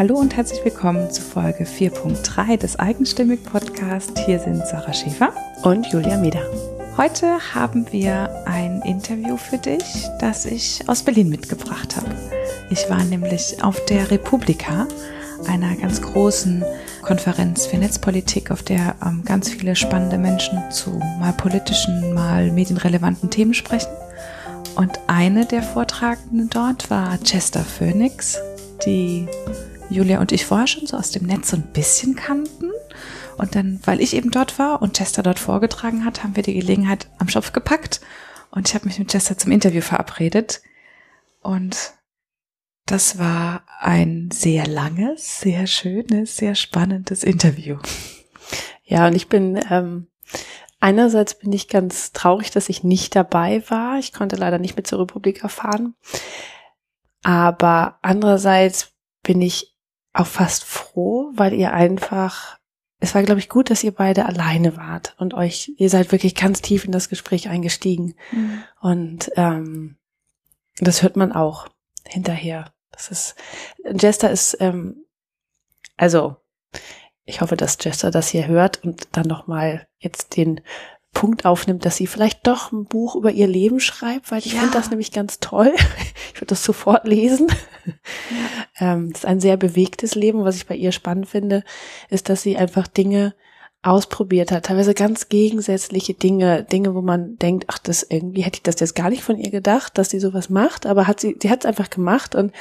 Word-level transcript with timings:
Hallo 0.00 0.16
und 0.16 0.34
herzlich 0.34 0.64
willkommen 0.64 1.10
zu 1.10 1.20
Folge 1.20 1.64
4.3 1.64 2.56
des 2.56 2.78
Eigenstimmig 2.78 3.44
Podcast. 3.44 4.18
Hier 4.20 4.38
sind 4.38 4.66
Sarah 4.66 4.94
Schäfer 4.94 5.30
und 5.62 5.92
Julia 5.92 6.16
Meder. 6.16 6.40
Heute 6.96 7.38
haben 7.54 7.84
wir 7.92 8.46
ein 8.46 8.80
Interview 8.86 9.36
für 9.36 9.58
dich, 9.58 9.84
das 10.18 10.46
ich 10.46 10.88
aus 10.88 11.02
Berlin 11.02 11.28
mitgebracht 11.28 11.98
habe. 11.98 12.08
Ich 12.70 12.88
war 12.88 13.04
nämlich 13.04 13.62
auf 13.62 13.84
der 13.84 14.10
Republika, 14.10 14.88
einer 15.46 15.76
ganz 15.76 16.00
großen 16.00 16.64
Konferenz 17.02 17.66
für 17.66 17.76
Netzpolitik, 17.76 18.50
auf 18.50 18.62
der 18.62 18.94
ähm, 19.04 19.22
ganz 19.26 19.50
viele 19.50 19.76
spannende 19.76 20.16
Menschen 20.16 20.62
zu 20.70 20.92
mal 21.18 21.34
politischen, 21.34 22.14
mal 22.14 22.50
medienrelevanten 22.50 23.28
Themen 23.28 23.52
sprechen. 23.52 23.92
Und 24.76 24.98
eine 25.08 25.44
der 25.44 25.62
Vortragenden 25.62 26.48
dort 26.48 26.88
war 26.88 27.18
Chester 27.18 27.60
Phoenix, 27.60 28.38
die 28.86 29.28
Julia 29.90 30.20
und 30.20 30.32
ich 30.32 30.46
vorher 30.46 30.66
schon 30.66 30.86
so 30.86 30.96
aus 30.96 31.10
dem 31.10 31.26
Netz 31.26 31.50
so 31.50 31.56
ein 31.56 31.72
bisschen 31.72 32.14
kannten. 32.14 32.70
Und 33.36 33.54
dann, 33.54 33.80
weil 33.84 34.00
ich 34.00 34.14
eben 34.14 34.30
dort 34.30 34.58
war 34.58 34.82
und 34.82 34.96
Chester 34.96 35.22
dort 35.22 35.38
vorgetragen 35.38 36.04
hat, 36.04 36.22
haben 36.22 36.36
wir 36.36 36.42
die 36.42 36.54
Gelegenheit 36.54 37.08
am 37.18 37.28
Schopf 37.28 37.52
gepackt. 37.52 38.00
Und 38.50 38.68
ich 38.68 38.74
habe 38.74 38.86
mich 38.86 38.98
mit 38.98 39.08
Chester 39.10 39.36
zum 39.36 39.52
Interview 39.52 39.80
verabredet. 39.80 40.60
Und 41.40 41.94
das 42.86 43.18
war 43.18 43.64
ein 43.78 44.30
sehr 44.32 44.66
langes, 44.66 45.40
sehr 45.40 45.66
schönes, 45.66 46.36
sehr 46.36 46.54
spannendes 46.54 47.24
Interview. 47.24 47.78
Ja, 48.84 49.06
und 49.06 49.14
ich 49.14 49.28
bin 49.28 49.60
ähm, 49.70 50.08
einerseits 50.80 51.38
bin 51.38 51.52
ich 51.52 51.68
ganz 51.68 52.12
traurig, 52.12 52.50
dass 52.50 52.68
ich 52.68 52.82
nicht 52.82 53.14
dabei 53.14 53.62
war. 53.68 53.98
Ich 53.98 54.12
konnte 54.12 54.36
leider 54.36 54.58
nicht 54.58 54.76
mit 54.76 54.86
zur 54.86 55.00
Republik 55.00 55.42
erfahren. 55.42 55.94
Aber 57.22 57.98
andererseits 58.02 58.92
bin 59.22 59.40
ich 59.42 59.69
auch 60.12 60.26
fast 60.26 60.64
froh, 60.64 61.30
weil 61.34 61.52
ihr 61.52 61.72
einfach, 61.72 62.58
es 62.98 63.14
war, 63.14 63.22
glaube 63.22 63.40
ich, 63.40 63.48
gut, 63.48 63.70
dass 63.70 63.84
ihr 63.84 63.92
beide 63.92 64.26
alleine 64.26 64.76
wart 64.76 65.14
und 65.18 65.34
euch, 65.34 65.72
ihr 65.76 65.90
seid 65.90 66.12
wirklich 66.12 66.34
ganz 66.34 66.60
tief 66.60 66.84
in 66.84 66.92
das 66.92 67.08
Gespräch 67.08 67.48
eingestiegen. 67.48 68.14
Mhm. 68.32 68.62
Und 68.80 69.30
ähm, 69.36 69.96
das 70.78 71.02
hört 71.02 71.16
man 71.16 71.32
auch 71.32 71.68
hinterher. 72.04 72.72
Das 72.90 73.10
ist, 73.10 73.36
Jester 73.84 74.30
ist, 74.30 74.56
ähm, 74.60 75.04
also 75.96 76.36
ich 77.24 77.40
hoffe, 77.40 77.56
dass 77.56 77.78
Jester 77.80 78.10
das 78.10 78.28
hier 78.28 78.46
hört 78.46 78.82
und 78.84 79.08
dann 79.12 79.26
nochmal 79.26 79.86
jetzt 79.98 80.36
den 80.36 80.60
Punkt 81.12 81.44
aufnimmt, 81.44 81.84
dass 81.84 81.96
sie 81.96 82.06
vielleicht 82.06 82.46
doch 82.46 82.72
ein 82.72 82.84
Buch 82.84 83.16
über 83.16 83.32
ihr 83.32 83.48
Leben 83.48 83.80
schreibt, 83.80 84.30
weil 84.30 84.38
ich 84.38 84.52
ja. 84.52 84.60
finde 84.60 84.76
das 84.76 84.90
nämlich 84.90 85.12
ganz 85.12 85.40
toll. 85.40 85.72
Ich 86.32 86.42
würde 86.42 86.54
das 86.54 86.64
sofort 86.64 87.06
lesen. 87.06 87.48
Ja. 88.78 88.92
Ähm, 88.92 89.10
das 89.10 89.22
ist 89.22 89.26
ein 89.26 89.40
sehr 89.40 89.58
bewegtes 89.58 90.14
Leben. 90.14 90.44
Was 90.44 90.56
ich 90.56 90.66
bei 90.66 90.74
ihr 90.76 90.92
spannend 90.92 91.28
finde, 91.28 91.64
ist, 92.08 92.30
dass 92.30 92.40
sie 92.40 92.56
einfach 92.56 92.86
Dinge 92.86 93.34
ausprobiert 93.82 94.52
hat, 94.52 94.66
teilweise 94.66 94.94
ganz 94.94 95.28
gegensätzliche 95.28 96.14
Dinge, 96.14 96.64
Dinge, 96.64 96.94
wo 96.94 97.02
man 97.02 97.36
denkt, 97.36 97.64
ach, 97.68 97.78
das 97.78 98.02
irgendwie 98.08 98.42
hätte 98.42 98.56
ich 98.56 98.62
das 98.62 98.78
jetzt 98.78 98.94
gar 98.94 99.10
nicht 99.10 99.22
von 99.22 99.38
ihr 99.38 99.50
gedacht, 99.50 99.96
dass 99.96 100.10
sie 100.10 100.20
sowas 100.20 100.50
macht, 100.50 100.86
aber 100.86 101.06
hat 101.06 101.20
sie, 101.20 101.36
sie 101.40 101.50
hat 101.50 101.60
es 101.60 101.66
einfach 101.66 101.90
gemacht 101.90 102.34
und 102.34 102.52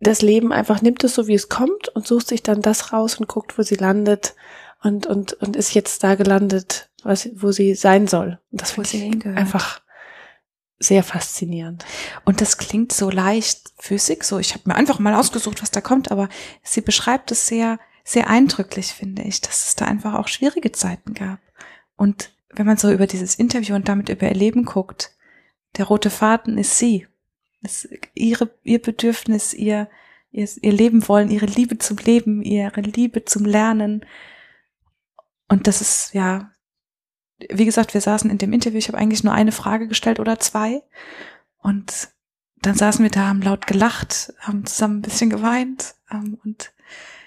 das 0.00 0.22
Leben 0.22 0.52
einfach 0.52 0.82
nimmt 0.82 1.04
es 1.04 1.14
so, 1.14 1.28
wie 1.28 1.34
es 1.34 1.48
kommt 1.48 1.88
und 1.94 2.06
sucht 2.06 2.28
sich 2.28 2.42
dann 2.42 2.62
das 2.62 2.92
raus 2.92 3.18
und 3.18 3.28
guckt, 3.28 3.58
wo 3.58 3.62
sie 3.62 3.76
landet 3.76 4.34
und, 4.84 5.06
und, 5.06 5.32
und 5.34 5.56
ist 5.56 5.74
jetzt 5.74 6.04
da 6.04 6.14
gelandet, 6.14 6.90
was, 7.02 7.28
wo 7.34 7.50
sie 7.52 7.74
sein 7.74 8.06
soll. 8.06 8.38
Und 8.52 8.60
das 8.60 8.72
finde 8.72 8.90
ich 8.96 9.26
einfach 9.26 9.80
sehr 10.78 11.02
faszinierend. 11.02 11.84
Und 12.24 12.40
das 12.40 12.58
klingt 12.58 12.92
so 12.92 13.10
leicht 13.10 13.72
physik, 13.78 14.24
so 14.24 14.38
ich 14.38 14.52
habe 14.52 14.64
mir 14.66 14.74
einfach 14.74 14.98
mal 14.98 15.14
ausgesucht, 15.14 15.62
was 15.62 15.70
da 15.70 15.80
kommt, 15.80 16.10
aber 16.10 16.28
sie 16.62 16.82
beschreibt 16.82 17.30
es 17.32 17.46
sehr, 17.46 17.78
sehr 18.04 18.28
eindrücklich, 18.28 18.88
finde 18.88 19.22
ich, 19.22 19.40
dass 19.40 19.66
es 19.66 19.76
da 19.76 19.86
einfach 19.86 20.14
auch 20.14 20.28
schwierige 20.28 20.72
Zeiten 20.72 21.14
gab. 21.14 21.38
Und 21.96 22.32
wenn 22.50 22.66
man 22.66 22.76
so 22.76 22.92
über 22.92 23.06
dieses 23.06 23.36
Interview 23.36 23.74
und 23.74 23.88
damit 23.88 24.10
über 24.10 24.28
ihr 24.28 24.34
Leben 24.34 24.64
guckt, 24.64 25.12
der 25.76 25.86
rote 25.86 26.10
Faden 26.10 26.58
ist 26.58 26.78
sie. 26.78 27.06
Ist 27.62 27.88
ihre, 28.14 28.50
ihr 28.62 28.80
Bedürfnis, 28.80 29.54
ihr, 29.54 29.88
ihr, 30.30 30.46
ihr 30.60 30.72
Leben 30.72 31.08
wollen, 31.08 31.30
ihre 31.30 31.46
Liebe 31.46 31.78
zum 31.78 31.96
Leben, 31.96 32.42
ihre 32.42 32.82
Liebe 32.82 33.24
zum 33.24 33.46
Lernen. 33.46 34.04
Und 35.48 35.66
das 35.66 35.80
ist, 35.80 36.14
ja, 36.14 36.50
wie 37.50 37.64
gesagt, 37.64 37.94
wir 37.94 38.00
saßen 38.00 38.30
in 38.30 38.38
dem 38.38 38.52
Interview, 38.52 38.78
ich 38.78 38.88
habe 38.88 38.98
eigentlich 38.98 39.24
nur 39.24 39.34
eine 39.34 39.52
Frage 39.52 39.88
gestellt 39.88 40.20
oder 40.20 40.38
zwei. 40.38 40.82
Und 41.58 42.08
dann 42.56 42.74
saßen 42.74 43.02
wir 43.02 43.10
da, 43.10 43.28
haben 43.28 43.42
laut 43.42 43.66
gelacht, 43.66 44.32
haben 44.40 44.64
zusammen 44.66 44.98
ein 44.98 45.02
bisschen 45.02 45.30
geweint 45.30 45.94
ähm, 46.10 46.38
und 46.44 46.72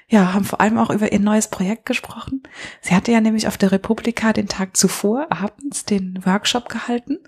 ja, 0.10 0.34
haben 0.34 0.46
vor 0.46 0.62
allem 0.62 0.78
auch 0.78 0.90
über 0.90 1.12
ihr 1.12 1.20
neues 1.20 1.50
Projekt 1.50 1.86
gesprochen. 1.86 2.42
Sie 2.82 2.96
hatte 2.96 3.12
ja 3.12 3.20
nämlich 3.20 3.48
auf 3.48 3.58
der 3.58 3.74
Republika 3.74 4.32
den 4.32 4.48
Tag 4.48 4.78
zuvor 4.78 5.28
abends 5.30 5.84
den 5.84 6.26
Workshop 6.26 6.70
gehalten. 6.70 7.20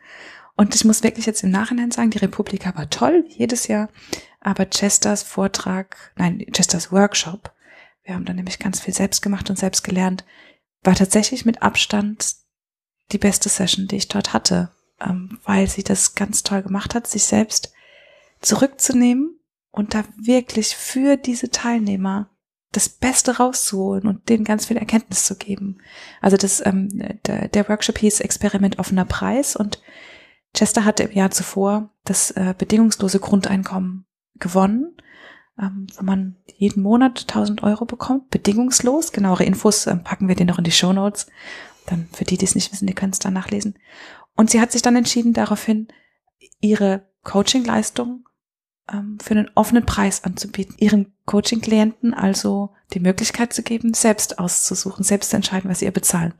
Und 0.56 0.76
ich 0.76 0.86
muss 0.86 1.04
wirklich 1.04 1.26
jetzt 1.26 1.44
im 1.44 1.52
Nachhinein 1.52 1.92
sagen, 1.92 2.10
die 2.10 2.20
Republika 2.20 2.76
war 2.76 2.90
toll, 2.90 3.26
jedes 3.28 3.68
Jahr. 3.68 3.90
Aber 4.40 4.66
Chesters 4.70 5.24
Vortrag, 5.24 6.14
nein, 6.16 6.46
Chesters 6.54 6.92
Workshop, 6.92 7.54
wir 8.04 8.16
haben 8.16 8.26
da 8.26 8.34
nämlich 8.34 8.60
ganz 8.60 8.80
viel 8.80 8.94
selbst 8.94 9.22
gemacht 9.22 9.50
und 9.50 9.60
selbst 9.60 9.84
gelernt, 9.84 10.24
war 10.84 10.96
tatsächlich 10.96 11.46
mit 11.46 11.62
Abstand 11.62 12.36
die 13.12 13.18
beste 13.18 13.50
Session, 13.50 13.88
die 13.88 13.98
ich 13.98 14.08
dort 14.08 14.34
hatte, 14.34 14.72
ähm, 15.02 15.40
weil 15.44 15.68
sie 15.68 15.84
das 15.84 16.16
ganz 16.16 16.44
toll 16.44 16.62
gemacht 16.62 16.96
hat, 16.96 17.08
sich 17.08 17.24
selbst 17.24 17.74
zurückzunehmen 18.42 19.40
und 19.72 19.94
da 19.94 20.04
wirklich 20.18 20.76
für 20.76 21.18
diese 21.18 21.50
Teilnehmer 21.50 22.30
das 22.72 22.88
Beste 22.88 23.38
rauszuholen 23.38 24.08
und 24.08 24.30
denen 24.30 24.44
ganz 24.44 24.68
viel 24.68 24.78
Erkenntnis 24.78 25.26
zu 25.26 25.36
geben. 25.36 25.80
Also 26.22 26.38
das, 26.38 26.64
ähm, 26.66 26.90
der, 27.26 27.48
der 27.48 27.68
Workshop 27.68 27.98
hieß 27.98 28.20
Experiment 28.20 28.78
offener 28.78 29.06
Preis 29.06 29.56
und 29.56 29.82
Chester 30.56 30.86
hatte 30.86 31.04
im 31.04 31.12
Jahr 31.12 31.32
zuvor 31.32 31.90
das 32.06 32.32
äh, 32.32 32.54
bedingungslose 32.58 33.20
Grundeinkommen 33.20 34.06
gewonnen, 34.36 34.96
ähm, 35.60 35.88
wo 35.98 36.04
man 36.04 36.36
jeden 36.58 36.84
Monat 36.84 37.22
1000 37.22 37.64
Euro 37.64 37.86
bekommt, 37.86 38.30
bedingungslos. 38.30 39.12
Genauere 39.12 39.44
Infos 39.44 39.88
ähm, 39.88 40.04
packen 40.04 40.28
wir 40.28 40.36
dir 40.36 40.46
noch 40.46 40.58
in 40.58 40.64
die 40.64 40.72
Show 40.72 40.94
Notes. 40.94 41.28
Dann 41.86 42.08
für 42.14 42.24
die, 42.24 42.38
die 42.38 42.46
es 42.46 42.56
nicht 42.56 42.72
wissen, 42.72 42.88
die 42.88 42.94
können 42.94 43.12
es 43.12 43.20
dann 43.20 43.34
nachlesen. 43.34 43.76
Und 44.36 44.50
sie 44.50 44.62
hat 44.62 44.72
sich 44.72 44.82
dann 44.82 44.96
entschieden, 44.96 45.34
daraufhin 45.34 45.88
ihre 46.62 47.08
Coaching-Leistung 47.24 48.26
ähm, 48.92 49.18
für 49.22 49.32
einen 49.32 49.52
offenen 49.56 49.86
Preis 49.86 50.24
anzubieten, 50.24 50.76
ihren 50.78 51.14
Coaching-Klienten 51.26 52.14
also 52.14 52.74
die 52.94 53.00
Möglichkeit 53.00 53.54
zu 53.54 53.64
geben, 53.64 53.94
selbst 53.94 54.40
auszusuchen, 54.40 55.04
selbst 55.04 55.32
zu 55.32 55.36
entscheiden, 55.36 55.70
was 55.70 55.80
sie 55.80 55.86
ihr 55.86 55.92
bezahlen. 55.92 56.34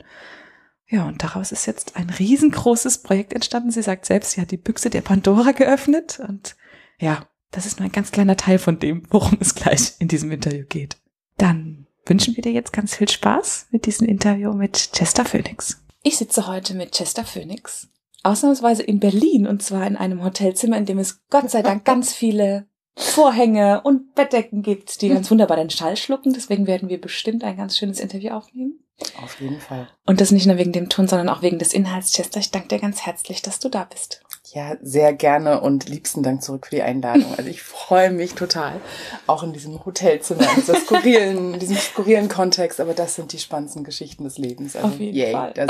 Ja, 0.88 1.08
und 1.08 1.22
daraus 1.22 1.52
ist 1.52 1.68
jetzt 1.68 1.96
ein 1.98 2.10
riesengroßes 2.10 3.00
Projekt 3.00 3.34
entstanden. 3.34 3.70
Sie 3.70 3.84
sagt 3.84 4.06
selbst, 4.06 4.32
sie 4.32 4.42
hat 4.42 4.50
die 4.50 4.58
Büchse 4.58 4.90
der 4.90 5.02
Pandora 5.02 5.52
geöffnet 5.52 6.20
und 6.20 6.56
ja, 6.98 7.28
das 7.52 7.66
ist 7.66 7.80
nur 7.80 7.86
ein 7.88 7.92
ganz 7.92 8.12
kleiner 8.12 8.38
Teil 8.38 8.60
von 8.60 8.80
dem, 8.80 9.04
worum 9.10 9.38
es 9.40 9.56
gleich 9.56 9.94
in 10.00 10.08
diesem 10.08 10.32
Interview 10.32 10.66
geht. 10.68 10.98
Dann 11.38 11.88
wünschen 12.06 12.36
wir 12.36 12.44
dir 12.44 12.52
jetzt 12.52 12.74
ganz 12.74 12.96
viel 12.96 13.10
Spaß 13.10 13.68
mit 13.72 13.86
diesem 13.86 14.08
Interview 14.08 14.54
mit 14.54 14.92
Chester 14.94 15.26
Phoenix. 15.26 15.82
Ich 16.04 16.18
sitze 16.18 16.48
heute 16.48 16.74
mit 16.74 16.94
Chester 16.94 17.24
Phoenix, 17.26 17.90
ausnahmsweise 18.24 18.84
in 18.84 19.00
Berlin 19.00 19.48
und 19.48 19.62
zwar 19.62 19.86
in 19.86 19.98
einem 19.98 20.24
Hotelzimmer, 20.24 20.78
in 20.78 20.86
dem 20.86 21.00
es 21.00 21.22
Gott 21.30 21.50
sei 21.50 21.62
Dank 21.62 21.86
ganz 21.86 22.14
viele 22.14 22.68
Vorhänge 22.96 23.82
und 23.82 24.14
Bettdecken 24.16 24.62
gibt, 24.62 25.02
die 25.02 25.10
ganz 25.10 25.32
wunderbar 25.32 25.58
den 25.58 25.70
Schall 25.70 25.96
schlucken. 25.96 26.34
Deswegen 26.34 26.68
werden 26.68 26.90
wir 26.90 27.00
bestimmt 27.00 27.44
ein 27.44 27.56
ganz 27.56 27.78
schönes 27.78 28.00
Interview 28.00 28.32
aufnehmen. 28.32 28.80
Auf 29.24 29.40
jeden 29.40 29.62
Fall. 29.62 29.88
Und 30.06 30.20
das 30.20 30.32
nicht 30.32 30.46
nur 30.46 30.58
wegen 30.58 30.74
dem 30.74 30.90
Ton, 30.90 31.08
sondern 31.08 31.30
auch 31.30 31.42
wegen 31.42 31.60
des 31.60 31.74
Inhalts. 31.74 32.12
Chester, 32.12 32.42
ich 32.42 32.52
danke 32.52 32.68
dir 32.68 32.80
ganz 32.80 33.02
herzlich, 33.06 33.42
dass 33.42 33.60
du 33.60 33.70
da 33.70 33.86
bist. 33.86 34.22
Ja, 34.54 34.78
sehr 34.82 35.14
gerne 35.14 35.62
und 35.62 35.90
liebsten 35.90 36.24
Dank 36.24 36.42
zurück 36.42 36.68
für 36.68 36.76
die 36.76 36.82
Einladung. 36.82 37.34
Also 37.38 37.50
ich 37.50 37.62
freue 37.62 38.12
mich 38.12 38.34
total, 38.34 38.82
auch 39.28 39.44
in 39.44 39.54
diesem 39.54 39.86
Hotelzimmer, 39.86 40.42
in 40.42 40.56
dieser 40.56 40.76
skurrilen, 40.76 41.54
in 41.54 41.60
diesem 41.60 41.78
skurrilen 41.78 42.30
Kontext, 42.30 42.80
aber 42.80 42.94
das 42.94 43.16
sind 43.16 43.34
die 43.34 43.40
spannendsten 43.40 43.84
Geschichten 43.84 44.24
des 44.24 44.38
Lebens. 44.38 44.76
Also, 44.76 44.88
Auf 44.88 45.00
jeden 45.00 45.16
yay, 45.16 45.32
Fall. 45.32 45.54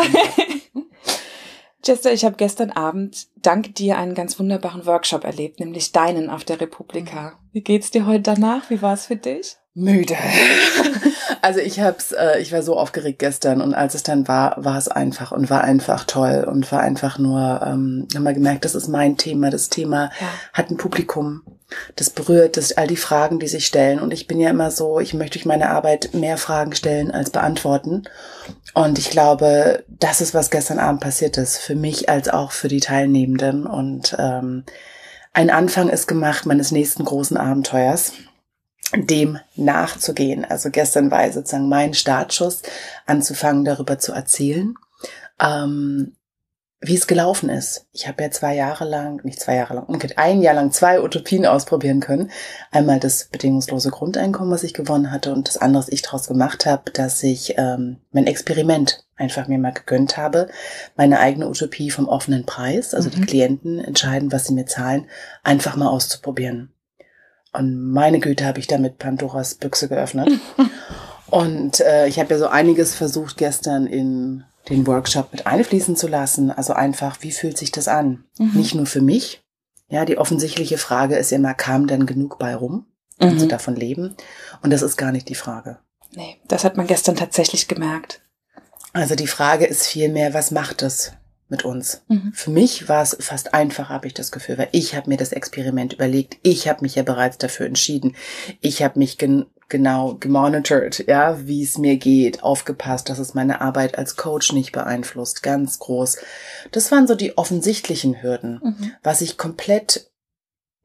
Chester, 1.84 2.12
ich 2.12 2.26
habe 2.26 2.36
gestern 2.36 2.72
Abend 2.72 3.28
dank 3.38 3.74
dir 3.76 3.98
einen 3.98 4.14
ganz 4.14 4.38
wunderbaren 4.38 4.86
Workshop 4.86 5.24
erlebt, 5.24 5.60
nämlich 5.60 5.92
deinen 5.92 6.30
auf 6.30 6.44
der 6.44 6.60
Republika. 6.60 7.40
Wie 7.52 7.62
geht's 7.62 7.90
dir 7.90 8.06
heute 8.06 8.22
danach? 8.22 8.70
Wie 8.70 8.82
war 8.82 8.94
es 8.94 9.06
für 9.06 9.16
dich? 9.16 9.58
Müde. 9.80 10.16
also 11.42 11.60
ich 11.60 11.80
hab's, 11.80 12.12
äh, 12.12 12.40
ich 12.40 12.52
war 12.52 12.62
so 12.62 12.78
aufgeregt 12.78 13.20
gestern 13.20 13.62
und 13.62 13.74
als 13.74 13.96
es 13.96 14.04
dann 14.04 14.28
war, 14.28 14.56
war 14.58 14.78
es 14.78 14.88
einfach 14.88 15.32
und 15.32 15.50
war 15.50 15.64
einfach 15.64 16.04
toll 16.04 16.46
und 16.50 16.72
war 16.72 16.82
einfach 16.82 17.18
nur, 17.18 17.62
ähm, 17.66 18.08
haben 18.14 18.24
wir 18.24 18.34
gemerkt, 18.34 18.66
das 18.66 18.76
ist 18.76 18.88
mein 18.88 19.18
Thema. 19.18 19.50
Das 19.50 19.70
Thema 19.70 20.12
ja. 20.20 20.28
hat 20.54 20.70
ein 20.70 20.78
Publikum. 20.78 21.42
Das 21.96 22.10
berührt 22.10 22.58
das 22.58 22.78
all 22.78 22.88
die 22.88 22.98
Fragen, 22.98 23.40
die 23.40 23.48
sich 23.48 23.68
stellen. 23.68 24.00
Und 24.00 24.12
ich 24.12 24.28
bin 24.28 24.40
ja 24.40 24.50
immer 24.50 24.72
so, 24.72 25.00
ich 25.00 25.14
möchte 25.14 25.38
durch 25.38 25.46
meine 25.46 25.70
Arbeit 25.70 26.14
mehr 26.14 26.38
Fragen 26.38 26.74
stellen 26.74 27.12
als 27.12 27.30
beantworten. 27.30 28.04
Und 28.74 28.98
ich 28.98 29.12
glaube, 29.12 29.84
das 29.88 30.20
ist, 30.20 30.34
was 30.34 30.50
gestern 30.50 30.80
Abend 30.80 31.02
passiert 31.02 31.38
ist, 31.38 31.58
für 31.58 31.76
mich 31.76 32.10
als 32.10 32.28
auch 32.28 32.52
für 32.52 32.70
die 32.70 32.80
Teilnehmenden. 32.80 33.68
Und 33.68 34.16
ähm, 34.18 34.64
ein 35.34 35.52
Anfang 35.52 35.90
ist 35.90 36.08
gemacht 36.08 36.48
meines 36.48 36.72
nächsten 36.72 37.06
großen 37.06 37.38
Abenteuers 37.38 38.14
dem 38.96 39.40
nachzugehen. 39.56 40.46
Also 40.46 40.70
gestern 40.72 41.12
war 41.12 41.32
sozusagen 41.32 41.70
mein 41.70 41.94
Startschuss, 41.94 42.62
anzufangen, 43.06 43.66
darüber 43.66 44.00
zu 44.00 44.14
erzählen, 44.14 44.76
ähm, 45.40 46.16
wie 46.82 46.96
es 46.96 47.08
gelaufen 47.08 47.50
ist. 47.50 47.88
Ich 47.92 48.08
habe 48.08 48.24
ja 48.24 48.32
zwei 48.32 48.56
Jahre 48.56 48.86
lang, 48.86 49.24
nicht 49.26 49.40
zwei 49.40 49.56
Jahre 49.56 49.74
lang, 49.74 49.88
ein 50.16 50.42
Jahr 50.42 50.54
lang 50.54 50.72
zwei 50.72 51.02
Utopien 51.02 51.46
ausprobieren 51.46 52.00
können. 52.00 52.32
Einmal 52.72 53.00
das 53.02 53.26
bedingungslose 53.26 53.90
Grundeinkommen, 53.90 54.52
was 54.52 54.64
ich 54.64 54.74
gewonnen 54.74 55.12
hatte, 55.12 55.34
und 55.34 55.50
das 55.50 55.58
andere, 55.58 55.84
was 55.84 55.90
ich 55.90 56.02
daraus 56.02 56.28
gemacht 56.28 56.66
habe, 56.66 56.90
dass 56.92 57.22
ich 57.22 57.56
ähm, 57.58 57.98
mein 58.12 58.28
Experiment 58.28 59.04
einfach 59.18 59.50
mir 59.50 59.60
mal 59.60 59.74
gegönnt 59.74 60.16
habe, 60.16 60.48
meine 60.96 61.20
eigene 61.20 61.50
Utopie 61.50 61.92
vom 61.92 62.08
offenen 62.08 62.46
Preis, 62.46 62.94
also 62.94 63.10
mhm. 63.10 63.16
die 63.16 63.22
Klienten 63.26 63.80
entscheiden, 63.84 64.32
was 64.32 64.48
sie 64.48 64.54
mir 64.54 64.66
zahlen, 64.66 65.08
einfach 65.44 65.76
mal 65.76 65.90
auszuprobieren. 65.90 66.72
Und 67.52 67.92
meine 67.92 68.20
Güte, 68.20 68.46
habe 68.46 68.60
ich 68.60 68.68
damit 68.68 68.98
Pandoras 69.00 69.56
Büchse 69.56 69.88
geöffnet. 69.88 70.30
Und 71.30 71.80
äh, 71.82 72.08
ich 72.08 72.20
habe 72.20 72.34
ja 72.34 72.40
so 72.40 72.48
einiges 72.48 72.96
versucht 72.96 73.38
gestern 73.38 73.88
in 73.88 74.44
den 74.70 74.86
Workshop 74.88 75.32
mit 75.32 75.48
einfließen 75.48 75.96
zu 75.96 76.08
lassen. 76.08 76.52
Also 76.52 76.74
einfach, 76.74 77.18
wie 77.22 77.32
fühlt 77.32 77.58
sich 77.58 77.72
das 77.72 77.88
an? 77.88 78.24
Mhm. 78.38 78.52
Nicht 78.54 78.76
nur 78.76 78.86
für 78.86 79.02
mich. 79.02 79.42
Ja, 79.90 80.06
die 80.06 80.18
offensichtliche 80.18 80.78
Frage 80.78 81.16
ist 81.16 81.32
immer, 81.32 81.54
kam 81.54 81.88
denn 81.88 82.06
genug 82.06 82.38
bei 82.38 82.56
rum? 82.56 82.86
Mhm. 83.20 83.30
Also 83.30 83.48
davon 83.48 83.76
leben? 83.76 84.16
Und 84.62 84.72
das 84.72 84.82
ist 84.82 84.98
gar 84.98 85.12
nicht 85.12 85.30
die 85.30 85.36
Frage. 85.36 85.80
Nee, 86.16 86.38
das 86.48 86.64
hat 86.64 86.78
man 86.78 86.88
gestern 86.88 87.16
tatsächlich 87.16 87.68
gemerkt. 87.68 88.22
Also 88.94 89.16
die 89.16 89.28
Frage 89.28 89.66
ist 89.66 89.86
vielmehr, 89.86 90.34
was 90.34 90.52
macht 90.52 90.82
es 90.82 91.14
mit 91.50 91.66
uns? 91.66 92.04
Mhm. 92.08 92.32
Für 92.34 92.52
mich 92.52 92.88
war 92.88 93.02
es 93.02 93.18
fast 93.20 93.54
einfach, 93.54 93.90
habe 93.90 94.08
ich 94.08 94.14
das 94.14 94.32
Gefühl, 94.32 94.58
weil 94.58 94.70
ich 94.72 94.96
habe 94.96 95.10
mir 95.10 95.18
das 95.18 95.32
Experiment 95.32 95.94
überlegt. 95.94 96.38
Ich 96.44 96.68
habe 96.68 96.82
mich 96.82 96.96
ja 96.96 97.04
bereits 97.04 97.38
dafür 97.38 97.66
entschieden. 97.66 98.16
Ich 98.62 98.84
habe 98.84 99.00
mich 99.00 99.18
gen 99.18 99.46
genau 99.70 100.16
gemonitort, 100.16 101.08
ja, 101.08 101.46
wie 101.48 101.64
es 101.64 101.78
mir 101.78 101.98
geht, 101.98 102.44
aufgepasst, 102.44 103.08
dass 103.08 103.20
es 103.20 103.36
meine 103.36 103.62
Arbeit 103.62 103.98
als 103.98 104.16
Coach 104.16 104.52
nicht 104.52 104.72
beeinflusst, 104.72 105.44
ganz 105.44 105.78
groß. 105.78 106.18
Das 106.72 106.92
waren 106.92 107.08
so 107.08 107.14
die 107.14 107.38
offensichtlichen 107.38 108.22
Hürden. 108.22 108.60
Mhm. 108.64 108.92
Was 109.04 109.22
ich 109.22 109.38
komplett, 109.38 110.10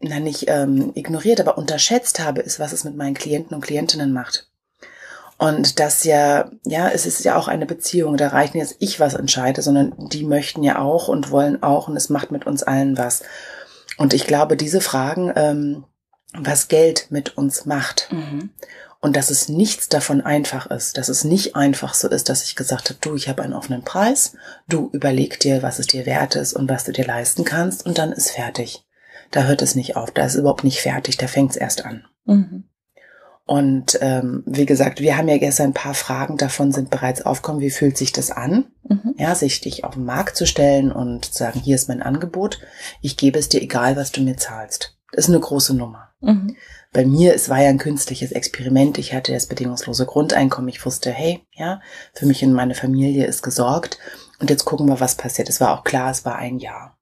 na 0.00 0.20
nicht 0.20 0.44
ähm, 0.49 0.93
ignoriert, 0.94 1.40
aber 1.40 1.56
unterschätzt 1.56 2.20
habe, 2.20 2.43
ist, 2.43 2.61
was 2.61 2.72
es 2.72 2.84
mit 2.84 2.94
meinen 2.94 3.14
Klienten 3.14 3.55
und 3.55 3.62
Klientinnen 3.62 4.12
macht. 4.12 4.50
Und 5.36 5.81
das 5.81 6.04
ja, 6.04 6.50
ja, 6.64 6.88
es 6.88 7.06
ist 7.06 7.25
ja 7.25 7.36
auch 7.36 7.48
eine 7.48 7.66
Beziehung. 7.66 8.16
Da 8.16 8.28
reicht 8.28 8.54
nicht, 8.54 8.70
dass 8.70 8.76
ich 8.78 9.00
was 9.00 9.14
entscheide, 9.14 9.62
sondern 9.62 9.94
die 9.98 10.25
möchten 10.25 10.62
ja 10.62 10.78
auch 10.78 11.08
und 11.08 11.31
wollen 11.31 11.62
auch 11.62 11.88
und 11.88 11.96
es 11.96 12.08
macht 12.08 12.31
mit 12.31 12.46
uns 12.46 12.62
allen 12.62 12.96
was. 12.96 13.22
Und 13.96 14.14
ich 14.14 14.26
glaube, 14.26 14.56
diese 14.56 14.81
Fragen, 14.81 15.32
ähm, 15.34 15.84
was 16.32 16.69
Geld 16.69 17.06
mit 17.10 17.36
uns 17.36 17.64
macht. 17.66 18.08
Mhm. 18.10 18.50
Und 19.00 19.16
dass 19.16 19.28
es 19.28 19.50
nichts 19.50 19.90
davon 19.90 20.22
einfach 20.22 20.70
ist, 20.70 20.96
dass 20.96 21.10
es 21.10 21.25
nicht 21.25 21.56
einfach 21.56 21.92
so 21.92 22.08
ist, 22.08 22.30
dass 22.30 22.42
ich 22.44 22.56
gesagt 22.56 22.88
habe, 22.88 22.98
du, 23.02 23.14
ich 23.14 23.28
habe 23.28 23.42
einen 23.42 23.52
offenen 23.52 23.82
Preis, 23.82 24.34
du 24.66 24.88
überleg 24.92 25.38
dir, 25.40 25.62
was 25.62 25.78
es 25.78 25.87
dir 25.87 26.06
wert 26.06 26.37
ist 26.37 26.54
und 26.54 26.70
was 26.70 26.84
du 26.84 26.92
dir 26.92 27.04
leisten 27.04 27.44
kannst 27.44 27.84
und 27.84 27.98
dann 27.98 28.12
ist 28.12 28.30
fertig. 28.30 28.87
Da 29.30 29.44
hört 29.44 29.60
es 29.60 29.75
nicht 29.75 29.96
auf, 29.96 30.10
da 30.10 30.25
ist 30.25 30.37
überhaupt 30.37 30.64
nicht 30.64 30.80
fertig, 30.80 31.19
da 31.19 31.26
fängt 31.26 31.50
es 31.50 31.56
erst 31.58 31.84
an. 31.84 32.06
Mhm. 32.25 32.64
Und 33.46 33.99
ähm, 34.00 34.43
wie 34.46 34.64
gesagt, 34.64 35.00
wir 35.00 35.19
haben 35.19 35.29
ja 35.29 35.37
gestern 35.37 35.70
ein 35.70 35.75
paar 35.75 35.94
Fragen 35.94 36.38
davon 36.38 36.73
sind 36.73 36.88
bereits 36.88 37.26
aufgekommen. 37.26 37.61
Wie 37.61 37.70
fühlt 37.70 37.99
sich 37.99 38.11
das 38.11 38.31
an? 38.31 38.67
Mhm. 38.88 39.14
Ja, 39.19 39.35
sich 39.35 39.61
dich 39.61 39.85
auf 39.85 39.94
den 39.94 40.06
Markt 40.06 40.37
zu 40.37 40.46
stellen 40.46 40.91
und 40.91 41.26
zu 41.26 41.32
sagen, 41.35 41.61
hier 41.61 41.75
ist 41.75 41.88
mein 41.88 42.02
Angebot. 42.02 42.61
Ich 43.02 43.19
gebe 43.19 43.38
es 43.38 43.50
dir, 43.50 43.61
egal 43.61 43.96
was 43.96 44.12
du 44.12 44.23
mir 44.23 44.38
zahlst. 44.38 44.96
Das 45.12 45.26
ist 45.26 45.31
eine 45.31 45.41
große 45.41 45.75
Nummer. 45.75 46.08
Mhm. 46.20 46.56
Bei 46.94 47.05
mir, 47.05 47.35
es 47.35 47.49
war 47.49 47.61
ja 47.61 47.69
ein 47.69 47.79
künstliches 47.79 48.32
Experiment. 48.32 48.96
Ich 48.99 49.12
hatte 49.12 49.32
das 49.32 49.47
bedingungslose 49.47 50.06
Grundeinkommen. 50.06 50.69
Ich 50.69 50.85
wusste, 50.87 51.11
hey, 51.11 51.44
ja, 51.52 51.82
für 52.14 52.25
mich 52.25 52.43
und 52.44 52.52
meine 52.52 52.75
Familie 52.75 53.26
ist 53.26 53.43
gesorgt. 53.43 53.99
Und 54.38 54.49
jetzt 54.49 54.64
gucken 54.64 54.88
wir, 54.88 55.00
was 55.00 55.17
passiert. 55.17 55.49
Es 55.49 55.61
war 55.61 55.76
auch 55.76 55.85
klar, 55.85 56.11
es 56.11 56.25
war 56.25 56.37
ein 56.37 56.58
Jahr. 56.58 56.94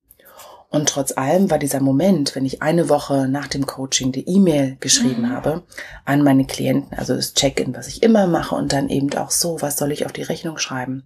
Und 0.73 0.89
trotz 0.89 1.13
allem 1.19 1.51
war 1.51 1.59
dieser 1.59 1.81
Moment, 1.81 2.35
wenn 2.35 2.47
ich 2.47 2.63
eine 2.63 2.89
Woche 2.89 3.29
nach 3.29 3.47
dem 3.47 3.67
Coaching 3.67 4.11
die 4.11 4.27
E-Mail 4.27 4.79
geschrieben 4.81 5.23
mhm. 5.23 5.31
habe 5.31 5.63
an 6.07 6.23
meine 6.23 6.47
Klienten, 6.47 6.97
also 6.97 7.15
das 7.15 7.35
Check-in, 7.35 7.77
was 7.77 7.89
ich 7.89 8.03
immer 8.03 8.27
mache 8.27 8.55
und 8.55 8.73
dann 8.73 8.89
eben 8.89 9.13
auch 9.15 9.31
so, 9.31 9.61
was 9.61 9.77
soll 9.77 9.93
ich 9.93 10.07
auf 10.07 10.13
die 10.13 10.23
Rechnung 10.23 10.57
schreiben? 10.57 11.05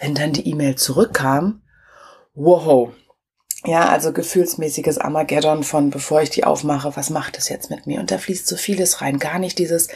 Wenn 0.00 0.14
dann 0.14 0.32
die 0.32 0.48
E-Mail 0.48 0.76
zurückkam, 0.76 1.60
wow, 2.34 2.90
ja, 3.66 3.90
also 3.90 4.14
gefühlsmäßiges 4.14 4.96
Armageddon 4.96 5.62
von, 5.62 5.90
bevor 5.90 6.22
ich 6.22 6.30
die 6.30 6.44
aufmache, 6.44 6.96
was 6.96 7.10
macht 7.10 7.36
es 7.36 7.50
jetzt 7.50 7.68
mit 7.68 7.86
mir? 7.86 8.00
Und 8.00 8.10
da 8.10 8.16
fließt 8.16 8.46
so 8.46 8.56
vieles 8.56 9.02
rein. 9.02 9.18
Gar 9.18 9.38
nicht 9.38 9.58
dieses, 9.58 9.88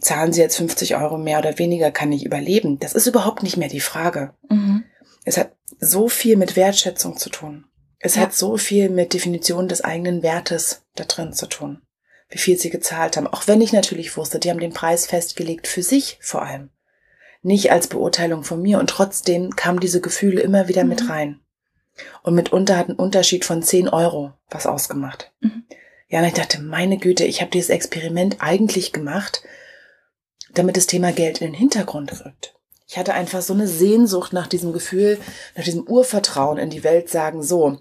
zahlen 0.00 0.32
Sie 0.32 0.40
jetzt 0.40 0.56
50 0.56 0.94
Euro 0.94 1.18
mehr 1.18 1.40
oder 1.40 1.58
weniger, 1.58 1.90
kann 1.90 2.12
ich 2.12 2.24
überleben. 2.24 2.78
Das 2.78 2.92
ist 2.92 3.08
überhaupt 3.08 3.42
nicht 3.42 3.56
mehr 3.56 3.68
die 3.68 3.80
Frage. 3.80 4.34
Mhm. 4.48 4.84
Es 5.24 5.36
hat 5.36 5.56
so 5.80 6.08
viel 6.08 6.36
mit 6.36 6.54
Wertschätzung 6.54 7.16
zu 7.16 7.30
tun. 7.30 7.64
Es 7.98 8.14
ja. 8.14 8.22
hat 8.22 8.34
so 8.34 8.56
viel 8.56 8.90
mit 8.90 9.12
Definition 9.12 9.68
des 9.68 9.82
eigenen 9.82 10.22
Wertes 10.22 10.82
da 10.94 11.04
drin 11.04 11.32
zu 11.32 11.46
tun. 11.46 11.82
Wie 12.28 12.38
viel 12.38 12.58
sie 12.58 12.70
gezahlt 12.70 13.16
haben. 13.16 13.26
Auch 13.26 13.46
wenn 13.46 13.60
ich 13.60 13.72
natürlich 13.72 14.16
wusste, 14.16 14.38
die 14.38 14.50
haben 14.50 14.60
den 14.60 14.74
Preis 14.74 15.06
festgelegt 15.06 15.66
für 15.66 15.82
sich 15.82 16.18
vor 16.20 16.42
allem. 16.42 16.70
Nicht 17.42 17.72
als 17.72 17.86
Beurteilung 17.86 18.44
von 18.44 18.60
mir. 18.60 18.78
Und 18.78 18.90
trotzdem 18.90 19.56
kamen 19.56 19.80
diese 19.80 20.00
Gefühle 20.00 20.42
immer 20.42 20.68
wieder 20.68 20.84
mhm. 20.84 20.90
mit 20.90 21.08
rein. 21.08 21.40
Und 22.22 22.34
mitunter 22.34 22.76
hat 22.76 22.88
ein 22.88 22.96
Unterschied 22.96 23.44
von 23.44 23.62
10 23.62 23.88
Euro 23.88 24.32
was 24.50 24.66
ausgemacht. 24.66 25.32
Mhm. 25.40 25.64
Ja, 26.08 26.20
und 26.20 26.26
ich 26.26 26.34
dachte, 26.34 26.60
meine 26.60 26.98
Güte, 26.98 27.24
ich 27.24 27.40
habe 27.40 27.50
dieses 27.50 27.70
Experiment 27.70 28.36
eigentlich 28.40 28.92
gemacht, 28.92 29.42
damit 30.54 30.76
das 30.76 30.86
Thema 30.86 31.12
Geld 31.12 31.40
in 31.40 31.48
den 31.48 31.54
Hintergrund 31.54 32.24
rückt. 32.24 32.54
Ich 32.86 32.96
hatte 32.96 33.12
einfach 33.12 33.42
so 33.42 33.52
eine 33.52 33.68
Sehnsucht 33.68 34.32
nach 34.32 34.46
diesem 34.46 34.72
Gefühl, 34.72 35.18
nach 35.54 35.64
diesem 35.64 35.86
Urvertrauen 35.86 36.56
in 36.56 36.70
die 36.70 36.84
Welt, 36.84 37.10
sagen 37.10 37.42
so, 37.42 37.80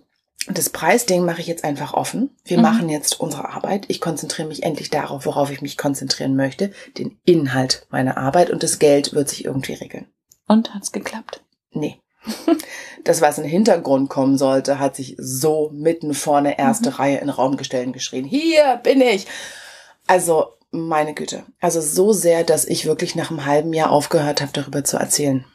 das 0.50 0.70
Preisding 0.70 1.26
mache 1.26 1.42
ich 1.42 1.48
jetzt 1.48 1.64
einfach 1.64 1.94
offen. 1.94 2.30
Wir 2.46 2.58
mhm. 2.58 2.64
machen 2.64 2.90
jetzt 2.90 3.20
unsere 3.20 3.50
Arbeit. 3.50 3.86
Ich 3.90 4.00
konzentriere 4.00 4.48
mich 4.48 4.64
endlich 4.64 4.90
darauf, 4.90 5.26
worauf 5.26 5.52
ich 5.52 5.62
mich 5.62 5.78
konzentrieren 5.78 6.36
möchte, 6.36 6.72
den 6.98 7.20
Inhalt 7.26 7.86
meiner 7.90 8.18
Arbeit 8.18 8.50
und 8.50 8.64
das 8.64 8.80
Geld 8.80 9.14
wird 9.14 9.30
sich 9.30 9.46
irgendwie 9.46 9.74
regeln. 9.74 10.08
Und 10.48 10.74
hat's 10.74 10.92
geklappt? 10.92 11.44
Nee. 11.72 12.00
das, 13.04 13.22
was 13.22 13.38
in 13.38 13.44
den 13.44 13.52
Hintergrund 13.52 14.10
kommen 14.10 14.38
sollte, 14.38 14.80
hat 14.80 14.96
sich 14.96 15.16
so 15.18 15.70
mitten 15.74 16.14
vorne 16.14 16.58
erste 16.58 16.90
mhm. 16.92 16.96
Reihe 16.96 17.18
in 17.18 17.30
Raum 17.30 17.58
gestellt 17.58 17.88
und 17.88 17.94
geschrien, 17.94 18.26
hier 18.26 18.80
bin 18.84 19.02
ich. 19.02 19.28
Also, 20.08 20.54
meine 20.72 21.14
Güte. 21.14 21.44
Also 21.60 21.82
so 21.82 22.14
sehr, 22.14 22.44
dass 22.44 22.66
ich 22.66 22.86
wirklich 22.86 23.16
nach 23.16 23.32
einem 23.32 23.46
halben 23.46 23.74
Jahr 23.74 23.92
aufgehört 23.92 24.42
habe, 24.42 24.52
darüber 24.54 24.84
zu 24.84 24.98
erzählen. 24.98 25.46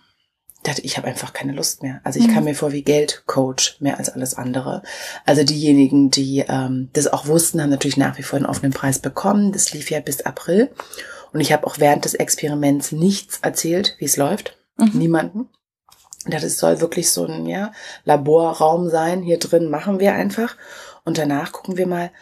Ich 0.82 0.96
habe 0.96 1.08
einfach 1.08 1.32
keine 1.32 1.52
Lust 1.52 1.82
mehr. 1.82 2.00
Also 2.04 2.20
ich 2.20 2.28
mhm. 2.28 2.34
kam 2.34 2.44
mir 2.44 2.54
vor 2.54 2.72
wie 2.72 2.82
Geldcoach 2.82 3.76
mehr 3.80 3.98
als 3.98 4.08
alles 4.10 4.34
andere. 4.34 4.82
Also 5.24 5.42
diejenigen, 5.42 6.10
die 6.10 6.44
ähm, 6.48 6.90
das 6.92 7.08
auch 7.08 7.26
wussten, 7.26 7.60
haben 7.60 7.70
natürlich 7.70 7.96
nach 7.96 8.16
wie 8.18 8.22
vor 8.22 8.36
einen 8.36 8.46
offenen 8.46 8.72
Preis 8.72 9.00
bekommen. 9.00 9.52
Das 9.52 9.72
lief 9.72 9.90
ja 9.90 10.00
bis 10.00 10.22
April. 10.22 10.70
Und 11.32 11.40
ich 11.40 11.52
habe 11.52 11.66
auch 11.66 11.78
während 11.78 12.04
des 12.04 12.14
Experiments 12.14 12.92
nichts 12.92 13.40
erzählt, 13.42 13.96
wie 13.98 14.04
es 14.04 14.16
läuft. 14.16 14.56
Mhm. 14.76 14.90
Niemanden. 14.94 15.48
Das 16.26 16.58
soll 16.58 16.80
wirklich 16.80 17.10
so 17.10 17.26
ein 17.26 17.46
ja, 17.46 17.72
Laborraum 18.04 18.88
sein. 18.88 19.22
Hier 19.22 19.38
drin 19.38 19.68
machen 19.68 19.98
wir 19.98 20.14
einfach. 20.14 20.56
Und 21.04 21.18
danach 21.18 21.50
gucken 21.52 21.76
wir 21.76 21.86
mal. 21.88 22.12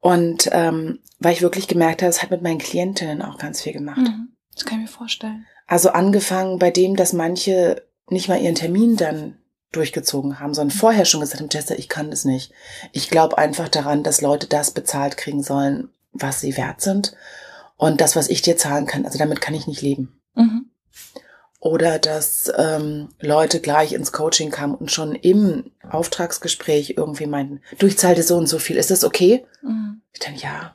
Und 0.00 0.48
ähm, 0.52 1.00
weil 1.18 1.34
ich 1.34 1.42
wirklich 1.42 1.68
gemerkt 1.68 2.02
habe, 2.02 2.10
es 2.10 2.22
hat 2.22 2.30
mit 2.30 2.42
meinen 2.42 2.58
Klientinnen 2.58 3.22
auch 3.22 3.38
ganz 3.38 3.60
viel 3.62 3.72
gemacht. 3.72 3.98
Mhm. 3.98 4.32
Das 4.54 4.64
kann 4.64 4.78
ich 4.78 4.90
mir 4.90 4.96
vorstellen. 4.96 5.46
Also 5.66 5.90
angefangen 5.90 6.58
bei 6.58 6.70
dem, 6.70 6.96
dass 6.96 7.12
manche 7.12 7.82
nicht 8.08 8.28
mal 8.28 8.40
ihren 8.40 8.54
Termin 8.54 8.96
dann 8.96 9.38
durchgezogen 9.72 10.38
haben, 10.38 10.54
sondern 10.54 10.76
vorher 10.76 11.04
schon 11.04 11.20
gesagt 11.20 11.40
haben, 11.40 11.48
Jester, 11.50 11.78
ich 11.78 11.88
kann 11.88 12.10
das 12.10 12.24
nicht. 12.24 12.52
Ich 12.92 13.08
glaube 13.08 13.38
einfach 13.38 13.68
daran, 13.68 14.02
dass 14.02 14.20
Leute 14.20 14.46
das 14.46 14.70
bezahlt 14.70 15.16
kriegen 15.16 15.42
sollen, 15.42 15.88
was 16.12 16.40
sie 16.40 16.56
wert 16.56 16.80
sind. 16.82 17.16
Und 17.76 18.00
das, 18.00 18.14
was 18.14 18.28
ich 18.28 18.42
dir 18.42 18.56
zahlen 18.56 18.86
kann, 18.86 19.06
also 19.06 19.18
damit 19.18 19.40
kann 19.40 19.54
ich 19.54 19.66
nicht 19.66 19.82
leben. 19.82 20.20
Mhm. 20.34 20.66
Oder 21.58 21.98
dass 21.98 22.52
ähm, 22.56 23.08
Leute 23.20 23.60
gleich 23.60 23.92
ins 23.92 24.12
Coaching 24.12 24.50
kamen 24.50 24.74
und 24.74 24.90
schon 24.90 25.14
im 25.14 25.70
Auftragsgespräch 25.88 26.94
irgendwie 26.96 27.26
meinten, 27.26 27.60
du, 27.78 27.86
ich 27.86 27.98
zahle 27.98 28.16
dir 28.16 28.24
so 28.24 28.36
und 28.36 28.48
so 28.48 28.58
viel, 28.58 28.76
ist 28.76 28.90
das 28.90 29.04
okay? 29.04 29.46
Mhm. 29.62 30.02
Ich 30.12 30.20
dann, 30.20 30.36
ja. 30.36 30.74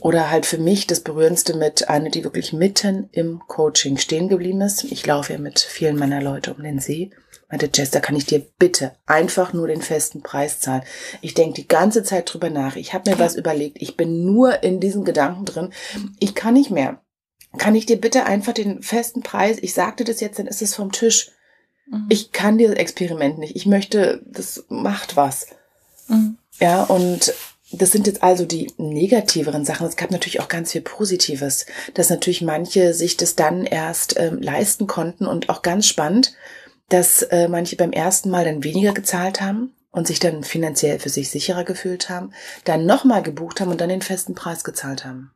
Oder 0.00 0.30
halt 0.30 0.46
für 0.46 0.58
mich 0.58 0.86
das 0.86 1.00
Berührendste 1.00 1.56
mit 1.56 1.88
einer, 1.88 2.10
die 2.10 2.24
wirklich 2.24 2.52
mitten 2.52 3.08
im 3.12 3.40
Coaching 3.46 3.96
stehen 3.96 4.28
geblieben 4.28 4.60
ist. 4.60 4.84
Ich 4.84 5.06
laufe 5.06 5.32
ja 5.32 5.38
mit 5.38 5.60
vielen 5.60 5.96
meiner 5.96 6.20
Leute 6.20 6.54
um 6.54 6.62
den 6.62 6.80
See. 6.80 7.10
Meinte 7.48 7.70
Jess, 7.72 7.90
da 7.90 8.00
kann 8.00 8.16
ich 8.16 8.26
dir 8.26 8.44
bitte 8.58 8.92
einfach 9.06 9.52
nur 9.52 9.68
den 9.68 9.82
festen 9.82 10.22
Preis 10.22 10.60
zahlen. 10.60 10.82
Ich 11.20 11.34
denke 11.34 11.54
die 11.54 11.68
ganze 11.68 12.02
Zeit 12.02 12.32
drüber 12.32 12.50
nach. 12.50 12.76
Ich 12.76 12.94
habe 12.94 13.10
mir 13.10 13.18
was 13.18 13.36
überlegt. 13.36 13.80
Ich 13.80 13.96
bin 13.96 14.24
nur 14.24 14.62
in 14.62 14.80
diesen 14.80 15.04
Gedanken 15.04 15.44
drin. 15.44 15.72
Ich 16.18 16.34
kann 16.34 16.54
nicht 16.54 16.70
mehr 16.70 17.00
kann 17.58 17.74
ich 17.74 17.86
dir 17.86 18.00
bitte 18.00 18.24
einfach 18.24 18.52
den 18.52 18.82
festen 18.82 19.22
Preis, 19.22 19.58
ich 19.60 19.74
sagte 19.74 20.04
das 20.04 20.20
jetzt, 20.20 20.38
dann 20.38 20.46
ist 20.46 20.62
es 20.62 20.74
vom 20.74 20.92
Tisch. 20.92 21.30
Mhm. 21.86 22.06
Ich 22.08 22.32
kann 22.32 22.58
dieses 22.58 22.76
Experiment 22.76 23.38
nicht. 23.38 23.56
Ich 23.56 23.66
möchte, 23.66 24.22
das 24.26 24.64
macht 24.68 25.16
was. 25.16 25.48
Mhm. 26.08 26.38
Ja, 26.60 26.84
und 26.84 27.34
das 27.72 27.92
sind 27.92 28.06
jetzt 28.06 28.22
also 28.22 28.44
die 28.44 28.72
negativeren 28.76 29.64
Sachen. 29.64 29.86
Es 29.86 29.96
gab 29.96 30.10
natürlich 30.10 30.40
auch 30.40 30.48
ganz 30.48 30.72
viel 30.72 30.82
Positives, 30.82 31.66
dass 31.94 32.10
natürlich 32.10 32.42
manche 32.42 32.94
sich 32.94 33.16
das 33.16 33.36
dann 33.36 33.64
erst 33.64 34.18
ähm, 34.18 34.40
leisten 34.40 34.86
konnten 34.86 35.26
und 35.26 35.48
auch 35.48 35.62
ganz 35.62 35.86
spannend, 35.86 36.34
dass 36.88 37.22
äh, 37.22 37.48
manche 37.48 37.76
beim 37.76 37.92
ersten 37.92 38.30
Mal 38.30 38.44
dann 38.44 38.64
weniger 38.64 38.92
gezahlt 38.92 39.40
haben 39.40 39.74
und 39.90 40.06
sich 40.06 40.18
dann 40.20 40.44
finanziell 40.44 40.98
für 40.98 41.08
sich 41.08 41.30
sicherer 41.30 41.64
gefühlt 41.64 42.10
haben, 42.10 42.32
dann 42.64 42.84
nochmal 42.84 43.22
gebucht 43.22 43.60
haben 43.60 43.70
und 43.70 43.80
dann 43.80 43.88
den 43.88 44.02
festen 44.02 44.34
Preis 44.34 44.64
gezahlt 44.64 45.04
haben. 45.04 45.32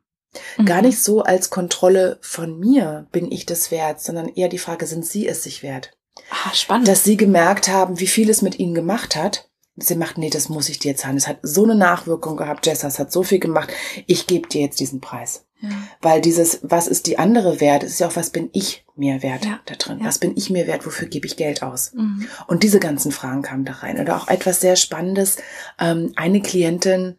Mhm. 0.57 0.65
Gar 0.65 0.83
nicht 0.83 1.01
so 1.01 1.23
als 1.23 1.49
Kontrolle 1.49 2.19
von 2.21 2.59
mir 2.59 3.07
bin 3.11 3.31
ich 3.31 3.47
das 3.47 3.71
wert, 3.71 4.01
sondern 4.01 4.29
eher 4.29 4.49
die 4.49 4.59
Frage, 4.59 4.85
sind 4.85 5.05
Sie 5.05 5.27
es 5.27 5.43
sich 5.43 5.63
wert? 5.63 5.97
Ah, 6.29 6.53
spannend. 6.53 6.87
Dass 6.87 7.03
Sie 7.03 7.17
gemerkt 7.17 7.69
haben, 7.69 7.99
wie 7.99 8.07
viel 8.07 8.29
es 8.29 8.43
mit 8.43 8.59
Ihnen 8.59 8.75
gemacht 8.75 9.15
hat 9.15 9.48
sie 9.81 9.95
macht, 9.95 10.17
nee, 10.17 10.29
das 10.29 10.49
muss 10.49 10.69
ich 10.69 10.79
dir 10.79 10.95
zahlen. 10.95 11.17
Es 11.17 11.27
hat 11.27 11.39
so 11.41 11.63
eine 11.63 11.75
Nachwirkung 11.75 12.37
gehabt, 12.37 12.65
Jess, 12.65 12.79
das 12.79 12.99
hat 12.99 13.11
so 13.11 13.23
viel 13.23 13.39
gemacht. 13.39 13.71
Ich 14.05 14.27
gebe 14.27 14.47
dir 14.47 14.61
jetzt 14.61 14.79
diesen 14.79 15.01
Preis. 15.01 15.45
Ja. 15.61 15.69
Weil 16.01 16.21
dieses, 16.21 16.59
was 16.61 16.87
ist 16.87 17.07
die 17.07 17.19
andere 17.19 17.59
Wert, 17.59 17.83
ist 17.83 17.99
ja 17.99 18.07
auch, 18.07 18.15
was 18.15 18.29
bin 18.29 18.49
ich 18.53 18.85
mir 18.95 19.21
wert 19.23 19.45
ja. 19.45 19.59
da 19.65 19.75
drin? 19.75 19.99
Ja. 19.99 20.05
Was 20.05 20.17
bin 20.17 20.33
ich 20.37 20.49
mir 20.49 20.67
wert? 20.67 20.85
Wofür 20.85 21.07
gebe 21.07 21.27
ich 21.27 21.35
Geld 21.35 21.63
aus? 21.63 21.93
Mhm. 21.93 22.27
Und 22.47 22.63
diese 22.63 22.79
ganzen 22.79 23.11
Fragen 23.11 23.41
kamen 23.41 23.65
da 23.65 23.73
rein. 23.73 23.99
Oder 23.99 24.15
auch 24.15 24.29
etwas 24.29 24.61
sehr 24.61 24.77
Spannendes. 24.77 25.37
Ähm, 25.79 26.13
eine 26.15 26.41
Klientin 26.41 27.17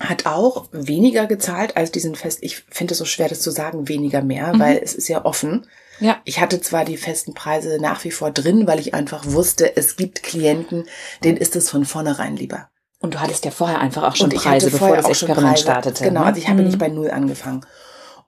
hat 0.00 0.26
auch 0.26 0.68
weniger 0.72 1.26
gezahlt 1.26 1.76
als 1.76 1.92
diesen 1.92 2.16
Fest. 2.16 2.38
Ich 2.42 2.64
finde 2.70 2.92
es 2.92 2.98
so 2.98 3.04
schwer, 3.04 3.28
das 3.28 3.40
zu 3.40 3.50
sagen, 3.50 3.88
weniger 3.88 4.22
mehr, 4.22 4.54
mhm. 4.54 4.58
weil 4.58 4.80
es 4.82 4.94
ist 4.94 5.08
ja 5.08 5.24
offen. 5.24 5.66
Ja. 6.00 6.20
Ich 6.24 6.40
hatte 6.40 6.60
zwar 6.60 6.84
die 6.84 6.96
festen 6.96 7.34
Preise 7.34 7.78
nach 7.80 8.04
wie 8.04 8.10
vor 8.10 8.30
drin, 8.30 8.66
weil 8.66 8.80
ich 8.80 8.94
einfach 8.94 9.24
wusste, 9.26 9.76
es 9.76 9.96
gibt 9.96 10.22
Klienten, 10.22 10.84
denen 11.22 11.36
ist 11.36 11.56
es 11.56 11.70
von 11.70 11.84
vornherein 11.84 12.36
lieber. 12.36 12.70
Und 13.00 13.14
du 13.14 13.20
hattest 13.20 13.44
ja 13.44 13.50
vorher 13.50 13.80
einfach 13.80 14.02
auch 14.02 14.16
schon 14.16 14.30
Preise, 14.30 14.70
bevor 14.70 14.94
das 14.94 15.08
Experiment 15.08 15.58
startete. 15.58 16.04
Genau, 16.04 16.20
ne? 16.20 16.26
also 16.26 16.38
ich 16.38 16.48
habe 16.48 16.60
mhm. 16.60 16.66
nicht 16.66 16.78
bei 16.78 16.88
Null 16.88 17.10
angefangen. 17.10 17.64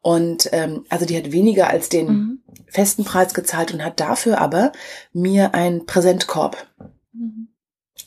Und 0.00 0.49
ähm, 0.52 0.85
also 0.88 1.07
die 1.07 1.17
hat 1.17 1.31
weniger 1.31 1.69
als 1.69 1.88
den 1.88 2.07
mhm. 2.07 2.43
festen 2.67 3.05
Preis 3.05 3.35
gezahlt 3.35 3.73
und 3.73 3.85
hat 3.85 4.00
dafür 4.00 4.41
aber 4.41 4.73
mir 5.12 5.55
einen 5.55 5.87
Präsentkorb, 5.87 6.67
mhm. 7.12 7.49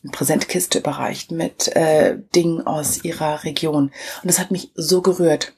eine 0.04 0.12
Präsentkiste 0.12 0.80
überreicht 0.80 1.32
mit 1.32 1.74
äh, 1.76 2.18
Dingen 2.36 2.66
aus 2.66 3.04
ihrer 3.04 3.44
Region. 3.44 3.86
Und 3.86 4.28
das 4.28 4.40
hat 4.40 4.52
mich 4.52 4.72
so 4.76 5.02
gerührt. 5.02 5.54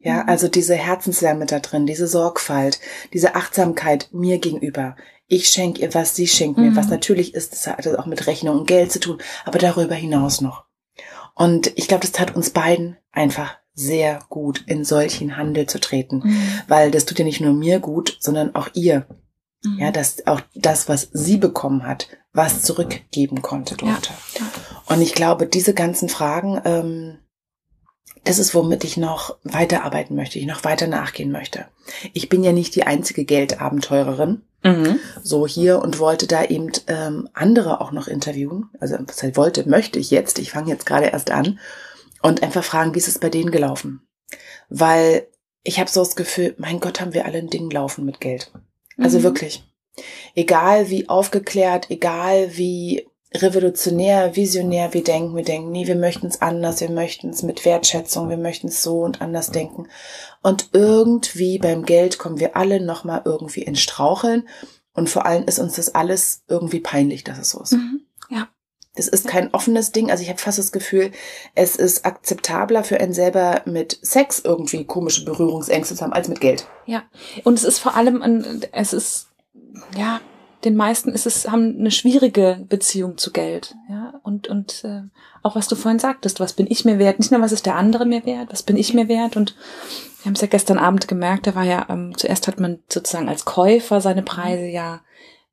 Ja, 0.00 0.22
mhm. 0.22 0.28
also 0.28 0.48
diese 0.48 0.74
Herzenswärme 0.74 1.46
da 1.46 1.58
drin, 1.60 1.86
diese 1.86 2.06
Sorgfalt, 2.06 2.80
diese 3.12 3.34
Achtsamkeit 3.34 4.08
mir 4.12 4.38
gegenüber. 4.38 4.96
Ich 5.26 5.48
schenke 5.48 5.82
ihr 5.82 5.94
was, 5.94 6.14
sie 6.14 6.26
schenkt 6.26 6.58
mir 6.58 6.70
mhm. 6.70 6.76
was. 6.76 6.88
Natürlich 6.88 7.34
ist 7.34 7.52
es 7.52 7.66
hat 7.66 7.86
auch 7.86 8.06
mit 8.06 8.26
Rechnung 8.26 8.60
und 8.60 8.66
Geld 8.66 8.92
zu 8.92 9.00
tun, 9.00 9.20
aber 9.44 9.58
darüber 9.58 9.94
hinaus 9.94 10.40
noch. 10.40 10.64
Und 11.34 11.72
ich 11.76 11.88
glaube, 11.88 12.02
das 12.02 12.12
tat 12.12 12.34
uns 12.34 12.50
beiden 12.50 12.96
einfach 13.12 13.56
sehr 13.74 14.20
gut, 14.28 14.64
in 14.66 14.84
solchen 14.84 15.36
Handel 15.36 15.66
zu 15.66 15.78
treten, 15.78 16.22
mhm. 16.24 16.42
weil 16.66 16.90
das 16.90 17.04
tut 17.04 17.18
ja 17.18 17.24
nicht 17.24 17.40
nur 17.40 17.52
mir 17.52 17.78
gut, 17.78 18.16
sondern 18.20 18.54
auch 18.56 18.68
ihr. 18.74 19.06
Mhm. 19.62 19.78
Ja, 19.78 19.90
dass 19.90 20.26
auch 20.26 20.40
das, 20.54 20.88
was 20.88 21.10
sie 21.12 21.36
bekommen 21.36 21.86
hat, 21.86 22.08
was 22.32 22.62
zurückgeben 22.62 23.42
konnte 23.42 23.76
drunter. 23.76 24.14
Ja. 24.34 24.46
Und 24.94 25.02
ich 25.02 25.14
glaube, 25.14 25.46
diese 25.46 25.74
ganzen 25.74 26.08
Fragen, 26.08 26.60
ähm, 26.64 27.18
das 28.28 28.38
ist, 28.38 28.54
womit 28.54 28.84
ich 28.84 28.98
noch 28.98 29.38
weiterarbeiten 29.42 30.14
möchte, 30.14 30.38
ich 30.38 30.44
noch 30.44 30.62
weiter 30.62 30.86
nachgehen 30.86 31.32
möchte. 31.32 31.64
Ich 32.12 32.28
bin 32.28 32.44
ja 32.44 32.52
nicht 32.52 32.74
die 32.74 32.82
einzige 32.82 33.24
Geldabenteurerin, 33.24 34.42
mhm. 34.62 35.00
so 35.22 35.46
hier 35.46 35.80
und 35.80 35.98
wollte 35.98 36.26
da 36.26 36.44
eben 36.44 36.70
ähm, 36.88 37.30
andere 37.32 37.80
auch 37.80 37.90
noch 37.90 38.06
interviewen. 38.06 38.68
Also 38.80 38.98
was 39.06 39.22
heißt 39.22 39.38
wollte, 39.38 39.66
möchte 39.66 39.98
ich 39.98 40.10
jetzt. 40.10 40.38
Ich 40.40 40.50
fange 40.50 40.68
jetzt 40.68 40.84
gerade 40.84 41.06
erst 41.06 41.30
an 41.30 41.58
und 42.20 42.42
einfach 42.42 42.62
fragen, 42.62 42.94
wie 42.94 42.98
ist 42.98 43.08
es 43.08 43.18
bei 43.18 43.30
denen 43.30 43.50
gelaufen? 43.50 44.06
Weil 44.68 45.26
ich 45.62 45.80
habe 45.80 45.88
so 45.88 46.00
das 46.00 46.14
Gefühl, 46.14 46.54
mein 46.58 46.80
Gott, 46.80 47.00
haben 47.00 47.14
wir 47.14 47.24
alle 47.24 47.38
ein 47.38 47.48
Ding 47.48 47.70
laufen 47.70 48.04
mit 48.04 48.20
Geld. 48.20 48.52
Also 48.98 49.20
mhm. 49.20 49.22
wirklich. 49.22 49.64
Egal 50.34 50.90
wie 50.90 51.08
aufgeklärt, 51.08 51.90
egal 51.90 52.58
wie 52.58 53.07
revolutionär, 53.34 54.36
visionär 54.36 54.94
wir 54.94 55.04
denken. 55.04 55.36
Wir 55.36 55.44
denken, 55.44 55.70
nee, 55.70 55.86
wir 55.86 55.96
möchten 55.96 56.26
es 56.26 56.40
anders, 56.40 56.80
wir 56.80 56.90
möchten 56.90 57.30
es 57.30 57.42
mit 57.42 57.64
Wertschätzung, 57.64 58.28
wir 58.30 58.38
möchten 58.38 58.68
es 58.68 58.82
so 58.82 59.00
und 59.00 59.20
anders 59.20 59.50
denken. 59.50 59.88
Und 60.42 60.70
irgendwie 60.72 61.58
beim 61.58 61.84
Geld 61.84 62.18
kommen 62.18 62.40
wir 62.40 62.56
alle 62.56 62.80
nochmal 62.80 63.22
irgendwie 63.24 63.62
ins 63.62 63.80
Straucheln. 63.80 64.48
Und 64.94 65.10
vor 65.10 65.26
allem 65.26 65.44
ist 65.44 65.58
uns 65.58 65.76
das 65.76 65.94
alles 65.94 66.42
irgendwie 66.48 66.80
peinlich, 66.80 67.22
dass 67.22 67.38
es 67.38 67.50
so 67.50 67.62
ist. 67.62 67.72
Mhm, 67.72 68.00
ja. 68.30 68.48
Das 68.96 69.06
ist 69.06 69.28
kein 69.28 69.54
offenes 69.54 69.92
Ding. 69.92 70.10
Also 70.10 70.24
ich 70.24 70.28
habe 70.28 70.40
fast 70.40 70.58
das 70.58 70.72
Gefühl, 70.72 71.12
es 71.54 71.76
ist 71.76 72.04
akzeptabler 72.04 72.82
für 72.82 72.98
einen 72.98 73.12
selber 73.12 73.62
mit 73.64 73.96
Sex 74.02 74.40
irgendwie 74.40 74.86
komische 74.86 75.24
Berührungsängste 75.24 75.94
zu 75.94 76.02
haben 76.02 76.12
als 76.12 76.26
mit 76.26 76.40
Geld. 76.40 76.66
Ja. 76.86 77.04
Und 77.44 77.54
es 77.54 77.62
ist 77.62 77.78
vor 77.78 77.94
allem, 77.94 78.60
es 78.72 78.92
ist, 78.92 79.28
ja, 79.96 80.20
den 80.64 80.76
meisten 80.76 81.10
ist 81.10 81.26
es, 81.26 81.48
haben 81.48 81.76
eine 81.78 81.90
schwierige 81.90 82.64
Beziehung 82.68 83.16
zu 83.16 83.32
Geld. 83.32 83.76
Ja, 83.88 84.20
und, 84.22 84.48
und 84.48 84.84
äh, 84.84 85.02
auch 85.42 85.54
was 85.54 85.68
du 85.68 85.76
vorhin 85.76 86.00
sagtest, 86.00 86.40
was 86.40 86.52
bin 86.52 86.66
ich 86.68 86.84
mir 86.84 86.98
wert? 86.98 87.18
Nicht 87.18 87.30
nur, 87.30 87.40
was 87.40 87.52
ist 87.52 87.66
der 87.66 87.76
andere 87.76 88.06
mir 88.06 88.26
wert, 88.26 88.48
was 88.50 88.62
bin 88.62 88.76
ich 88.76 88.92
mir 88.92 89.08
wert? 89.08 89.36
Und 89.36 89.54
wir 90.18 90.26
haben 90.26 90.34
es 90.34 90.40
ja 90.40 90.48
gestern 90.48 90.78
Abend 90.78 91.06
gemerkt, 91.06 91.46
da 91.46 91.54
war 91.54 91.64
ja, 91.64 91.86
ähm, 91.88 92.16
zuerst 92.16 92.48
hat 92.48 92.58
man 92.58 92.80
sozusagen 92.88 93.28
als 93.28 93.44
Käufer 93.44 94.00
seine 94.00 94.22
Preise 94.22 94.66
ja 94.66 95.00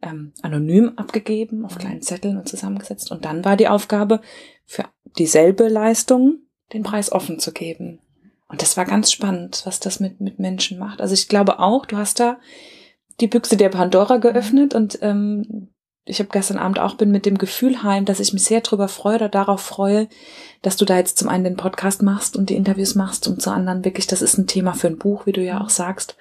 ähm, 0.02 0.34
anonym 0.42 0.94
abgegeben, 0.96 1.66
auf 1.66 1.78
kleinen 1.78 2.02
Zetteln 2.02 2.38
und 2.38 2.50
zusammengesetzt. 2.50 3.12
Und 3.12 3.26
dann 3.26 3.46
war 3.46 3.58
die 3.58 3.68
Aufgabe, 3.68 4.22
für 4.66 4.86
dieselbe 5.18 5.68
Leistung 5.68 6.40
den 6.74 6.84
Preis 6.84 7.12
offen 7.12 7.40
zu 7.40 7.52
geben. 7.52 8.00
Und 8.48 8.62
das 8.62 8.78
war 8.78 8.86
ganz 8.86 9.12
spannend, 9.12 9.62
was 9.66 9.80
das 9.80 10.00
mit, 10.00 10.22
mit 10.22 10.40
Menschen 10.40 10.80
macht. 10.80 11.02
Also 11.02 11.14
ich 11.14 11.28
glaube 11.28 11.60
auch, 11.60 11.86
du 11.86 11.98
hast 11.98 12.20
da 12.20 12.38
die 13.20 13.28
Büchse 13.28 13.58
der 13.58 13.70
Pandora 13.70 14.18
geöffnet 14.18 14.74
und 14.74 15.00
ähm, 15.02 15.70
ich 16.08 16.20
habe 16.20 16.30
gestern 16.32 16.58
Abend 16.58 16.78
auch 16.78 16.96
bin 16.96 17.10
mit 17.10 17.26
dem 17.26 17.38
Gefühl 17.38 17.82
heim, 17.82 18.06
dass 18.06 18.20
ich 18.20 18.32
mich 18.32 18.44
sehr 18.44 18.62
darüber 18.62 18.88
freue 18.88 19.16
oder 19.16 19.30
darauf 19.30 19.62
freue, 19.62 20.08
dass 20.62 20.78
du 20.78 20.86
da 20.86 20.98
jetzt 20.98 21.18
zum 21.18 21.30
einen 21.30 21.44
den 21.44 21.58
Podcast 21.58 22.04
machst 22.04 22.38
und 22.38 22.52
die 22.52 22.56
Interviews 22.56 22.94
machst 22.94 23.28
und 23.28 23.42
zum 23.42 23.54
anderen 23.54 23.84
wirklich, 23.84 24.06
das 24.06 24.22
ist 24.22 24.38
ein 24.38 24.46
Thema 24.46 24.74
für 24.74 24.88
ein 24.88 25.00
Buch, 25.00 25.26
wie 25.26 25.32
du 25.32 25.42
ja 25.42 25.62
auch 25.62 25.70
sagst. 25.70 26.16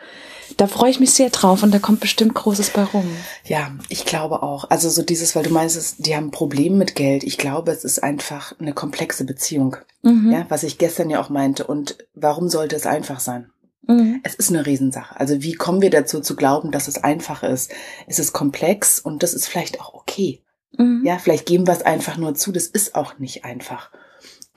Da 0.56 0.66
freue 0.66 0.90
ich 0.90 1.00
mich 1.00 1.12
sehr 1.12 1.30
drauf 1.30 1.62
und 1.62 1.72
da 1.72 1.78
kommt 1.78 2.00
bestimmt 2.00 2.34
Großes 2.34 2.70
bei 2.70 2.84
rum. 2.84 3.06
Ja, 3.44 3.72
ich 3.88 4.06
glaube 4.06 4.42
auch. 4.42 4.70
Also 4.70 4.88
so 4.88 5.02
dieses, 5.02 5.36
weil 5.36 5.44
du 5.44 5.50
meinst, 5.50 6.06
die 6.06 6.16
haben 6.16 6.28
ein 6.28 6.30
Problem 6.30 6.78
mit 6.78 6.94
Geld. 6.94 7.24
Ich 7.24 7.36
glaube, 7.36 7.70
es 7.70 7.84
ist 7.84 8.02
einfach 8.02 8.54
eine 8.58 8.72
komplexe 8.72 9.24
Beziehung. 9.24 9.76
Mhm. 10.02 10.32
Ja, 10.32 10.46
was 10.48 10.62
ich 10.62 10.78
gestern 10.78 11.10
ja 11.10 11.20
auch 11.20 11.28
meinte. 11.28 11.66
Und 11.66 11.98
warum 12.14 12.48
sollte 12.48 12.76
es 12.76 12.86
einfach 12.86 13.20
sein? 13.20 13.50
Mhm. 13.86 14.20
Es 14.22 14.34
ist 14.34 14.50
eine 14.50 14.66
Riesensache. 14.66 15.18
Also 15.18 15.42
wie 15.42 15.54
kommen 15.54 15.82
wir 15.82 15.90
dazu 15.90 16.20
zu 16.20 16.36
glauben, 16.36 16.70
dass 16.70 16.88
es 16.88 17.02
einfach 17.02 17.42
ist? 17.42 17.72
Es 18.06 18.18
ist 18.18 18.32
komplex 18.32 18.98
und 19.00 19.22
das 19.22 19.34
ist 19.34 19.46
vielleicht 19.46 19.80
auch 19.80 19.94
okay. 19.94 20.42
Mhm. 20.76 21.02
Ja, 21.04 21.18
vielleicht 21.18 21.46
geben 21.46 21.66
wir 21.66 21.74
es 21.74 21.82
einfach 21.82 22.16
nur 22.16 22.34
zu. 22.34 22.52
Das 22.52 22.66
ist 22.66 22.94
auch 22.94 23.18
nicht 23.18 23.44
einfach. 23.44 23.90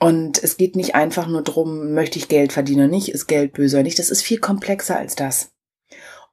Und 0.00 0.42
es 0.42 0.56
geht 0.56 0.76
nicht 0.76 0.94
einfach 0.94 1.26
nur 1.26 1.42
drum, 1.42 1.92
möchte 1.92 2.18
ich 2.18 2.28
Geld 2.28 2.52
verdienen 2.52 2.82
oder 2.82 2.88
nicht, 2.88 3.08
ist 3.08 3.26
Geld 3.26 3.52
böse 3.52 3.76
oder 3.76 3.82
nicht. 3.82 3.98
Das 3.98 4.10
ist 4.10 4.22
viel 4.22 4.38
komplexer 4.38 4.96
als 4.96 5.16
das. 5.16 5.50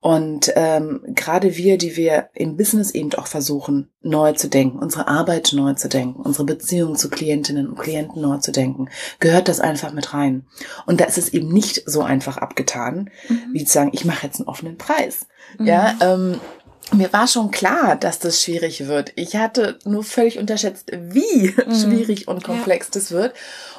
Und 0.06 0.54
ähm, 0.56 1.02
gerade 1.16 1.58
wir, 1.58 1.80
die 1.80 1.98
wir 1.98 2.30
im 2.36 2.58
Business 2.58 2.92
eben 2.92 3.12
auch 3.16 3.26
versuchen, 3.26 3.90
neu 4.04 4.34
zu 4.34 4.50
denken, 4.50 4.78
unsere 4.78 5.08
Arbeit 5.08 5.50
neu 5.52 5.74
zu 5.74 5.90
denken, 5.90 6.22
unsere 6.22 6.46
Beziehung 6.46 6.96
zu 6.96 7.10
Klientinnen 7.10 7.68
und 7.68 7.80
Klienten 7.80 8.22
neu 8.22 8.38
zu 8.38 8.52
denken, 8.52 8.88
gehört 9.20 9.48
das 9.48 9.60
einfach 9.60 9.94
mit 9.94 10.14
rein. 10.14 10.46
Und 10.86 11.02
da 11.02 11.06
ist 11.06 11.18
es 11.18 11.30
eben 11.30 11.52
nicht 11.52 11.82
so 11.88 12.04
einfach 12.04 12.38
abgetan, 12.38 13.10
mhm. 13.28 13.40
wie 13.52 13.66
zu 13.66 13.74
sagen, 13.74 13.90
ich 13.94 14.06
mache 14.06 14.28
jetzt 14.28 14.40
einen 14.40 14.48
offenen 14.48 14.78
Preis. 14.78 15.26
Mhm. 15.58 15.66
Ja, 15.66 15.96
ähm, 16.00 16.40
mir 16.94 17.12
war 17.14 17.28
schon 17.28 17.52
klar, 17.52 17.96
dass 17.96 18.20
das 18.20 18.42
schwierig 18.42 18.88
wird. 18.88 19.12
Ich 19.16 19.36
hatte 19.36 19.80
nur 19.86 20.04
völlig 20.04 20.38
unterschätzt, 20.38 20.92
wie 20.92 21.54
mhm. 21.66 21.76
schwierig 21.76 22.28
und 22.28 22.44
komplex 22.44 22.88
ja. 22.88 22.92
das 22.94 23.12
wird. 23.12 23.36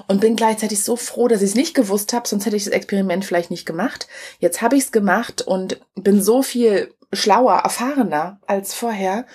Und 0.09 0.21
bin 0.21 0.37
gleichzeitig 0.37 0.83
so 0.83 0.97
froh, 0.97 1.29
dass 1.29 1.43
ich 1.43 1.51
es 1.51 1.55
nicht 1.55 1.75
gewusst 1.75 2.13
habe, 2.13 2.27
sonst 2.27 2.47
hätte 2.47 2.57
ich 2.57 2.65
das 2.65 2.73
Experiment 2.73 3.25
vielleicht 3.25 3.51
nicht 3.51 3.67
gemacht. 3.67 4.09
Jetzt 4.39 4.61
habe 4.61 4.77
ich 4.77 4.85
es 4.85 4.93
gemacht 4.93 5.43
und 5.43 5.81
bin 5.95 6.23
so 6.23 6.43
viel 6.43 6.93
schlauer, 7.13 7.55
erfahrener 7.59 8.41
als 8.47 8.75
vorher. 8.75 9.27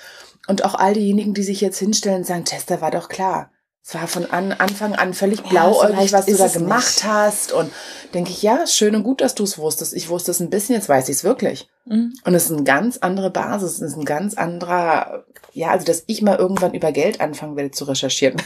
Und 0.48 0.66
auch 0.66 0.75
all 0.75 0.94
diejenigen, 0.94 1.34
die 1.34 1.44
sich 1.44 1.62
jetzt 1.62 1.80
hinstellen 1.80 2.24
sagen, 2.24 2.46
Tester 2.46 2.82
war 2.82 2.92
doch 2.92 3.10
klar. 3.10 3.51
Es 3.84 3.96
war 3.96 4.08
von 4.08 4.30
an, 4.30 4.52
Anfang 4.52 4.94
an 4.94 5.14
völlig 5.16 5.42
blauäugig, 5.42 6.12
ja, 6.12 6.18
was 6.18 6.26
du 6.28 6.38
da 6.38 6.48
gemacht 6.48 6.98
nicht. 6.98 7.04
hast. 7.04 7.52
Und 7.52 7.72
denke 8.14 8.30
ich, 8.30 8.44
ja, 8.44 8.68
schön 8.68 8.96
und 8.96 9.04
gut, 9.04 9.22
dass 9.22 9.34
du 9.34 9.44
es 9.44 9.58
wusstest. 9.58 9.94
Ich 9.94 10.10
wusste 10.10 10.32
es 10.32 10.40
ein 10.40 10.52
bisschen, 10.52 10.76
jetzt 10.76 10.88
weiß 10.88 11.10
ich 11.10 11.16
es 11.16 11.24
wirklich. 11.24 11.68
Mhm. 11.86 12.14
Und 12.24 12.36
es 12.36 12.46
ist 12.46 12.52
eine 12.52 12.64
ganz 12.64 12.98
andere 12.98 13.32
Basis, 13.32 13.74
es 13.74 13.82
ist 13.82 13.98
ein 13.98 14.06
ganz 14.06 14.36
anderer, 14.36 15.26
ja, 15.52 15.72
also 15.72 15.86
dass 15.86 16.04
ich 16.06 16.22
mal 16.22 16.38
irgendwann 16.38 16.76
über 16.76 16.92
Geld 16.92 17.22
anfangen 17.22 17.56
werde 17.56 17.72
zu 17.72 17.86
recherchieren. 17.86 18.40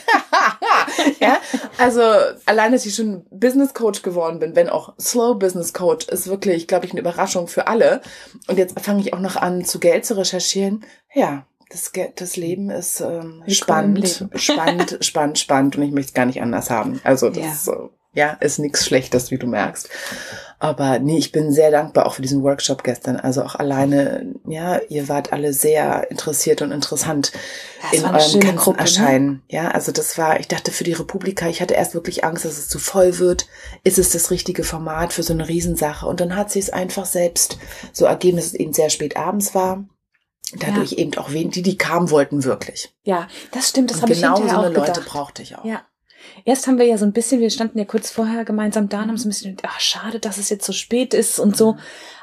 ja, 1.20 1.38
also 1.78 2.02
allein, 2.46 2.72
dass 2.72 2.86
ich 2.86 2.96
schon 2.96 3.26
Business 3.30 3.74
Coach 3.74 4.04
geworden 4.04 4.40
bin, 4.40 4.56
wenn 4.56 4.70
auch 4.70 4.94
Slow 5.00 5.36
Business 5.36 5.74
Coach, 5.74 6.08
ist 6.08 6.28
wirklich, 6.28 6.66
glaube 6.66 6.86
ich, 6.86 6.92
eine 6.92 7.02
Überraschung 7.02 7.48
für 7.48 7.68
alle. 7.68 8.02
Und 8.48 8.58
jetzt 8.58 8.80
fange 8.80 9.02
ich 9.02 9.14
auch 9.14 9.20
noch 9.20 9.36
an, 9.36 9.66
zu 9.66 9.80
Geld 9.80 10.06
zu 10.06 10.18
recherchieren. 10.18 10.86
Ja, 11.14 11.46
Das, 11.70 11.92
das 12.16 12.36
Leben 12.36 12.70
ist 12.70 13.02
ähm, 13.02 13.44
spannend, 13.48 14.28
spannend, 14.36 14.98
spannend, 15.02 15.40
spannend 15.40 15.78
und 15.78 15.84
ich 15.84 15.92
möchte 15.92 16.10
es 16.10 16.14
gar 16.14 16.26
nicht 16.26 16.42
anders 16.42 16.70
haben. 16.70 17.02
Also 17.04 17.30
das 17.30 17.66
ja, 17.66 17.90
ja 18.14 18.30
ist 18.40 18.60
nichts 18.60 18.86
Schlechtes, 18.86 19.32
wie 19.32 19.38
du 19.38 19.48
merkst. 19.48 19.90
Aber 20.58 21.00
nee, 21.00 21.18
ich 21.18 21.32
bin 21.32 21.52
sehr 21.52 21.70
dankbar 21.70 22.06
auch 22.06 22.14
für 22.14 22.22
diesen 22.22 22.42
Workshop 22.42 22.84
gestern. 22.84 23.18
Also 23.18 23.44
auch 23.44 23.56
alleine, 23.56 24.36
ja, 24.48 24.80
ihr 24.90 25.10
wart 25.10 25.34
alle 25.34 25.54
sehr 25.54 26.10
interessiert 26.10 26.62
und 26.62 26.72
interessant 26.72 27.34
ja, 27.84 28.00
in 28.00 28.06
eurem 28.06 28.40
ganzen 28.40 28.56
Gruppe, 28.56 28.78
ne? 28.78 28.82
Erscheinen. 28.82 29.28
Ne? 29.28 29.42
Ja, 29.50 29.68
also 29.70 29.92
das 29.92 30.18
war, 30.18 30.40
ich 30.40 30.48
dachte 30.48 30.72
für 30.72 30.86
die 30.86 30.94
Republika, 30.94 31.48
ich 31.50 31.62
hatte 31.62 31.74
erst 31.74 31.94
wirklich 31.94 32.24
Angst, 32.24 32.46
dass 32.46 32.58
es 32.58 32.70
zu 32.70 32.80
voll 32.80 33.20
wird. 33.20 33.48
Ist 33.84 34.00
es 34.00 34.12
das 34.12 34.32
richtige 34.32 34.64
Format 34.64 35.12
für 35.12 35.24
so 35.24 35.34
eine 35.34 35.48
Riesensache? 35.48 36.08
Und 36.08 36.22
dann 36.22 36.36
hat 36.36 36.52
sie 36.52 36.60
es 36.60 36.70
einfach 36.70 37.06
selbst 37.06 37.58
so 37.92 38.06
ergeben, 38.06 38.38
dass 38.38 38.48
es 38.48 38.54
eben 38.54 38.74
sehr 38.74 38.90
spät 38.90 39.18
abends 39.18 39.54
war. 39.56 39.84
Dadurch 40.54 40.92
ja. 40.92 41.00
eben 41.00 41.16
auch 41.16 41.32
wen, 41.32 41.50
die, 41.50 41.64
die 41.64 41.78
kamen 41.78 42.12
wollten, 42.12 42.44
wirklich. 42.44 42.94
Ja, 43.04 43.28
das 43.52 43.70
stimmt, 43.70 43.92
das 43.92 44.02
habe 44.02 44.14
ich 44.14 44.22
genau 44.22 44.38
so 44.38 44.44
eine 44.44 44.70
Leute 44.70 44.92
gedacht. 44.92 45.06
brauchte 45.06 45.42
ich 45.42 45.58
auch. 45.58 45.66
Ja. 45.66 45.82
Erst 46.44 46.68
haben 46.68 46.78
wir 46.78 46.86
ja 46.86 46.98
so 46.98 47.06
ein 47.06 47.14
bisschen, 47.14 47.40
wir 47.40 47.50
standen 47.50 47.78
ja 47.78 47.86
kurz 47.86 48.10
vorher 48.12 48.46
gemeinsam 48.46 48.90
da 48.90 49.04
und 49.04 49.10
haben 49.10 49.18
so 49.18 49.28
ein 49.28 49.30
bisschen, 49.30 49.58
ach, 49.64 49.80
schade, 49.80 50.20
dass 50.20 50.38
es 50.38 50.50
jetzt 50.50 50.66
so 50.66 50.74
spät 50.74 51.14
ist 51.14 51.40
und 51.40 51.56
so. 51.56 51.78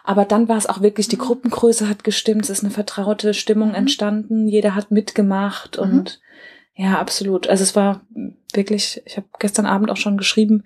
Aber 0.05 0.25
dann 0.25 0.49
war 0.49 0.57
es 0.57 0.67
auch 0.67 0.81
wirklich, 0.81 1.09
die 1.09 1.19
Gruppengröße 1.19 1.89
hat 1.89 2.05
gestimmt, 2.05 2.45
es 2.45 2.51
ist 2.51 2.65
eine 2.65 2.73
vertraute 2.73 3.33
Stimmung 3.35 3.71
mhm. 3.71 3.75
entstanden, 3.77 4.49
jeder 4.49 4.75
hat 4.75 4.91
mitgemacht 4.91 5.77
mhm. 5.77 5.83
und 5.83 6.21
ja, 6.75 6.99
absolut. 6.99 7.49
Also 7.49 7.63
es 7.63 7.77
war 7.77 8.01
wirklich, 8.55 9.03
ich 9.05 9.17
habe 9.17 9.27
gestern 9.39 9.67
Abend 9.67 9.91
auch 9.91 9.97
schon 9.97 10.17
geschrieben, 10.17 10.65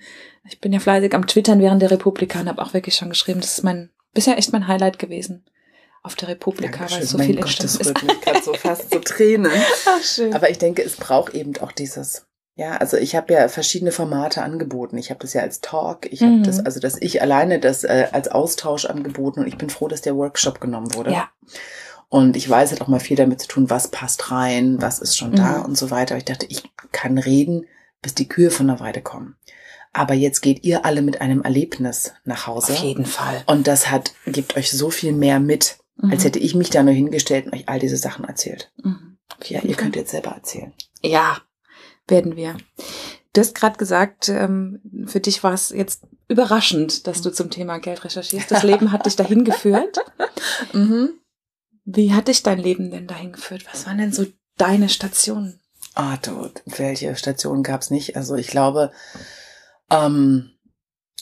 ich 0.49 0.61
bin 0.61 0.73
ja 0.73 0.79
fleißig 0.79 1.15
am 1.15 1.27
Twittern 1.27 1.61
während 1.61 1.83
der 1.83 1.91
Republika 1.91 2.41
und 2.41 2.49
habe 2.49 2.63
auch 2.63 2.75
wirklich 2.75 2.95
schon 2.95 3.11
geschrieben, 3.11 3.41
das 3.41 3.59
ist 3.59 3.65
mein, 3.65 3.91
bisher 4.15 4.39
echt 4.39 4.53
mein 4.53 4.69
Highlight 4.69 4.99
gewesen 4.99 5.45
auf 6.07 6.15
der 6.15 6.29
Republika, 6.29 6.87
Dankeschön, 6.87 7.01
weil 7.01 7.07
so 7.07 7.19
viel 7.19 7.35
Gott, 7.35 7.45
entstanden 7.45 7.79
das 7.79 8.03
ist. 8.03 8.23
gerade 8.23 8.43
so 8.43 8.55
fast 8.55 8.91
zu 8.91 9.01
Tränen. 9.01 9.53
Ach, 9.87 10.03
schön. 10.03 10.33
Aber 10.35 10.49
ich 10.51 10.59
denke, 10.59 10.83
es 10.83 10.97
braucht 10.97 11.35
eben 11.35 11.57
auch 11.59 11.73
dieses 11.73 12.27
ja, 12.59 12.79
also 12.79 12.97
ich 12.97 13.15
habe 13.15 13.35
ja 13.35 13.49
verschiedene 13.49 13.93
Formate 13.93 14.43
angeboten. 14.43 14.97
Ich 14.97 15.11
habe 15.11 15.21
das 15.21 15.35
ja 15.35 15.43
als 15.43 15.61
Talk, 15.61 16.11
ich 16.11 16.23
mhm. 16.23 16.37
habe 16.37 16.43
das, 16.47 16.65
also 16.65 16.81
dass 16.81 16.97
ich 16.99 17.21
alleine 17.21 17.61
das 17.61 17.85
äh, 17.85 18.09
als 18.13 18.29
Austausch 18.29 18.87
angeboten 18.87 19.41
und 19.41 19.47
ich 19.47 19.59
bin 19.59 19.69
froh, 19.69 19.89
dass 19.89 20.01
der 20.01 20.17
Workshop 20.17 20.59
genommen 20.59 20.95
wurde. 20.95 21.13
Ja. 21.13 21.29
Und 22.09 22.35
ich 22.35 22.49
weiß, 22.49 22.73
hat 22.73 22.81
auch 22.81 22.89
mal 22.89 22.99
viel 22.99 23.17
damit 23.17 23.43
zu 23.43 23.49
tun, 23.49 23.69
was 23.69 23.89
passt 23.89 24.31
rein, 24.31 24.81
was 24.81 25.01
ist 25.01 25.19
schon 25.19 25.33
mhm. 25.33 25.37
da 25.37 25.61
und 25.61 25.77
so 25.77 25.91
weiter. 25.91 26.15
Aber 26.15 26.19
ich 26.19 26.25
dachte, 26.25 26.47
ich 26.49 26.63
kann 26.93 27.19
reden, 27.19 27.67
bis 28.01 28.15
die 28.15 28.29
Kühe 28.29 28.51
von 28.51 28.69
der 28.69 28.81
Weide 28.81 29.03
kommen. 29.03 29.37
Aber 29.93 30.15
jetzt 30.15 30.41
geht 30.41 30.65
ihr 30.65 30.87
alle 30.87 31.03
mit 31.03 31.21
einem 31.21 31.43
Erlebnis 31.43 32.15
nach 32.25 32.47
Hause. 32.47 32.73
Auf 32.73 32.83
jeden 32.83 33.07
Fall. 33.07 33.43
Und 33.47 33.67
das 33.67 33.91
hat, 33.91 34.15
gibt 34.27 34.57
euch 34.57 34.71
so 34.71 34.91
viel 34.91 35.13
mehr 35.13 35.41
mit, 35.41 35.79
mhm. 35.97 36.11
als 36.11 36.25
hätte 36.25 36.39
ich 36.39 36.55
mich 36.55 36.71
da 36.71 36.83
nur 36.83 36.95
hingestellt 36.95 37.47
und 37.47 37.55
euch 37.55 37.69
all 37.69 37.79
diese 37.79 37.97
Sachen 37.97 38.25
erzählt. 38.25 38.73
Mhm. 38.83 39.19
Ja, 39.45 39.63
ihr 39.63 39.75
könnt 39.75 39.97
jetzt 39.97 40.11
selber 40.11 40.31
erzählen. 40.31 40.73
Ja, 41.03 41.39
werden 42.09 42.37
wir. 42.37 42.57
Du 43.33 43.41
hast 43.41 43.55
gerade 43.55 43.77
gesagt, 43.77 44.29
ähm, 44.29 44.81
für 45.07 45.21
dich 45.21 45.43
war 45.43 45.53
es 45.53 45.71
jetzt 45.71 46.05
überraschend, 46.29 47.07
dass 47.07 47.23
du 47.23 47.31
zum 47.31 47.51
Thema 47.51 47.79
Geld 47.79 48.05
recherchierst. 48.05 48.51
Das 48.51 48.63
Leben 48.63 48.93
hat 48.93 49.07
dich 49.07 49.17
dahin 49.17 49.45
geführt. 49.45 49.99
mhm. 50.73 51.11
Wie 51.85 52.13
hat 52.13 52.29
dich 52.29 52.43
dein 52.43 52.59
Leben 52.59 52.91
denn 52.91 53.07
dahin 53.07 53.33
geführt? 53.33 53.65
Was 53.71 53.87
waren 53.87 53.99
denn 53.99 54.13
so 54.13 54.27
deine 54.57 54.89
Stationen? 54.89 55.61
Ah, 55.95 56.17
du, 56.17 56.51
welche 56.65 57.15
Stationen 57.17 57.63
gab's 57.63 57.91
nicht? 57.91 58.17
Also 58.17 58.35
ich 58.35 58.49
glaube, 58.49 58.91
ähm, 59.91 60.51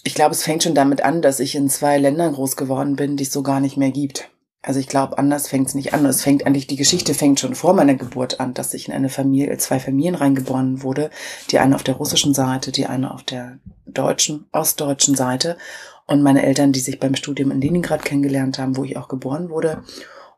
ich 0.03 0.15
glaube, 0.15 0.35
es 0.35 0.43
fängt 0.43 0.63
schon 0.63 0.75
damit 0.75 1.03
an, 1.03 1.23
dass 1.23 1.41
ich 1.41 1.55
in 1.55 1.69
zwei 1.69 1.99
Ländern 1.99 2.33
groß 2.33 2.57
geworden 2.57 2.97
bin, 2.97 3.17
die 3.17 3.25
es 3.25 3.33
so 3.33 3.43
gar 3.43 3.61
nicht 3.61 3.77
mehr 3.77 3.91
gibt. 3.91 4.31
Also 4.67 4.81
ich 4.81 4.89
glaube, 4.89 5.19
anders 5.19 5.47
fängt 5.49 5.69
es 5.69 5.75
nicht 5.75 5.93
an. 5.93 6.07
Es 6.07 6.23
fängt 6.23 6.47
eigentlich, 6.47 6.67
die 6.67 6.77
Geschichte 6.77 7.13
fängt 7.13 7.39
schon 7.39 7.55
vor 7.55 7.75
meiner 7.75 7.95
Geburt 7.95 8.41
an, 8.41 8.55
dass 8.55 8.73
ich 8.73 8.89
in 8.89 8.95
eine 8.95 9.11
Familie, 9.11 9.57
zwei 9.59 9.79
Familien 9.79 10.15
reingeboren 10.15 10.83
wurde. 10.83 11.11
Die 11.51 11.59
eine 11.59 11.75
auf 11.75 11.83
der 11.83 11.97
russischen 11.97 12.33
Seite, 12.33 12.73
die 12.73 12.87
eine 12.87 13.13
auf 13.13 13.23
der 13.23 13.59
deutschen, 13.85 14.47
ostdeutschen 14.53 15.15
Seite. 15.15 15.59
Und 16.07 16.23
meine 16.23 16.43
Eltern, 16.45 16.73
die 16.73 16.81
sich 16.81 16.99
beim 16.99 17.15
Studium 17.15 17.51
in 17.51 17.61
Leningrad 17.61 18.07
kennengelernt 18.07 18.59
haben, 18.59 18.79
wo 18.79 18.85
ich 18.85 18.97
auch 18.97 19.09
geboren 19.09 19.51
wurde. 19.51 19.83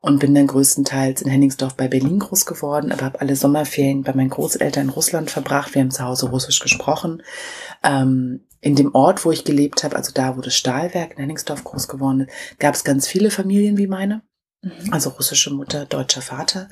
Und 0.01 0.19
bin 0.19 0.35
dann 0.35 0.49
größtenteils 0.49 1.23
in 1.23 1.31
Henningsdorf 1.31 1.75
bei 1.75 1.87
Berlin 1.87 2.19
groß 2.19 2.47
geworden, 2.47 2.93
aber 2.93 3.07
habe 3.07 3.21
alle 3.21 3.35
Sommerferien 3.35 4.03
bei 4.03 4.13
meinen 4.13 4.31
Großeltern 4.31 4.85
in 4.85 4.91
Russland 4.91 5.31
verbracht. 5.31 5.75
Wir 5.75 5.83
haben 5.83 5.91
zu 5.91 6.05
Hause 6.05 6.31
Russisch 6.31 6.61
gesprochen. 6.61 7.23
Ähm, 7.83 8.41
in 8.61 8.75
dem 8.75 8.95
Ort, 8.95 9.25
wo 9.25 9.33
ich 9.33 9.45
gelebt 9.45 9.85
habe, 9.85 9.97
also 9.97 10.13
da, 10.13 10.37
wo 10.37 10.41
das 10.41 10.55
Stahlwerk 10.55 11.13
in 11.13 11.19
Henningsdorf 11.19 11.65
groß 11.65 11.89
geworden 11.89 12.23
ist, 12.23 12.59
gab 12.59 12.75
es 12.75 12.85
ganz 12.85 13.07
viele 13.07 13.31
Familien 13.31 13.77
wie 13.79 13.87
meine. 13.87 14.23
Mhm. 14.63 14.93
Also 14.93 15.11
russische 15.11 15.51
Mutter, 15.51 15.87
deutscher 15.87 16.23
Vater. 16.23 16.69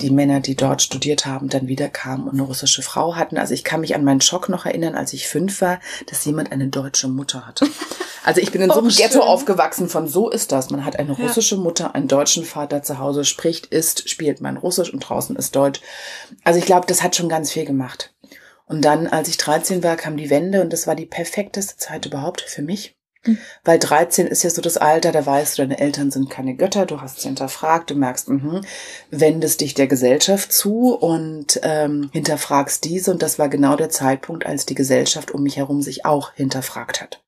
Die 0.00 0.10
Männer, 0.10 0.40
die 0.40 0.54
dort 0.54 0.82
studiert 0.82 1.26
haben, 1.26 1.48
dann 1.48 1.68
wieder 1.68 1.88
kamen 1.88 2.24
und 2.24 2.34
eine 2.34 2.42
russische 2.42 2.80
Frau 2.80 3.16
hatten. 3.16 3.36
Also 3.36 3.54
ich 3.54 3.64
kann 3.64 3.80
mich 3.80 3.94
an 3.94 4.04
meinen 4.04 4.20
Schock 4.20 4.48
noch 4.48 4.64
erinnern, 4.64 4.94
als 4.94 5.12
ich 5.12 5.28
fünf 5.28 5.60
war, 5.60 5.80
dass 6.08 6.24
jemand 6.24 6.52
eine 6.52 6.68
deutsche 6.68 7.08
Mutter 7.08 7.46
hatte. 7.46 7.66
Also 8.22 8.42
ich 8.42 8.52
bin 8.52 8.60
in 8.60 8.68
so 8.68 8.78
einem 8.80 8.88
oh, 8.88 8.94
Ghetto 8.94 9.20
aufgewachsen 9.20 9.88
von 9.88 10.06
so 10.06 10.28
ist 10.28 10.52
das. 10.52 10.68
Man 10.68 10.84
hat 10.84 10.98
eine 10.98 11.12
russische 11.12 11.56
Mutter, 11.56 11.94
einen 11.94 12.06
deutschen 12.06 12.44
Vater 12.44 12.82
zu 12.82 12.98
Hause, 12.98 13.24
spricht, 13.24 13.66
isst, 13.66 14.10
spielt 14.10 14.42
man 14.42 14.58
Russisch 14.58 14.92
und 14.92 15.00
draußen 15.00 15.36
ist 15.36 15.56
Deutsch. 15.56 15.80
Also 16.44 16.58
ich 16.58 16.66
glaube, 16.66 16.86
das 16.86 17.02
hat 17.02 17.16
schon 17.16 17.30
ganz 17.30 17.50
viel 17.50 17.64
gemacht. 17.64 18.12
Und 18.70 18.84
dann, 18.84 19.08
als 19.08 19.26
ich 19.26 19.36
13 19.36 19.82
war, 19.82 19.96
kam 19.96 20.16
die 20.16 20.30
Wende 20.30 20.62
und 20.62 20.72
das 20.72 20.86
war 20.86 20.94
die 20.94 21.04
perfekteste 21.04 21.76
Zeit 21.76 22.06
überhaupt 22.06 22.42
für 22.42 22.62
mich. 22.62 22.96
Mhm. 23.26 23.38
Weil 23.64 23.80
13 23.80 24.28
ist 24.28 24.44
ja 24.44 24.50
so 24.50 24.62
das 24.62 24.76
Alter, 24.76 25.10
da 25.10 25.26
weißt 25.26 25.58
du, 25.58 25.62
deine 25.62 25.80
Eltern 25.80 26.12
sind 26.12 26.30
keine 26.30 26.54
Götter, 26.54 26.86
du 26.86 27.00
hast 27.00 27.20
sie 27.20 27.26
hinterfragt, 27.26 27.90
du 27.90 27.96
merkst, 27.96 28.28
mh, 28.28 28.60
wendest 29.10 29.60
dich 29.60 29.74
der 29.74 29.88
Gesellschaft 29.88 30.52
zu 30.52 30.94
und 30.94 31.58
ähm, 31.64 32.10
hinterfragst 32.12 32.84
diese. 32.84 33.10
Und 33.10 33.22
das 33.22 33.40
war 33.40 33.48
genau 33.48 33.74
der 33.74 33.90
Zeitpunkt, 33.90 34.46
als 34.46 34.66
die 34.66 34.76
Gesellschaft 34.76 35.32
um 35.32 35.42
mich 35.42 35.56
herum 35.56 35.82
sich 35.82 36.04
auch 36.04 36.32
hinterfragt 36.34 37.00
hat. 37.00 37.24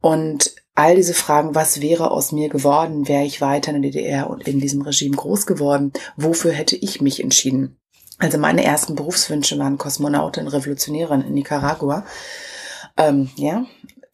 Und 0.00 0.54
all 0.74 0.96
diese 0.96 1.12
Fragen, 1.12 1.54
was 1.54 1.82
wäre 1.82 2.10
aus 2.10 2.32
mir 2.32 2.48
geworden, 2.48 3.06
wäre 3.06 3.24
ich 3.24 3.42
weiter 3.42 3.74
in 3.74 3.82
der 3.82 3.90
DDR 3.90 4.30
und 4.30 4.48
in 4.48 4.60
diesem 4.60 4.80
Regime 4.80 5.14
groß 5.14 5.44
geworden, 5.44 5.92
wofür 6.16 6.52
hätte 6.52 6.76
ich 6.76 7.02
mich 7.02 7.22
entschieden? 7.22 7.76
Also 8.22 8.38
meine 8.38 8.62
ersten 8.62 8.94
Berufswünsche 8.94 9.58
waren 9.58 9.78
Kosmonautin, 9.78 10.46
Revolutionärin 10.46 11.22
in 11.22 11.34
Nicaragua. 11.34 12.06
Ähm, 12.96 13.30
ja, 13.34 13.64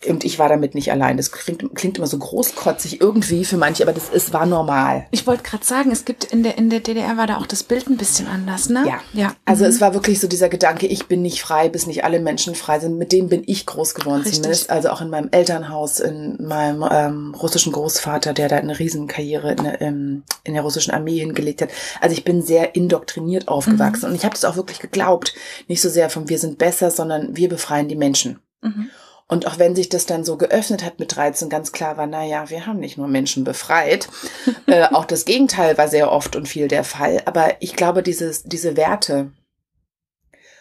und 0.06 0.24
ich 0.24 0.38
war 0.38 0.48
damit 0.48 0.76
nicht 0.76 0.92
allein. 0.92 1.16
Das 1.16 1.32
klingt, 1.32 1.74
klingt 1.74 1.98
immer 1.98 2.06
so 2.06 2.18
großkotzig 2.18 3.00
irgendwie 3.00 3.44
für 3.44 3.56
manche, 3.56 3.82
aber 3.82 3.92
das 3.92 4.08
ist, 4.10 4.32
war 4.32 4.46
normal. 4.46 5.06
Ich 5.10 5.26
wollte 5.26 5.42
gerade 5.42 5.64
sagen, 5.64 5.90
es 5.90 6.04
gibt 6.04 6.22
in 6.24 6.44
der, 6.44 6.56
in 6.56 6.70
der 6.70 6.78
DDR 6.78 7.16
war 7.16 7.26
da 7.26 7.38
auch 7.38 7.46
das 7.46 7.64
Bild 7.64 7.88
ein 7.90 7.96
bisschen 7.96 8.28
anders, 8.28 8.68
ne? 8.68 8.84
Ja. 8.86 9.00
ja. 9.12 9.34
Also 9.44 9.64
mhm. 9.64 9.70
es 9.70 9.80
war 9.80 9.94
wirklich 9.94 10.20
so 10.20 10.28
dieser 10.28 10.48
Gedanke, 10.48 10.86
ich 10.86 11.06
bin 11.06 11.22
nicht 11.22 11.42
frei, 11.42 11.68
bis 11.68 11.88
nicht 11.88 12.04
alle 12.04 12.20
Menschen 12.20 12.54
frei 12.54 12.78
sind. 12.78 12.96
Mit 12.96 13.10
dem 13.10 13.28
bin 13.28 13.42
ich 13.46 13.66
groß 13.66 13.94
geworden 13.94 14.22
Richtig. 14.22 14.36
zumindest. 14.36 14.70
Also 14.70 14.90
auch 14.90 15.00
in 15.00 15.10
meinem 15.10 15.30
Elternhaus, 15.32 15.98
in 15.98 16.46
meinem 16.46 16.86
ähm, 16.88 17.34
russischen 17.34 17.72
Großvater, 17.72 18.34
der 18.34 18.48
da 18.48 18.56
eine 18.56 18.78
Riesenkarriere 18.78 19.52
in, 19.52 19.72
ähm, 19.80 20.22
in 20.44 20.54
der 20.54 20.62
russischen 20.62 20.94
Armee 20.94 21.18
hingelegt 21.18 21.60
hat. 21.60 21.70
Also 22.00 22.14
ich 22.14 22.22
bin 22.22 22.42
sehr 22.42 22.76
indoktriniert 22.76 23.48
aufgewachsen 23.48 24.06
mhm. 24.06 24.10
und 24.12 24.14
ich 24.14 24.24
habe 24.24 24.34
das 24.34 24.44
auch 24.44 24.54
wirklich 24.54 24.78
geglaubt. 24.78 25.34
Nicht 25.66 25.82
so 25.82 25.88
sehr 25.88 26.08
von 26.08 26.28
wir 26.28 26.38
sind 26.38 26.56
besser, 26.56 26.92
sondern 26.92 27.36
wir 27.36 27.48
befreien 27.48 27.88
die 27.88 27.96
Menschen. 27.96 28.38
Mhm. 28.62 28.90
Und 29.30 29.46
auch 29.46 29.58
wenn 29.58 29.76
sich 29.76 29.90
das 29.90 30.06
dann 30.06 30.24
so 30.24 30.38
geöffnet 30.38 30.82
hat 30.82 30.98
mit 30.98 31.14
13, 31.14 31.50
ganz 31.50 31.72
klar 31.72 31.98
war, 31.98 32.06
na 32.06 32.24
ja, 32.24 32.48
wir 32.48 32.64
haben 32.64 32.80
nicht 32.80 32.96
nur 32.96 33.08
Menschen 33.08 33.44
befreit. 33.44 34.08
äh, 34.66 34.84
auch 34.84 35.04
das 35.04 35.26
Gegenteil 35.26 35.76
war 35.76 35.88
sehr 35.88 36.10
oft 36.10 36.34
und 36.34 36.48
viel 36.48 36.66
der 36.66 36.82
Fall. 36.82 37.20
Aber 37.26 37.60
ich 37.60 37.76
glaube, 37.76 38.02
dieses, 38.02 38.44
diese 38.44 38.76
Werte 38.76 39.30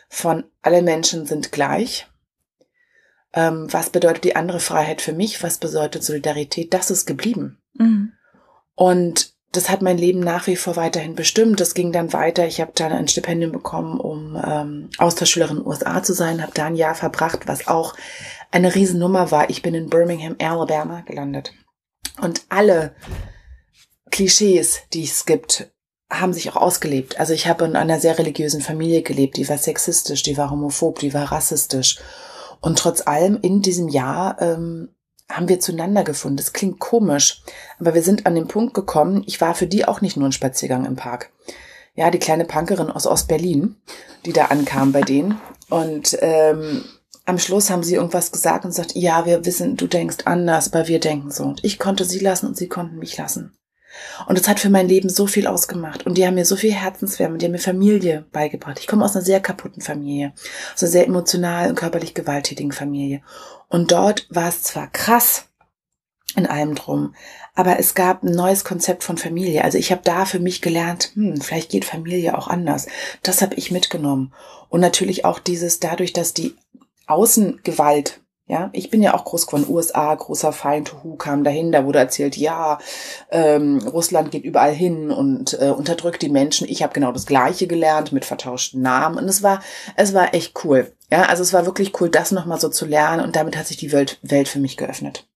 von 0.10 0.44
alle 0.62 0.82
Menschen 0.82 1.26
sind 1.26 1.54
gleich. 1.54 2.08
Ähm, 3.34 3.68
was 3.72 3.90
bedeutet 3.90 4.26
die 4.26 4.36
andere 4.36 4.60
Freiheit 4.60 5.02
für 5.02 5.14
mich? 5.14 5.42
Was 5.44 5.60
bedeutet 5.60 6.04
Solidarität? 6.04 6.74
Das 6.74 6.92
ist 6.92 7.06
geblieben. 7.06 7.62
Mhm. 7.74 8.12
Und 8.76 9.34
das 9.54 9.70
hat 9.70 9.82
mein 9.82 9.98
Leben 9.98 10.20
nach 10.20 10.48
wie 10.48 10.56
vor 10.56 10.76
weiterhin 10.76 11.16
bestimmt. 11.16 11.60
Das 11.60 11.74
ging 11.74 11.92
dann 11.92 12.14
weiter. 12.14 12.46
Ich 12.46 12.60
habe 12.60 12.74
dann 12.76 12.92
ein 12.92 13.08
Stipendium 13.08 13.52
bekommen, 13.52 14.00
um 14.00 14.42
ähm, 14.46 14.90
Austauschschülerin 14.98 15.58
in 15.58 15.64
den 15.64 15.68
USA 15.68 16.04
zu 16.04 16.14
sein, 16.14 16.42
habe 16.42 16.52
da 16.54 16.66
ein 16.66 16.76
Jahr 16.76 16.96
verbracht, 16.96 17.48
was 17.48 17.68
auch 17.68 17.96
eine 18.52 18.74
Riesennummer 18.74 19.32
war. 19.32 19.50
Ich 19.50 19.62
bin 19.62 19.74
in 19.74 19.90
Birmingham, 19.90 20.36
Alabama 20.40 21.02
gelandet. 21.02 21.54
Und 22.22 22.42
alle 22.50 22.96
Klischees, 24.12 24.82
die 24.94 25.04
es 25.04 25.26
gibt, 25.26 25.72
haben 26.10 26.34
sich 26.34 26.50
auch 26.50 26.56
ausgelebt. 26.56 27.20
Also 27.20 27.34
ich 27.34 27.48
habe 27.48 27.66
in 27.66 27.76
einer 27.76 28.00
sehr 28.00 28.18
religiösen 28.18 28.62
Familie 28.62 29.02
gelebt, 29.02 29.38
die 29.38 29.48
war 29.50 29.58
sexistisch, 29.58 30.24
die 30.24 30.38
war 30.38 30.50
homophob, 30.50 31.00
die 31.00 31.14
war 31.14 31.32
rassistisch. 31.32 32.00
Und 32.62 32.80
trotz 32.80 33.06
allem 33.06 33.38
in 33.42 33.62
diesem 33.62 33.90
Jahr 33.90 34.42
ähm, 34.42 34.90
haben 35.30 35.50
wir 35.50 35.60
zueinander 35.60 36.04
gefunden. 36.04 36.38
Das 36.38 36.54
klingt 36.54 36.80
komisch, 36.80 37.42
aber 37.80 37.94
wir 37.94 38.02
sind 38.02 38.26
an 38.26 38.36
den 38.36 38.48
Punkt 38.48 38.74
gekommen, 38.74 39.24
ich 39.28 39.42
war 39.42 39.54
für 39.54 39.68
die 39.68 39.86
auch 39.86 40.02
nicht 40.02 40.18
nur 40.18 40.28
ein 40.28 40.34
Spaziergang 40.34 40.86
im 40.86 40.96
Park. 40.96 41.32
Ja, 41.94 42.12
die 42.12 42.20
kleine 42.20 42.46
Punkerin 42.46 42.92
aus 42.92 43.08
Ostberlin, 43.08 43.76
die 44.26 44.32
da 44.32 44.46
ankam 44.46 44.92
bei 44.92 45.02
denen. 45.02 45.42
Und 45.70 46.18
ähm, 46.22 46.86
am 47.28 47.40
Schluss 47.40 47.70
haben 47.70 47.84
sie 47.84 47.96
irgendwas 47.96 48.32
gesagt 48.32 48.64
und 48.64 48.72
sagt, 48.72 48.96
ja, 48.96 49.26
wir 49.26 49.46
wissen, 49.46 49.76
du 49.76 49.86
denkst 49.86 50.20
anders, 50.24 50.72
aber 50.72 50.88
wir 50.88 51.02
denken 51.02 51.30
so. 51.30 51.44
Und 51.44 51.64
ich 51.64 51.78
konnte 51.78 52.06
sie 52.06 52.20
lassen 52.20 52.48
und 52.48 52.56
sie 52.56 52.70
konnten 52.70 52.98
mich 52.98 53.18
lassen. 53.18 53.58
Und 54.28 54.40
das 54.40 54.48
hat 54.48 54.62
für 54.62 54.70
mein 54.70 54.88
Leben 54.88 55.10
so 55.10 55.28
viel 55.28 55.46
ausgemacht. 55.46 56.06
Und 56.06 56.18
die 56.18 56.26
haben 56.26 56.36
mir 56.36 56.46
so 56.46 56.56
viel 56.56 56.72
Herzenswärme, 56.72 57.38
die 57.38 57.46
haben 57.46 57.52
mir 57.52 57.60
Familie 57.60 58.26
beigebracht. 58.32 58.80
Ich 58.80 58.88
komme 58.88 59.04
aus 59.04 59.14
einer 59.14 59.26
sehr 59.26 59.42
kaputten 59.42 59.82
Familie, 59.82 60.34
aus 60.74 60.84
einer 60.84 60.92
sehr 60.92 61.06
emotional 61.06 61.68
und 61.70 61.76
körperlich 61.76 62.14
gewalttätigen 62.14 62.72
Familie. 62.72 63.22
Und 63.68 63.92
dort 63.92 64.26
war 64.30 64.48
es 64.48 64.64
zwar 64.64 64.88
krass 64.88 65.50
in 66.36 66.46
allem 66.46 66.76
drum, 66.76 67.16
aber 67.56 67.80
es 67.80 67.96
gab 67.96 68.24
ein 68.24 68.32
neues 68.32 68.64
Konzept 68.64 69.04
von 69.04 69.18
Familie. 69.18 69.64
Also 69.64 69.78
ich 69.78 69.92
habe 69.92 70.02
da 70.04 70.26
für 70.26 70.40
mich 70.40 70.62
gelernt, 70.62 71.12
hm, 71.16 71.42
vielleicht 71.42 71.72
geht 71.72 71.84
Familie 71.84 72.38
auch 72.38 72.48
anders. 72.48 72.88
Das 73.24 73.42
habe 73.42 73.56
ich 73.56 73.72
mitgenommen. 73.72 74.34
Und 74.70 74.82
natürlich 74.82 75.26
auch 75.26 75.40
dieses 75.40 75.80
dadurch, 75.80 76.14
dass 76.14 76.34
die 76.34 76.56
Außengewalt 77.08 78.22
ja, 78.50 78.70
ich 78.72 78.90
bin 78.90 79.04
ja 79.04 79.14
auch 79.14 79.26
groß 79.26 79.46
geworden, 79.46 79.66
USA, 79.68 80.16
großer 80.16 80.54
Feind, 80.54 81.04
Hu 81.04 81.18
kam 81.18 81.44
dahin, 81.44 81.74
da 81.74 81.84
wurde 81.84 82.00
erzählt, 82.00 82.38
ja, 82.38 82.80
ähm, 83.30 83.80
Russland 83.80 84.32
geht 84.32 84.46
überall 84.46 84.74
hin 84.74 85.12
und 85.12 85.60
äh, 85.60 85.70
unterdrückt 85.70 86.22
die 86.22 86.30
Menschen. 86.30 86.66
Ich 86.70 86.82
habe 86.82 86.94
genau 86.94 87.12
das 87.12 87.26
Gleiche 87.26 87.68
gelernt 87.68 88.14
mit 88.14 88.24
vertauschten 88.24 88.82
Namen 88.82 89.18
und 89.18 89.28
es 89.28 89.44
war, 89.44 89.62
es 89.98 90.14
war 90.14 90.34
echt 90.34 90.64
cool. 90.64 90.94
Ja, 91.12 91.24
also 91.24 91.44
es 91.44 91.52
war 91.52 91.66
wirklich 91.66 92.00
cool, 92.00 92.10
das 92.10 92.32
nochmal 92.32 92.60
so 92.60 92.70
zu 92.70 92.86
lernen 92.86 93.22
und 93.22 93.36
damit 93.36 93.58
hat 93.58 93.68
sich 93.68 93.78
die 93.78 93.92
Welt, 93.92 94.18
Welt 94.22 94.48
für 94.48 94.60
mich 94.60 94.78
geöffnet. 94.78 95.28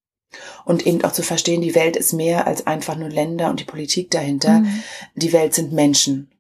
Und 0.64 0.88
eben 0.88 1.04
auch 1.04 1.12
zu 1.12 1.24
verstehen, 1.24 1.60
die 1.60 1.76
Welt 1.76 1.98
ist 1.98 2.14
mehr 2.14 2.48
als 2.48 2.66
einfach 2.66 2.96
nur 2.96 3.10
Länder 3.10 3.50
und 3.50 3.60
die 3.60 3.66
Politik 3.66 4.10
dahinter. 4.12 4.60
Mhm. 4.60 4.84
Die 5.16 5.34
Welt 5.34 5.54
sind 5.54 5.74
Menschen. 5.74 6.32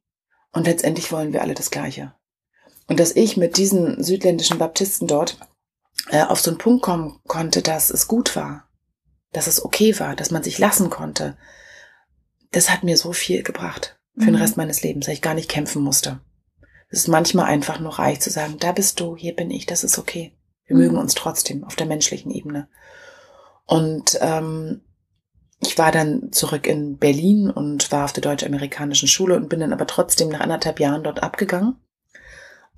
Und 0.54 0.68
letztendlich 0.68 1.12
wollen 1.12 1.34
wir 1.34 1.42
alle 1.42 1.54
das 1.54 1.72
Gleiche. 1.72 2.14
Und 2.92 3.00
dass 3.00 3.16
ich 3.16 3.38
mit 3.38 3.56
diesen 3.56 4.04
südländischen 4.04 4.58
Baptisten 4.58 5.08
dort 5.08 5.38
äh, 6.10 6.24
auf 6.24 6.42
so 6.42 6.52
einen 6.52 6.58
Punkt 6.58 6.84
kommen 6.84 7.22
konnte, 7.26 7.62
dass 7.62 7.90
es 7.90 8.06
gut 8.06 8.36
war, 8.36 8.68
dass 9.32 9.48
es 9.48 9.64
okay 9.64 9.98
war, 9.98 10.14
dass 10.14 10.30
man 10.30 10.44
sich 10.44 10.60
lassen 10.60 10.90
konnte, 10.90 11.38
das 12.52 12.70
hat 12.70 12.84
mir 12.84 12.98
so 12.98 13.14
viel 13.14 13.44
gebracht 13.44 13.98
für 14.16 14.24
mhm. 14.24 14.34
den 14.34 14.36
Rest 14.36 14.58
meines 14.58 14.84
Lebens, 14.84 15.06
dass 15.06 15.14
ich 15.14 15.22
gar 15.22 15.36
nicht 15.36 15.48
kämpfen 15.50 15.82
musste. 15.82 16.20
Es 16.90 17.00
ist 17.00 17.08
manchmal 17.08 17.46
einfach 17.46 17.80
nur 17.80 17.98
reich 17.98 18.20
zu 18.20 18.30
sagen, 18.30 18.58
da 18.60 18.74
bist 18.74 19.00
du, 19.00 19.16
hier 19.16 19.38
bin 19.38 19.52
ich, 19.52 19.66
das 19.66 19.86
ist 19.86 19.98
okay. 19.98 20.36
Wir 20.66 20.76
mhm. 20.76 20.82
mögen 20.82 20.98
uns 20.98 21.16
trotzdem 21.16 21.64
auf 21.64 21.78
der 21.78 21.88
menschlichen 21.88 22.30
Ebene. 22.30 22.68
Und 23.64 24.20
ähm, 24.20 24.82
ich 25.62 25.78
war 25.78 25.94
dann 25.94 26.34
zurück 26.34 26.68
in 26.68 26.98
Berlin 26.98 27.50
und 27.50 27.90
war 27.94 28.04
auf 28.04 28.12
der 28.12 28.24
deutsch-amerikanischen 28.24 29.08
Schule 29.08 29.38
und 29.38 29.48
bin 29.48 29.62
dann 29.62 29.72
aber 29.72 29.88
trotzdem 29.88 30.28
nach 30.28 30.42
anderthalb 30.42 30.82
Jahren 30.82 31.06
dort 31.06 31.24
abgegangen 31.24 31.78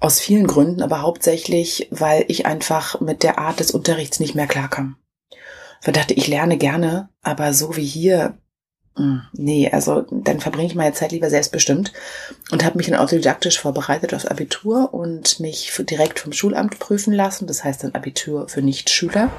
aus 0.03 0.19
vielen 0.19 0.47
Gründen, 0.47 0.81
aber 0.81 1.01
hauptsächlich, 1.01 1.87
weil 1.89 2.25
ich 2.27 2.45
einfach 2.45 2.99
mit 2.99 3.23
der 3.23 3.39
Art 3.39 3.61
des 3.61 3.71
Unterrichts 3.71 4.19
nicht 4.19 4.35
mehr 4.35 4.47
klarkam. 4.47 4.97
Ich 5.81 5.93
dachte, 5.93 6.13
ich 6.13 6.27
lerne 6.27 6.57
gerne, 6.57 7.07
aber 7.21 7.53
so 7.53 7.77
wie 7.77 7.85
hier, 7.85 8.37
hm, 8.97 9.21
nee, 9.31 9.69
also 9.71 10.01
dann 10.11 10.41
verbringe 10.41 10.67
ich 10.67 10.75
meine 10.75 10.93
Zeit 10.93 11.13
lieber 11.13 11.29
selbstbestimmt 11.29 11.93
und 12.51 12.65
habe 12.65 12.77
mich 12.77 12.87
dann 12.87 12.99
autodidaktisch 12.99 13.59
vorbereitet 13.59 14.13
aufs 14.13 14.25
Abitur 14.25 14.93
und 14.93 15.39
mich 15.39 15.71
direkt 15.89 16.19
vom 16.19 16.33
Schulamt 16.33 16.79
prüfen 16.79 17.13
lassen. 17.13 17.47
Das 17.47 17.63
heißt 17.63 17.85
dann 17.85 17.95
Abitur 17.95 18.49
für 18.49 18.61
Nichtschüler. 18.61 19.29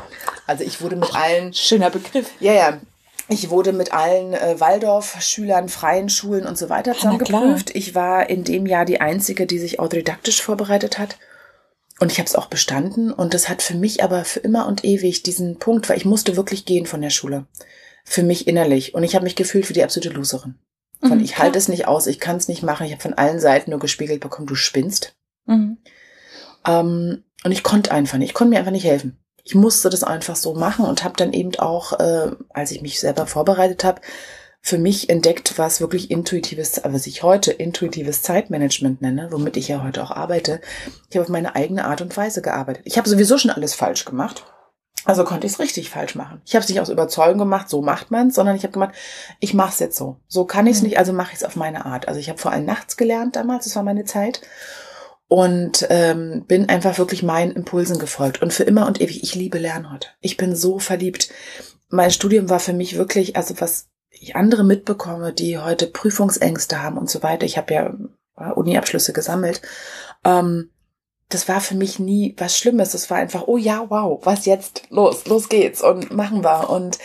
Also 0.47 0.65
ich 0.65 0.81
wurde 0.81 0.97
mit 0.97 1.15
allen 1.15 1.53
schöner 1.53 1.91
Begriff. 1.91 2.31
Ja, 2.41 2.55
ja, 2.55 2.81
ich 3.29 3.51
wurde 3.51 3.73
mit 3.73 3.93
allen 3.93 4.35
äh, 4.35 4.61
Waldorf-Schülern, 4.61 5.69
freien 5.69 6.09
Schulen 6.09 6.47
und 6.47 6.59
so 6.59 6.69
weiter 6.69 6.95
zusammengeprüft. 6.95 7.75
Ich 7.75 7.95
war 7.95 8.29
in 8.29 8.45
dem 8.45 8.67
Jahr 8.67 8.85
die 8.85 9.01
Einzige, 9.01 9.47
die 9.47 9.59
sich 9.59 9.81
autodidaktisch 9.81 10.43
vorbereitet 10.43 10.99
hat. 10.99 11.17
Und 12.01 12.13
ich 12.13 12.19
habe 12.19 12.27
es 12.27 12.35
auch 12.35 12.47
bestanden. 12.47 13.13
Und 13.13 13.33
das 13.33 13.49
hat 13.49 13.63
für 13.63 13.77
mich 13.77 14.03
aber 14.03 14.25
für 14.25 14.41
immer 14.41 14.67
und 14.67 14.85
ewig 14.85 15.23
diesen 15.23 15.59
Punkt, 15.59 15.89
weil 15.89 15.97
ich 15.97 16.05
musste 16.05 16.37
wirklich 16.37 16.67
gehen 16.67 16.87
von 16.87 17.01
der 17.01 17.11
Schule. 17.11 17.47
Für 18.05 18.23
mich 18.23 18.47
innerlich. 18.47 18.95
Und 18.95 19.05
ich 19.05 19.15
habe 19.15 19.25
mich 19.25 19.37
gefühlt 19.37 19.69
wie 19.71 19.75
die 19.75 19.85
absolute 19.85 20.15
Loserin. 20.15 20.57
Von 21.01 21.19
mhm, 21.19 21.25
ich 21.25 21.39
halte 21.39 21.59
es 21.59 21.69
nicht 21.69 21.87
aus, 21.87 22.07
ich 22.07 22.21
kann 22.21 22.37
es 22.37 22.49
nicht 22.49 22.63
machen. 22.63 22.85
Ich 22.87 22.93
habe 22.93 23.03
von 23.03 23.15
allen 23.15 23.41
Seiten 23.41 23.71
nur 23.71 23.81
gespiegelt 23.81 24.21
bekommen, 24.21 24.47
du 24.47 24.55
spinnst. 24.55 25.17
Mhm. 25.47 25.79
Ähm, 26.67 27.25
und 27.43 27.53
ich 27.53 27.63
konnte 27.63 27.91
einfach 27.91 28.19
nicht. 28.19 28.31
Ich 28.31 28.35
konnte 28.35 28.51
mir 28.51 28.59
einfach 28.59 28.73
nicht 28.73 28.85
helfen 28.85 29.24
ich 29.45 29.55
musste 29.55 29.91
das 29.91 30.03
einfach 30.03 30.37
so 30.37 30.55
machen 30.55 30.87
und 30.87 31.05
habe 31.05 31.17
dann 31.17 31.33
eben 31.33 31.55
auch, 31.57 31.93
äh, 32.01 32.31
als 32.49 32.71
ich 32.71 32.81
mich 32.81 32.99
selber 32.99 33.27
vorbereitet 33.27 33.85
habe, 33.85 34.01
für 34.63 34.79
mich 34.79 35.11
entdeckt, 35.11 35.59
was 35.59 35.83
wirklich 35.83 36.11
intuitives, 36.11 36.81
was 36.83 37.07
ich 37.07 37.23
heute 37.23 37.53
intuitives 37.53 38.23
Zeitmanagement 38.23 39.03
nenne, 39.03 39.29
womit 39.31 39.59
ich 39.59 39.69
ja 39.69 39.83
heute 39.83 40.03
auch 40.03 40.11
arbeite. 40.11 40.63
Ich 41.11 41.17
habe 41.17 41.25
auf 41.25 41.29
meine 41.29 41.55
eigene 41.55 41.85
Art 41.85 42.01
und 42.01 42.17
Weise 42.17 42.41
gearbeitet. 42.41 42.83
Ich 42.87 42.97
habe 42.97 43.07
sowieso 43.07 43.37
schon 43.37 43.51
alles 43.51 43.75
falsch 43.75 44.07
gemacht. 44.07 44.47
Also 45.05 45.25
konnte 45.25 45.47
ich 45.47 45.53
es 45.53 45.59
richtig 45.59 45.91
falsch 45.91 46.15
machen. 46.15 46.41
Ich 46.47 46.55
habe 46.55 46.63
es 46.63 46.71
nicht 46.71 46.81
aus 46.81 46.89
Überzeugung 46.89 47.37
gemacht, 47.37 47.69
so 47.69 47.83
macht 47.83 48.11
man 48.11 48.29
es, 48.29 48.35
sondern 48.37 48.57
ich 48.57 48.63
habe 48.63 48.73
gemacht, 48.73 48.95
ich 49.39 49.53
mache 49.53 49.69
es 49.69 49.79
jetzt 49.79 49.99
so. 49.99 50.17
So 50.29 50.47
kann 50.47 50.67
ich 50.67 50.77
es 50.77 50.81
mhm. 50.81 50.89
nicht, 50.89 50.99
also 50.99 51.13
mache 51.13 51.33
ich 51.33 51.41
es 51.41 51.45
auf 51.45 51.57
meine 51.57 51.85
Art. 51.85 52.09
Also 52.09 52.19
ich 52.19 52.31
habe 52.31 52.39
vor 52.39 52.51
allem 52.51 52.65
nachts 52.65 52.97
gelernt 52.97 53.37
damals, 53.37 53.65
das 53.65 53.77
war 53.77 53.83
meine 53.83 54.07
Zeit 54.07 54.41
und 55.29 55.87
ähm, 55.91 56.45
bin 56.47 56.69
einfach 56.69 56.99
wirklich 56.99 57.23
meinen 57.23 57.53
Impulsen 57.53 57.99
gefolgt 57.99 58.43
und 58.43 58.53
für 58.53 58.65
immer 58.65 58.87
und 58.87 59.01
ewig. 59.01 59.23
Ich 59.23 59.35
liebe 59.35 59.59
heute. 59.91 60.09
Ich 60.21 60.37
bin 60.37 60.55
so 60.55 60.79
verliebt. 60.79 61.31
Mein 61.89 62.11
Studium 62.11 62.51
war 62.51 62.61
für 62.61 62.73
mich 62.73 62.97
wirklich, 62.97 63.37
also 63.37 63.55
was 63.61 63.89
ich 64.11 64.37
andere 64.37 64.65
mitbekomme, 64.65 65.33
die 65.33 65.59
heute 65.59 65.87
Prüfungsängste 65.87 66.83
haben 66.83 66.99
und 66.99 67.11
so 67.11 67.23
weiter. 67.23 67.47
Ich 67.47 67.57
habe 67.57 67.75
ja 67.75 67.95
äh, 68.37 68.53
Uni-Abschlüsse 68.53 69.13
gesammelt. 69.13 69.63
Ähm, 70.25 70.71
das 71.31 71.49
war 71.49 71.61
für 71.61 71.75
mich 71.75 71.99
nie 71.99 72.35
was 72.39 72.59
Schlimmes. 72.59 72.93
Das 72.93 73.11
war 73.11 73.17
einfach, 73.17 73.45
oh 73.47 73.57
ja, 73.57 73.87
wow, 73.89 74.21
was 74.25 74.45
jetzt? 74.45 74.83
Los, 74.91 75.27
los 75.27 75.49
geht's 75.49 75.83
und 75.83 76.13
machen 76.13 76.45
wir. 76.45 76.69
Und, 76.71 76.99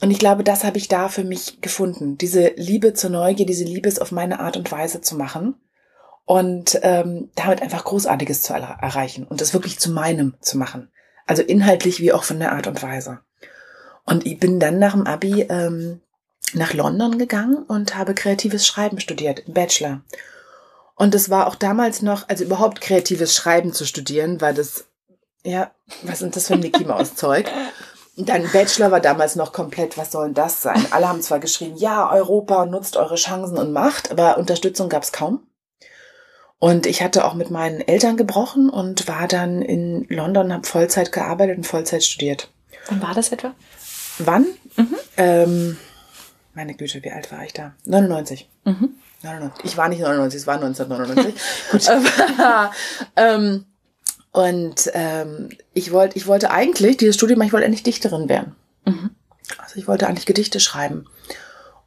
und 0.00 0.10
ich 0.10 0.18
glaube, 0.18 0.44
das 0.44 0.64
habe 0.64 0.78
ich 0.78 0.88
da 0.88 1.08
für 1.08 1.24
mich 1.24 1.60
gefunden. 1.60 2.16
Diese 2.18 2.52
Liebe 2.56 2.94
zur 2.94 3.10
Neugier, 3.10 3.46
diese 3.46 3.64
Liebe 3.64 3.88
es 3.88 3.98
auf 3.98 4.12
meine 4.12 4.40
Art 4.40 4.56
und 4.56 4.70
Weise 4.70 5.00
zu 5.00 5.16
machen 5.16 5.56
und 6.24 6.78
ähm, 6.82 7.30
damit 7.34 7.62
einfach 7.62 7.84
Großartiges 7.84 8.42
zu 8.42 8.54
er 8.54 8.78
erreichen 8.80 9.26
und 9.26 9.40
das 9.40 9.52
wirklich 9.52 9.78
zu 9.78 9.90
meinem 9.90 10.34
zu 10.40 10.56
machen. 10.56 10.90
Also 11.26 11.42
inhaltlich 11.42 12.00
wie 12.00 12.12
auch 12.12 12.24
von 12.24 12.38
der 12.38 12.52
Art 12.52 12.66
und 12.66 12.82
Weise. 12.82 13.20
Und 14.04 14.26
ich 14.26 14.38
bin 14.38 14.60
dann 14.60 14.78
nach 14.78 14.92
dem 14.92 15.06
Abi 15.06 15.42
ähm, 15.42 16.00
nach 16.52 16.74
London 16.74 17.18
gegangen 17.18 17.56
und 17.56 17.96
habe 17.96 18.14
kreatives 18.14 18.66
Schreiben 18.66 19.00
studiert, 19.00 19.40
im 19.40 19.54
Bachelor. 19.54 20.02
Und 20.94 21.14
es 21.14 21.30
war 21.30 21.46
auch 21.46 21.56
damals 21.56 22.02
noch, 22.02 22.28
also 22.28 22.44
überhaupt 22.44 22.80
kreatives 22.80 23.34
Schreiben 23.34 23.72
zu 23.72 23.84
studieren, 23.84 24.40
weil 24.40 24.54
das, 24.54 24.84
ja, 25.42 25.72
was 26.02 26.20
sind 26.20 26.36
das 26.36 26.46
für 26.46 26.54
ein 26.54 26.60
Mickey 26.60 26.84
Maus 26.84 27.16
Zeug? 27.16 27.50
Dein 28.16 28.48
Bachelor 28.52 28.92
war 28.92 29.00
damals 29.00 29.34
noch 29.34 29.52
komplett, 29.52 29.98
was 29.98 30.12
soll 30.12 30.26
denn 30.26 30.34
das 30.34 30.62
sein? 30.62 30.86
Alle 30.92 31.08
haben 31.08 31.20
zwar 31.20 31.40
geschrieben, 31.40 31.76
ja, 31.76 32.12
Europa 32.12 32.64
nutzt 32.66 32.96
eure 32.96 33.16
Chancen 33.16 33.58
und 33.58 33.72
Macht, 33.72 34.12
aber 34.12 34.38
Unterstützung 34.38 34.88
gab 34.88 35.02
es 35.02 35.10
kaum. 35.10 35.44
Und 36.64 36.86
ich 36.86 37.02
hatte 37.02 37.26
auch 37.26 37.34
mit 37.34 37.50
meinen 37.50 37.82
Eltern 37.82 38.16
gebrochen 38.16 38.70
und 38.70 39.06
war 39.06 39.28
dann 39.28 39.60
in 39.60 40.06
London, 40.08 40.50
habe 40.50 40.66
Vollzeit 40.66 41.12
gearbeitet 41.12 41.58
und 41.58 41.66
Vollzeit 41.66 42.02
studiert. 42.02 42.48
Wann 42.88 43.02
war 43.02 43.12
das 43.12 43.32
etwa? 43.32 43.52
Wann? 44.16 44.46
Mhm. 44.76 44.96
Ähm, 45.18 45.76
meine 46.54 46.72
Güte, 46.72 47.04
wie 47.04 47.10
alt 47.10 47.30
war 47.30 47.44
ich 47.44 47.52
da? 47.52 47.74
99. 47.84 48.48
Mhm. 48.64 48.94
99. 49.22 49.62
Ich 49.66 49.76
war 49.76 49.90
nicht 49.90 50.00
99, 50.00 50.40
es 50.40 50.46
war 50.46 50.54
1999. 50.54 51.34
Gut. 51.70 51.86
ähm, 53.16 53.66
und 54.32 54.90
ähm, 54.94 55.50
ich 55.74 55.92
wollte, 55.92 56.16
ich 56.16 56.26
wollte 56.26 56.50
eigentlich 56.50 56.96
dieses 56.96 57.16
Studium, 57.16 57.42
ich 57.42 57.52
wollte 57.52 57.66
eigentlich 57.66 57.82
Dichterin 57.82 58.30
werden. 58.30 58.56
Mhm. 58.86 59.10
Also 59.58 59.76
ich 59.76 59.86
wollte 59.86 60.06
eigentlich 60.06 60.24
Gedichte 60.24 60.60
schreiben 60.60 61.04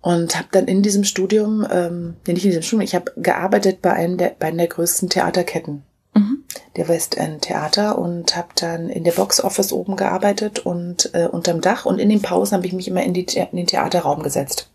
und 0.01 0.37
habe 0.37 0.47
dann 0.51 0.67
in 0.67 0.83
diesem 0.83 1.03
Studium, 1.03 1.65
ähm, 1.69 2.15
nee, 2.25 2.33
nicht 2.33 2.45
in 2.45 2.51
diesem 2.51 2.63
Studium, 2.63 2.81
ich 2.81 2.95
habe 2.95 3.11
gearbeitet 3.17 3.81
bei 3.81 3.93
einem 3.93 4.17
der, 4.17 4.35
bei 4.37 4.47
einer 4.47 4.57
der 4.57 4.67
größten 4.67 5.09
Theaterketten, 5.09 5.83
mhm. 6.13 6.43
der 6.75 6.87
West 6.87 7.17
End 7.17 7.43
Theater 7.43 7.97
und 7.97 8.35
habe 8.35 8.49
dann 8.55 8.89
in 8.89 9.03
der 9.03 9.11
Box 9.11 9.43
Office 9.43 9.73
oben 9.73 9.95
gearbeitet 9.95 10.59
und 10.59 11.13
äh, 11.13 11.27
unterm 11.27 11.61
Dach. 11.61 11.85
Und 11.85 11.99
in 11.99 12.09
den 12.09 12.21
Pausen 12.21 12.55
habe 12.55 12.67
ich 12.67 12.73
mich 12.73 12.87
immer 12.87 13.03
in, 13.03 13.13
die, 13.13 13.25
in 13.25 13.57
den 13.57 13.67
Theaterraum 13.67 14.23
gesetzt. 14.23 14.69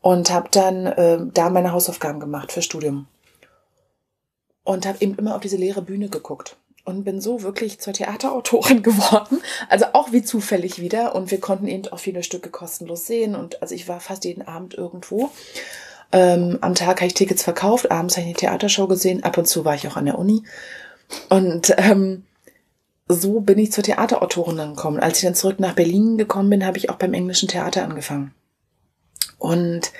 Und 0.00 0.30
habe 0.30 0.48
dann 0.50 0.86
äh, 0.86 1.18
da 1.34 1.50
meine 1.50 1.72
Hausaufgaben 1.72 2.20
gemacht 2.20 2.52
für 2.52 2.62
Studium. 2.62 3.08
Und 4.62 4.86
habe 4.86 4.98
eben 5.00 5.16
immer 5.16 5.34
auf 5.34 5.40
diese 5.40 5.56
leere 5.56 5.82
Bühne 5.82 6.08
geguckt 6.08 6.56
und 6.88 7.04
bin 7.04 7.20
so 7.20 7.42
wirklich 7.42 7.78
zur 7.80 7.92
Theaterautorin 7.92 8.82
geworden. 8.82 9.42
Also 9.68 9.84
auch 9.92 10.10
wie 10.10 10.22
zufällig 10.22 10.80
wieder. 10.80 11.14
Und 11.14 11.30
wir 11.30 11.38
konnten 11.38 11.68
eben 11.68 11.86
auch 11.88 11.98
viele 11.98 12.22
Stücke 12.22 12.48
kostenlos 12.48 13.06
sehen. 13.06 13.36
Und 13.36 13.60
also 13.60 13.74
ich 13.74 13.88
war 13.88 14.00
fast 14.00 14.24
jeden 14.24 14.48
Abend 14.48 14.72
irgendwo. 14.72 15.30
Ähm, 16.12 16.56
am 16.62 16.74
Tag 16.74 17.00
habe 17.00 17.06
ich 17.06 17.14
Tickets 17.14 17.42
verkauft, 17.42 17.90
abends 17.90 18.16
habe 18.16 18.22
ich 18.22 18.28
eine 18.28 18.36
Theatershow 18.38 18.86
gesehen, 18.86 19.22
ab 19.22 19.36
und 19.36 19.46
zu 19.46 19.66
war 19.66 19.74
ich 19.74 19.86
auch 19.86 19.98
an 19.98 20.06
der 20.06 20.18
Uni. 20.18 20.42
Und 21.28 21.74
ähm, 21.76 22.24
so 23.06 23.40
bin 23.40 23.58
ich 23.58 23.70
zur 23.70 23.84
Theaterautorin 23.84 24.56
dann 24.56 24.74
gekommen. 24.74 24.98
Als 25.00 25.18
ich 25.18 25.24
dann 25.24 25.34
zurück 25.34 25.60
nach 25.60 25.74
Berlin 25.74 26.16
gekommen 26.16 26.48
bin, 26.48 26.64
habe 26.64 26.78
ich 26.78 26.88
auch 26.88 26.96
beim 26.96 27.12
englischen 27.12 27.50
Theater 27.50 27.84
angefangen. 27.84 28.32
Und 29.36 29.92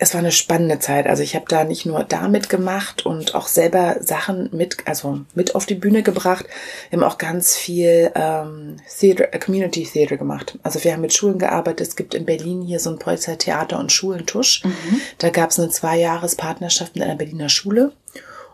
es 0.00 0.14
war 0.14 0.20
eine 0.20 0.32
spannende 0.32 0.78
Zeit. 0.78 1.06
Also 1.06 1.22
ich 1.22 1.34
habe 1.34 1.44
da 1.46 1.64
nicht 1.64 1.84
nur 1.84 2.02
damit 2.04 2.48
gemacht 2.48 3.04
und 3.04 3.34
auch 3.34 3.46
selber 3.46 3.98
Sachen 4.00 4.48
mit, 4.50 4.78
also 4.86 5.20
mit 5.34 5.54
auf 5.54 5.66
die 5.66 5.74
Bühne 5.74 6.02
gebracht. 6.02 6.46
Wir 6.88 6.98
haben 6.98 7.06
auch 7.06 7.18
ganz 7.18 7.54
viel 7.54 8.10
ähm, 8.14 8.78
Theater, 8.98 9.34
äh, 9.34 9.38
Community 9.38 9.84
Theater 9.84 10.16
gemacht. 10.16 10.58
Also 10.62 10.82
wir 10.82 10.94
haben 10.94 11.02
mit 11.02 11.12
Schulen 11.12 11.38
gearbeitet. 11.38 11.86
Es 11.86 11.96
gibt 11.96 12.14
in 12.14 12.24
Berlin 12.24 12.62
hier 12.62 12.80
so 12.80 12.88
ein 12.88 12.98
Preußer 12.98 13.36
Theater 13.36 13.78
und 13.78 13.92
Schulentusch. 13.92 14.64
Mhm. 14.64 15.00
Da 15.18 15.28
gab 15.28 15.50
es 15.50 15.60
eine 15.60 15.68
Zwei-Jahres-Partnerschaft 15.68 16.94
mit 16.94 17.04
einer 17.04 17.16
Berliner 17.16 17.50
Schule. 17.50 17.92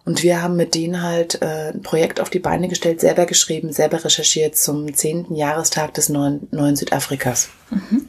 Und 0.04 0.24
wir 0.24 0.42
haben 0.42 0.56
mit 0.56 0.74
denen 0.74 1.02
halt 1.02 1.42
äh, 1.42 1.72
ein 1.72 1.82
Projekt 1.82 2.20
auf 2.20 2.28
die 2.28 2.40
Beine 2.40 2.66
gestellt, 2.66 3.00
selber 3.00 3.24
geschrieben, 3.24 3.72
selber 3.72 4.04
recherchiert 4.04 4.56
zum 4.56 4.92
zehnten 4.94 5.37
Jahrestag 5.37 5.94
des 5.94 6.09
neuen, 6.09 6.48
neuen 6.50 6.74
Südafrikas. 6.74 7.50
Mhm 7.70 8.09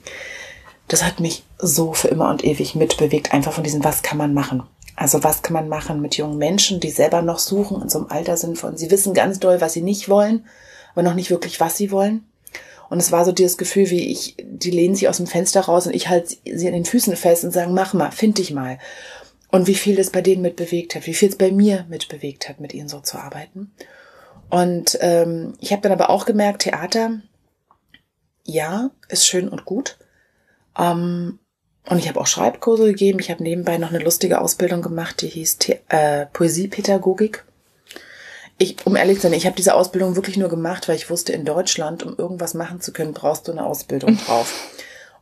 das 0.88 1.04
hat 1.04 1.19
mich 1.19 1.43
so 1.58 1.93
für 1.93 2.08
immer 2.08 2.30
und 2.30 2.43
ewig 2.43 2.76
mitbewegt, 2.76 3.34
einfach 3.34 3.54
von 3.54 3.63
diesem, 3.63 3.84
was 3.84 4.04
kann 4.04 4.17
man 4.17 4.34
machen? 4.34 4.63
Also 4.95 5.23
was 5.23 5.41
kann 5.41 5.54
man 5.54 5.69
machen 5.69 6.02
mit 6.02 6.17
jungen 6.17 6.38
Menschen, 6.38 6.80
die 6.80 6.89
selber 6.89 7.21
noch 7.21 7.39
suchen 7.39 7.82
in 7.82 7.89
so 7.89 8.00
einem 8.00 8.08
Alter 8.10 8.38
sind 8.38 8.58
von, 8.58 8.78
sie 8.78 8.89
wissen 8.89 9.13
ganz 9.13 9.39
doll, 9.39 9.62
was 9.62 9.73
sie 9.73 9.82
nicht 9.82 10.10
wollen, 10.10 10.45
aber 10.93 11.04
noch 11.04 11.13
nicht 11.13 11.30
wirklich, 11.30 11.60
was 11.60 11.78
sie 11.78 11.91
wollen. 11.91 12.26
Und 12.89 13.00
es 13.00 13.12
war 13.12 13.26
so 13.26 13.32
dieses 13.32 13.58
Gefühl, 13.58 13.89
wie 13.89 14.12
ich, 14.12 14.38
die 14.41 14.71
lehnen 14.71 14.95
sich 14.95 15.10
aus 15.10 15.17
dem 15.17 15.28
Fenster 15.28 15.62
raus 15.62 15.88
und 15.88 15.93
ich 15.93 16.08
halt 16.10 16.30
sie 16.30 16.67
an 16.67 16.73
den 16.73 16.86
Füßen 16.86 17.15
fest 17.15 17.43
und 17.43 17.52
sagen, 17.52 17.73
mach 17.73 17.93
mal, 17.93 18.12
find 18.12 18.38
dich 18.38 18.52
mal. 18.52 18.80
Und 19.52 19.67
wie 19.67 19.76
viel 19.76 19.95
das 19.95 20.10
bei 20.10 20.21
denen 20.21 20.41
mitbewegt 20.41 20.95
hat, 20.95 21.06
wie 21.06 21.13
viel 21.13 21.30
es 21.30 21.38
bei 21.38 21.52
mir 21.52 21.86
mitbewegt 21.89 22.50
hat, 22.50 22.60
mit 22.60 22.73
ihnen 22.73 22.89
so 22.89 23.00
zu 23.02 23.17
arbeiten. 23.17 23.71
Und 24.50 24.97
ähm, 25.02 25.54
ich 25.60 25.71
habe 25.73 25.82
dann 25.82 25.91
aber 25.91 26.10
auch 26.10 26.26
gemerkt, 26.26 26.63
Theater, 26.63 27.21
ja, 28.45 28.89
ist 29.10 29.28
schön 29.28 29.50
und 29.50 29.65
gut, 29.65 29.97
ähm, 30.78 31.40
und 31.90 32.00
ich 32.00 32.10
habe 32.10 32.20
auch 32.20 32.28
Schreibkurse 32.28 32.86
gegeben. 32.86 33.20
Ich 33.20 33.32
habe 33.32 33.44
nebenbei 33.44 33.78
noch 33.78 33.90
eine 33.90 34.00
lustige 34.04 34.42
Ausbildung 34.42 34.82
gemacht, 34.82 35.22
die 35.22 35.30
hieß 35.30 35.58
The 35.62 35.80
äh, 35.90 36.26
Poesiepädagogik. 36.28 37.46
Ich, 38.58 38.86
um 38.86 38.96
ehrlich 38.96 39.18
zu 39.18 39.24
sein, 39.24 39.34
ich 39.34 39.46
habe 39.46 39.56
diese 39.56 39.76
Ausbildung 39.76 40.16
wirklich 40.16 40.36
nur 40.36 40.50
gemacht, 40.50 40.88
weil 40.88 40.96
ich 40.96 41.10
wusste, 41.10 41.32
in 41.32 41.46
Deutschland, 41.46 42.04
um 42.04 42.18
irgendwas 42.18 42.56
machen 42.56 42.82
zu 42.82 42.92
können, 42.92 43.13
brauchst 43.13 43.48
du 43.48 43.52
eine 43.52 43.66
Ausbildung 43.66 44.18
drauf. 44.26 44.54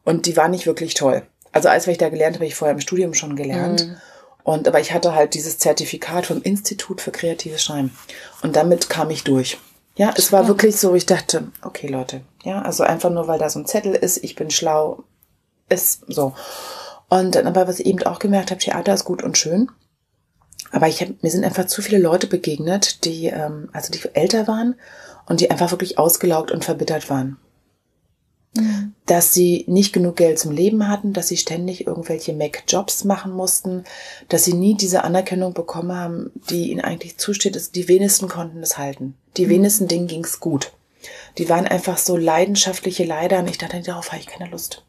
Und 0.03 0.25
die 0.25 0.37
war 0.37 0.47
nicht 0.47 0.65
wirklich 0.65 0.93
toll. 0.93 1.23
Also 1.51 1.69
alles, 1.69 1.85
was 1.85 1.93
ich 1.93 1.97
da 1.97 2.09
gelernt 2.09 2.35
habe, 2.35 2.45
habe 2.45 2.49
ich 2.49 2.55
vorher 2.55 2.73
im 2.73 2.81
Studium 2.81 3.13
schon 3.13 3.35
gelernt. 3.35 3.87
Mhm. 3.87 3.97
Und 4.43 4.67
aber 4.67 4.79
ich 4.79 4.93
hatte 4.93 5.15
halt 5.15 5.33
dieses 5.33 5.57
Zertifikat 5.57 6.25
vom 6.27 6.41
Institut 6.41 7.01
für 7.01 7.11
kreatives 7.11 7.63
Schreiben. 7.63 7.95
Und 8.41 8.55
damit 8.55 8.89
kam 8.89 9.09
ich 9.09 9.23
durch. 9.23 9.57
Ja, 9.97 10.13
es 10.17 10.31
war 10.31 10.47
wirklich 10.47 10.75
so, 10.75 10.93
ich 10.93 11.05
dachte, 11.05 11.47
okay, 11.63 11.87
Leute, 11.87 12.21
ja, 12.43 12.61
also 12.61 12.83
einfach 12.83 13.09
nur, 13.09 13.27
weil 13.27 13.39
da 13.39 13.49
so 13.49 13.59
ein 13.59 13.65
Zettel 13.65 13.95
ist, 13.95 14.23
ich 14.23 14.35
bin 14.35 14.51
schlau, 14.51 15.03
ist 15.69 16.03
so. 16.07 16.33
Und 17.09 17.35
dann 17.35 17.47
aber, 17.47 17.67
was 17.67 17.79
ich 17.79 17.85
eben 17.85 18.03
auch 18.03 18.19
gemerkt 18.19 18.51
habe, 18.51 18.61
Theater 18.61 18.93
ist 18.93 19.05
gut 19.05 19.23
und 19.23 19.37
schön. 19.37 19.69
Aber 20.71 20.87
ich 20.87 21.01
hab, 21.01 21.23
mir 21.23 21.29
sind 21.29 21.45
einfach 21.45 21.67
zu 21.67 21.81
viele 21.81 21.99
Leute 21.99 22.27
begegnet, 22.27 23.05
die, 23.05 23.27
ähm, 23.27 23.69
also 23.71 23.91
die 23.91 24.01
älter 24.13 24.47
waren 24.47 24.75
und 25.27 25.39
die 25.39 25.51
einfach 25.51 25.71
wirklich 25.71 25.97
ausgelaugt 25.97 26.51
und 26.51 26.65
verbittert 26.65 27.09
waren. 27.09 27.37
Mhm. 28.55 28.93
Dass 29.05 29.33
sie 29.33 29.65
nicht 29.67 29.93
genug 29.93 30.15
Geld 30.15 30.39
zum 30.39 30.51
Leben 30.51 30.87
hatten, 30.87 31.13
dass 31.13 31.27
sie 31.27 31.37
ständig 31.37 31.85
irgendwelche 31.85 32.33
Mac-Jobs 32.33 33.03
machen 33.03 33.31
mussten, 33.31 33.83
dass 34.29 34.43
sie 34.43 34.53
nie 34.53 34.75
diese 34.75 35.03
Anerkennung 35.03 35.53
bekommen 35.53 35.95
haben, 35.95 36.31
die 36.49 36.71
ihnen 36.71 36.81
eigentlich 36.81 37.17
zusteht. 37.17 37.75
Die 37.75 37.87
wenigsten 37.87 38.27
konnten 38.27 38.63
es 38.63 38.77
halten. 38.77 39.15
Die 39.37 39.45
mhm. 39.45 39.51
wenigsten 39.51 39.87
Dingen 39.87 40.07
ging's 40.07 40.39
gut. 40.39 40.73
Die 41.37 41.49
waren 41.49 41.67
einfach 41.67 41.97
so 41.97 42.17
leidenschaftliche 42.17 43.03
Leider 43.03 43.39
und 43.39 43.49
ich 43.49 43.59
dachte, 43.59 43.79
darauf 43.81 44.11
habe 44.11 44.21
ich 44.21 44.27
keine 44.27 44.49
Lust. 44.49 44.83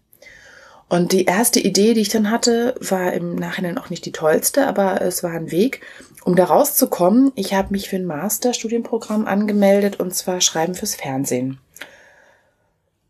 Und 0.89 1.13
die 1.13 1.25
erste 1.25 1.59
Idee, 1.59 1.95
die 1.95 2.03
ich 2.03 2.11
dann 2.11 2.31
hatte, 2.31 2.77
war 2.81 3.13
im 3.13 3.35
Nachhinein 3.35 3.79
auch 3.79 3.91
nicht 3.91 4.05
die 4.05 4.13
tollste, 4.13 4.67
aber 4.67 5.01
es 5.03 5.23
war 5.25 5.33
ein 5.33 5.51
Weg, 5.51 5.81
um 6.25 6.37
da 6.37 6.45
rauszukommen. 6.45 7.33
Ich 7.35 7.55
habe 7.55 7.73
mich 7.73 7.89
für 7.89 7.97
ein 7.97 8.05
Masterstudienprogramm 8.05 9.27
angemeldet 9.27 9.99
und 9.99 10.15
zwar 10.15 10.41
Schreiben 10.41 10.75
fürs 10.75 10.95
Fernsehen. 10.95 11.59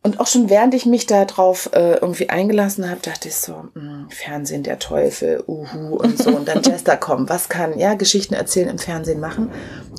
Und 0.03 0.21
auch 0.21 0.29
schon 0.29 0.49
während 0.49 0.73
ich 0.73 0.87
mich 0.87 1.07
da 1.07 1.25
drauf 1.25 1.71
äh, 1.73 1.95
irgendwie 1.95 2.29
eingelassen 2.31 2.89
habe, 2.89 3.01
dachte 3.03 3.27
ich 3.27 3.35
so, 3.35 3.53
mh, 3.53 3.71
hm, 3.75 4.11
Fernsehen 4.11 4.63
der 4.63 4.79
Teufel, 4.79 5.43
uhu 5.49 5.97
und 5.97 6.17
so. 6.17 6.31
Und 6.31 6.47
dann 6.47 6.63
Jester 6.65 6.97
kommen, 6.97 7.29
was 7.29 7.49
kann, 7.49 7.77
ja, 7.77 7.95
Geschichten 7.95 8.35
erzählen 8.35 8.69
im 8.69 8.79
Fernsehen 8.79 9.19
machen. 9.19 9.51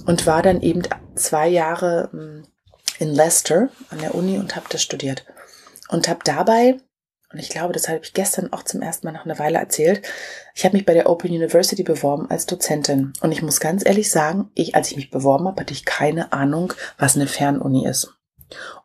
Und 0.06 0.26
war 0.26 0.42
dann 0.42 0.62
eben 0.62 0.84
zwei 1.16 1.50
Jahre 1.50 2.10
mh, 2.14 2.22
hm, 2.22 2.44
in 3.00 3.14
Leicester 3.14 3.68
an 3.90 4.00
der 4.00 4.16
Uni 4.16 4.38
und 4.38 4.56
habe 4.56 4.66
das 4.70 4.82
studiert. 4.82 5.26
Und 5.90 6.08
habe 6.08 6.20
dabei 6.24 6.78
und 7.32 7.40
ich 7.40 7.50
glaube, 7.50 7.74
das 7.74 7.90
habe 7.90 8.00
ich 8.02 8.14
gestern 8.14 8.54
auch 8.54 8.64
zum 8.64 8.82
ersten 8.82 9.06
Mal 9.06 9.12
nach 9.12 9.26
einer 9.26 9.38
Weile 9.38 9.58
erzählt. 9.58 10.02
Ich 10.56 10.64
habe 10.64 10.78
mich 10.78 10.86
bei 10.86 10.94
der 10.94 11.10
Open 11.10 11.30
University 11.30 11.84
beworben 11.84 12.30
als 12.30 12.46
Dozentin. 12.46 13.12
Und 13.20 13.34
ich 13.34 13.42
muss 13.42 13.60
ganz 13.60 13.86
ehrlich 13.86 14.10
sagen, 14.10 14.50
ich, 14.56 14.76
als 14.76 14.92
ich 14.92 14.96
mich 14.96 15.12
beworben 15.12 15.46
habe, 15.46 15.60
hatte 15.60 15.74
ich 15.74 15.84
keine 15.84 16.32
Ahnung, 16.32 16.74
was 16.98 17.16
eine 17.16 17.28
Fernuni 17.28 17.86
ist. 17.86 18.14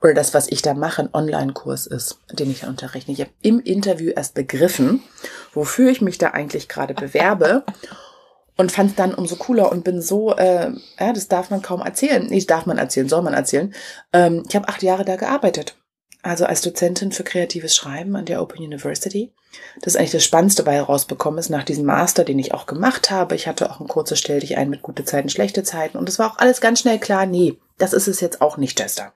Oder 0.00 0.14
das, 0.14 0.34
was 0.34 0.48
ich 0.48 0.60
da 0.60 0.74
mache, 0.74 1.02
ein 1.02 1.14
Online-Kurs 1.14 1.86
ist, 1.86 2.18
den 2.32 2.50
ich 2.50 2.66
unterrichte. 2.66 3.12
Ich 3.12 3.20
habe 3.20 3.30
im 3.42 3.60
Interview 3.60 4.10
erst 4.10 4.34
begriffen, 4.34 5.04
wofür 5.52 5.90
ich 5.90 6.00
mich 6.00 6.18
da 6.18 6.30
eigentlich 6.30 6.68
gerade 6.68 6.94
bewerbe. 6.94 7.64
und 8.56 8.72
fand 8.72 8.90
es 8.90 8.96
dann 8.96 9.14
umso 9.14 9.36
cooler 9.36 9.70
und 9.70 9.84
bin 9.84 10.02
so, 10.02 10.34
äh, 10.34 10.72
ja, 10.98 11.12
das 11.12 11.28
darf 11.28 11.50
man 11.50 11.62
kaum 11.62 11.80
erzählen. 11.80 12.26
Nee, 12.26 12.44
darf 12.44 12.66
man 12.66 12.78
erzählen, 12.78 13.08
soll 13.08 13.22
man 13.22 13.34
erzählen. 13.34 13.72
Ähm, 14.12 14.42
ich 14.48 14.56
habe 14.56 14.68
acht 14.68 14.82
Jahre 14.82 15.04
da 15.04 15.14
gearbeitet 15.14 15.76
also 16.22 16.44
als 16.44 16.60
Dozentin 16.60 17.12
für 17.12 17.24
kreatives 17.24 17.74
Schreiben 17.74 18.16
an 18.16 18.24
der 18.24 18.40
Open 18.40 18.58
University. 18.58 19.32
Das 19.80 19.94
ist 19.94 19.96
eigentlich 19.96 20.12
das 20.12 20.24
Spannendste 20.24 20.62
bei 20.62 20.74
herausbekommen 20.74 21.38
ist 21.38 21.50
nach 21.50 21.64
diesem 21.64 21.84
Master, 21.84 22.24
den 22.24 22.38
ich 22.38 22.54
auch 22.54 22.66
gemacht 22.66 23.10
habe. 23.10 23.34
Ich 23.34 23.46
hatte 23.46 23.70
auch 23.70 23.80
ein 23.80 23.88
kurzes 23.88 24.18
Stell 24.18 24.40
dich 24.40 24.56
ein 24.56 24.70
mit 24.70 24.82
gute 24.82 25.04
Zeiten, 25.04 25.28
schlechte 25.28 25.62
Zeiten 25.62 25.98
und 25.98 26.08
es 26.08 26.18
war 26.18 26.32
auch 26.32 26.38
alles 26.38 26.60
ganz 26.60 26.80
schnell 26.80 26.98
klar, 26.98 27.26
nee, 27.26 27.58
das 27.78 27.92
ist 27.92 28.08
es 28.08 28.20
jetzt 28.20 28.40
auch 28.40 28.56
nicht, 28.56 28.78
Chester. 28.78 29.12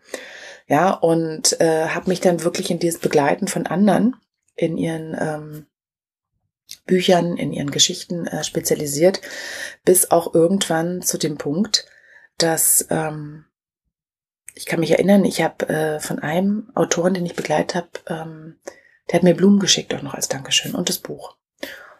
Ja, 0.69 0.91
und 0.91 1.61
äh, 1.61 1.87
habe 1.89 2.11
mich 2.11 2.21
dann 2.21 2.43
wirklich 2.43 2.71
in 2.71 2.81
dieses 2.81 3.01
Begleiten 3.01 3.47
von 3.47 3.67
anderen 3.67 4.17
in 4.57 4.77
ihren 4.77 5.17
ähm, 5.19 5.67
Büchern, 6.87 7.37
in 7.37 7.53
ihren 7.53 7.71
Geschichten 7.71 8.27
äh, 8.27 8.43
spezialisiert, 8.43 9.21
bis 9.85 10.11
auch 10.11 10.35
irgendwann 10.35 11.03
zu 11.03 11.19
dem 11.19 11.39
Punkt, 11.39 11.87
dass 12.39 12.87
ähm, 12.91 13.46
ich 14.57 14.65
kann 14.65 14.81
mich 14.81 14.91
erinnern, 14.91 15.25
ich 15.27 15.43
habe 15.43 15.69
äh, 15.69 16.01
von 16.01 16.19
einem 16.19 16.73
Autoren, 16.75 17.13
den 17.13 17.27
ich 17.27 17.37
begleitet 17.37 17.75
habe, 17.75 17.89
ähm, 18.09 18.59
der 19.09 19.17
hat 19.17 19.23
mir 19.23 19.37
Blumen 19.37 19.61
geschickt, 19.61 19.93
auch 19.95 20.03
noch 20.03 20.15
als 20.15 20.29
Dankeschön 20.29 20.75
und 20.75 20.89
das 20.89 20.99
Buch. 20.99 21.37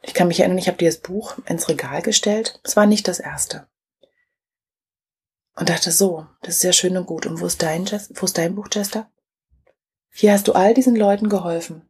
Ich 0.03 0.15
kann 0.15 0.29
mich 0.29 0.41
erinnern, 0.41 0.59
ich 0.59 0.67
habe 0.67 0.79
dir 0.79 0.89
das 0.89 0.99
Buch 0.99 1.37
ins 1.47 1.69
Regal 1.69 2.01
gestellt. 2.01 2.59
Es 2.65 2.75
war 2.75 2.87
nicht 2.87 3.09
das 3.09 3.21
erste. 3.21 3.67
Und 5.55 5.69
dachte 5.69 5.93
so, 5.93 6.27
das 6.43 6.57
ist 6.57 6.63
ja 6.63 6.73
schön 6.73 6.97
und 6.97 7.07
gut. 7.07 7.27
Und 7.27 7.41
wo 7.41 7.47
ist 7.47 7.63
dein, 7.63 7.85
wo 7.85 8.25
ist 8.25 8.39
dein 8.39 8.55
Buch, 8.55 8.69
Chester? 8.69 9.11
Hier 10.11 10.33
hast 10.33 10.49
du 10.49 10.53
all 10.53 10.73
diesen 10.73 10.97
Leuten 10.97 11.29
geholfen. 11.29 11.83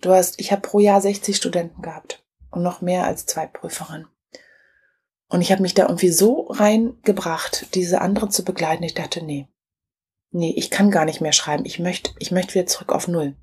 Du 0.00 0.10
hast, 0.10 0.40
ich 0.40 0.52
habe 0.52 0.62
pro 0.62 0.78
Jahr 0.78 1.02
60 1.02 1.36
Studenten 1.36 1.82
gehabt 1.82 2.24
und 2.50 2.62
noch 2.62 2.80
mehr 2.80 3.04
als 3.04 3.26
zwei 3.26 3.46
Prüferinnen. 3.46 4.08
Und 5.28 5.42
ich 5.42 5.52
habe 5.52 5.62
mich 5.62 5.74
da 5.74 5.82
irgendwie 5.82 6.10
so 6.10 6.46
reingebracht, 6.48 7.74
diese 7.74 8.00
anderen 8.00 8.30
zu 8.30 8.42
begleiten. 8.42 8.84
Ich 8.84 8.94
dachte, 8.94 9.22
nee, 9.22 9.48
nee, 10.34 10.52
ich 10.56 10.70
kann 10.70 10.90
gar 10.90 11.04
nicht 11.04 11.20
mehr 11.20 11.32
schreiben. 11.32 11.64
Ich 11.64 11.78
möchte, 11.78 12.10
ich 12.18 12.30
möchte 12.30 12.54
wieder 12.54 12.66
zurück 12.66 12.92
auf 12.92 13.08
Null. 13.08 13.34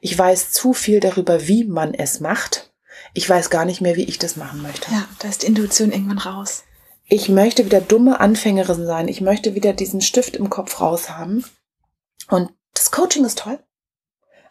Ich 0.00 0.16
weiß 0.16 0.52
zu 0.52 0.72
viel 0.72 1.00
darüber, 1.00 1.46
wie 1.48 1.64
man 1.64 1.92
es 1.92 2.20
macht. 2.20 2.72
Ich 3.12 3.28
weiß 3.28 3.50
gar 3.50 3.64
nicht 3.64 3.80
mehr, 3.80 3.96
wie 3.96 4.04
ich 4.04 4.18
das 4.18 4.36
machen 4.36 4.62
möchte. 4.62 4.90
Ja, 4.90 5.06
da 5.18 5.28
ist 5.28 5.42
die 5.42 5.48
Intuition 5.48 5.92
irgendwann 5.92 6.18
raus. 6.18 6.64
Ich 7.04 7.28
möchte 7.28 7.64
wieder 7.64 7.80
dumme 7.80 8.20
Anfängerin 8.20 8.86
sein. 8.86 9.08
Ich 9.08 9.20
möchte 9.20 9.54
wieder 9.54 9.72
diesen 9.72 10.00
Stift 10.00 10.36
im 10.36 10.50
Kopf 10.50 10.80
raus 10.80 11.10
haben. 11.10 11.44
Und 12.28 12.50
das 12.74 12.90
Coaching 12.90 13.24
ist 13.24 13.38
toll. 13.38 13.58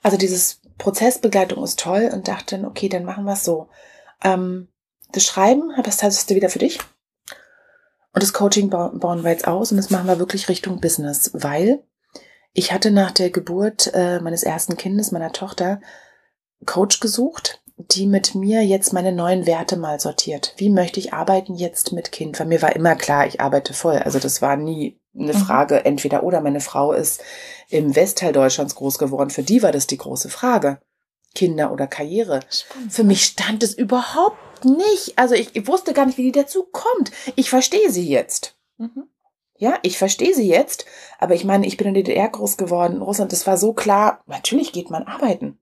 Also 0.04 0.18
dieses 0.18 0.62
Prozessbegleitung 0.78 1.64
ist 1.64 1.80
toll 1.80 2.12
und 2.14 2.28
dachte 2.28 2.56
dann, 2.56 2.66
okay, 2.66 2.90
dann 2.90 3.06
machen 3.06 3.26
wir 3.26 3.34
es 3.34 3.44
so. 3.44 3.70
Ähm, 4.24 4.70
das 5.12 5.24
Schreiben, 5.24 5.72
das 5.84 6.04
heißt, 6.04 6.30
du 6.30 6.36
wieder 6.36 6.50
für 6.50 6.60
dich. 6.60 6.80
Und 8.16 8.24
das 8.24 8.32
Coaching 8.32 8.70
bauen 8.70 9.24
wir 9.24 9.32
jetzt 9.32 9.46
aus 9.46 9.72
und 9.72 9.78
das 9.78 9.90
machen 9.90 10.08
wir 10.08 10.20
wirklich 10.20 10.48
Richtung 10.48 10.80
Business, 10.80 11.32
weil 11.34 11.84
ich 12.54 12.72
hatte 12.72 12.90
nach 12.90 13.12
der 13.12 13.30
Geburt 13.30 13.92
äh, 13.94 14.22
meines 14.22 14.44
ersten 14.44 14.78
Kindes, 14.78 15.12
meiner 15.12 15.34
Tochter, 15.34 15.82
Coach 16.66 17.02
gesucht, 17.02 17.62
die 17.76 18.08
mit 18.08 18.34
mir 18.34 18.66
jetzt 18.66 18.94
meine 18.94 19.12
neuen 19.12 19.46
Werte 19.46 19.76
mal 19.76 20.00
sortiert. 20.00 20.54
Wie 20.56 20.70
möchte 20.70 20.98
ich 21.02 21.14
arbeiten 21.14 21.56
jetzt 21.56 21.92
mit 21.92 22.14
Kind? 22.14 22.40
Weil 22.40 22.48
mir 22.48 22.62
war 22.62 22.74
immer 22.74 22.96
klar, 22.96 23.28
ich 23.28 23.42
arbeite 23.42 23.74
voll. 23.74 23.98
Also 23.98 24.18
das 24.18 24.42
war 24.42 24.56
nie 24.56 24.98
eine 25.14 25.34
mhm. 25.34 25.38
Frage, 25.38 25.84
entweder 25.84 26.24
oder. 26.24 26.40
Meine 26.40 26.62
Frau 26.62 26.94
ist 26.94 27.22
im 27.68 27.98
Westteil 27.98 28.32
Deutschlands 28.32 28.76
groß 28.76 28.98
geworden. 28.98 29.30
Für 29.30 29.44
die 29.44 29.62
war 29.62 29.74
das 29.74 29.88
die 29.88 29.98
große 29.98 30.30
Frage. 30.30 30.80
Kinder 31.36 31.72
oder 31.72 31.86
Karriere. 31.88 32.40
Spannend. 32.50 32.94
Für 32.94 33.04
mich 33.04 33.24
stand 33.26 33.62
es 33.62 33.74
überhaupt 33.74 34.66
nicht. 34.66 35.18
Also 35.18 35.36
ich, 35.36 35.56
ich 35.56 35.68
wusste 35.68 35.94
gar 35.94 36.06
nicht, 36.06 36.18
wie 36.18 36.24
die 36.24 36.32
dazu 36.32 36.64
kommt. 36.64 37.12
Ich 37.36 37.50
verstehe 37.50 37.92
sie 37.92 38.10
jetzt. 38.10 38.56
Mhm. 38.78 39.10
Ja, 39.58 39.80
ich 39.84 39.98
verstehe 39.98 40.34
sie 40.34 40.50
jetzt, 40.50 40.86
aber 41.18 41.34
ich 41.34 41.46
meine, 41.46 41.66
ich 41.66 41.78
bin 41.78 41.88
in 41.88 41.94
der 41.94 42.04
DDR 42.04 42.28
groß 42.28 42.58
geworden, 42.58 42.96
in 42.96 43.02
Russland, 43.02 43.32
das 43.32 43.48
war 43.48 43.58
so 43.58 43.72
klar, 43.72 44.22
natürlich 44.26 44.74
geht 44.74 44.90
man 44.90 45.04
arbeiten. 45.04 45.60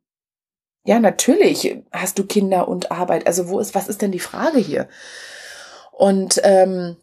Ja, 0.84 1.00
natürlich 1.00 1.78
hast 1.92 2.18
du 2.18 2.26
Kinder 2.26 2.68
und 2.68 2.92
Arbeit. 2.92 3.28
Also 3.28 3.50
wo 3.50 3.60
ist, 3.60 3.76
was 3.76 3.88
ist 3.88 4.02
denn 4.02 4.12
die 4.12 4.20
Frage 4.20 4.60
hier? 4.60 4.90
Und 5.92 6.42
ähm, 6.44 6.98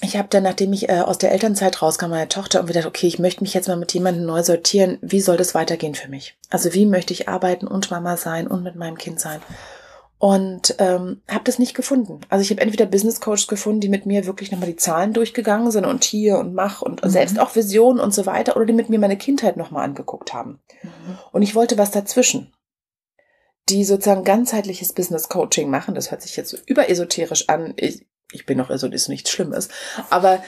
ich 0.00 0.16
habe 0.16 0.28
dann, 0.28 0.42
nachdem 0.42 0.72
ich 0.72 0.88
äh, 0.88 1.00
aus 1.00 1.18
der 1.18 1.32
Elternzeit 1.32 1.80
rauskam, 1.80 2.10
meine 2.10 2.28
Tochter, 2.28 2.60
und 2.60 2.66
gedacht, 2.66 2.86
okay, 2.86 3.06
ich 3.06 3.18
möchte 3.18 3.42
mich 3.42 3.54
jetzt 3.54 3.68
mal 3.68 3.76
mit 3.76 3.92
jemandem 3.94 4.26
neu 4.26 4.42
sortieren. 4.42 4.98
Wie 5.00 5.20
soll 5.20 5.36
das 5.36 5.54
weitergehen 5.54 5.94
für 5.94 6.08
mich? 6.08 6.36
Also 6.50 6.74
wie 6.74 6.86
möchte 6.86 7.12
ich 7.12 7.28
arbeiten 7.28 7.66
und 7.66 7.90
Mama 7.90 8.16
sein 8.16 8.46
und 8.46 8.62
mit 8.62 8.76
meinem 8.76 8.98
Kind 8.98 9.20
sein? 9.20 9.40
Und 10.18 10.76
ähm, 10.78 11.20
habe 11.28 11.44
das 11.44 11.58
nicht 11.58 11.74
gefunden. 11.74 12.20
Also 12.28 12.42
ich 12.42 12.50
habe 12.50 12.60
entweder 12.60 12.86
Business 12.86 13.20
Coaches 13.20 13.46
gefunden, 13.46 13.80
die 13.80 13.88
mit 13.88 14.06
mir 14.06 14.26
wirklich 14.26 14.50
nochmal 14.50 14.68
die 14.68 14.76
Zahlen 14.76 15.12
durchgegangen 15.12 15.70
sind 15.70 15.84
und 15.84 16.02
hier 16.02 16.38
und 16.38 16.54
mach 16.54 16.82
und 16.82 17.04
mhm. 17.04 17.10
selbst 17.10 17.38
auch 17.38 17.54
Visionen 17.54 18.00
und 18.00 18.14
so 18.14 18.26
weiter, 18.26 18.56
oder 18.56 18.66
die 18.66 18.72
mit 18.72 18.88
mir 18.88 18.98
meine 18.98 19.18
Kindheit 19.18 19.56
nochmal 19.56 19.84
angeguckt 19.84 20.32
haben. 20.32 20.60
Mhm. 20.82 21.18
Und 21.32 21.42
ich 21.42 21.54
wollte 21.54 21.78
was 21.78 21.90
dazwischen 21.90 22.52
die 23.68 23.84
sozusagen 23.84 24.24
ganzheitliches 24.24 24.92
Business 24.92 25.28
Coaching 25.28 25.70
machen. 25.70 25.94
Das 25.94 26.10
hört 26.10 26.22
sich 26.22 26.36
jetzt 26.36 26.50
so 26.50 26.58
überesoterisch 26.66 27.48
an. 27.48 27.72
Ich, 27.76 28.06
ich 28.32 28.46
bin 28.46 28.58
noch 28.58 28.70
so, 28.76 28.86
ist 28.88 29.08
nichts 29.08 29.30
Schlimmes. 29.30 29.68
Aber 30.10 30.42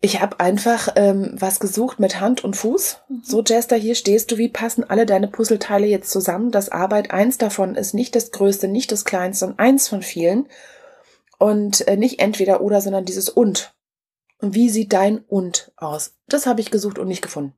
ich 0.00 0.20
habe 0.20 0.40
einfach 0.40 0.88
ähm, 0.96 1.30
was 1.34 1.60
gesucht 1.60 2.00
mit 2.00 2.20
Hand 2.20 2.42
und 2.42 2.56
Fuß. 2.56 2.98
Mhm. 3.08 3.22
So, 3.24 3.42
Jester, 3.42 3.76
hier 3.76 3.94
stehst 3.94 4.30
du. 4.30 4.36
Wie 4.36 4.48
passen 4.48 4.82
alle 4.88 5.06
deine 5.06 5.28
Puzzleteile 5.28 5.86
jetzt 5.86 6.10
zusammen? 6.10 6.50
Das 6.50 6.70
Arbeit, 6.70 7.12
eins 7.12 7.38
davon 7.38 7.76
ist 7.76 7.94
nicht 7.94 8.16
das 8.16 8.32
Größte, 8.32 8.66
nicht 8.66 8.90
das 8.90 9.04
Kleinste, 9.04 9.46
sondern 9.46 9.60
eins 9.60 9.88
von 9.88 10.02
vielen. 10.02 10.48
Und 11.38 11.86
äh, 11.86 11.96
nicht 11.96 12.20
entweder 12.20 12.60
oder, 12.62 12.80
sondern 12.80 13.04
dieses 13.04 13.28
und. 13.28 13.74
Und 14.38 14.54
wie 14.54 14.70
sieht 14.70 14.92
dein 14.92 15.18
und 15.18 15.70
aus? 15.76 16.14
Das 16.26 16.46
habe 16.46 16.60
ich 16.60 16.72
gesucht 16.72 16.98
und 16.98 17.06
nicht 17.06 17.22
gefunden. 17.22 17.54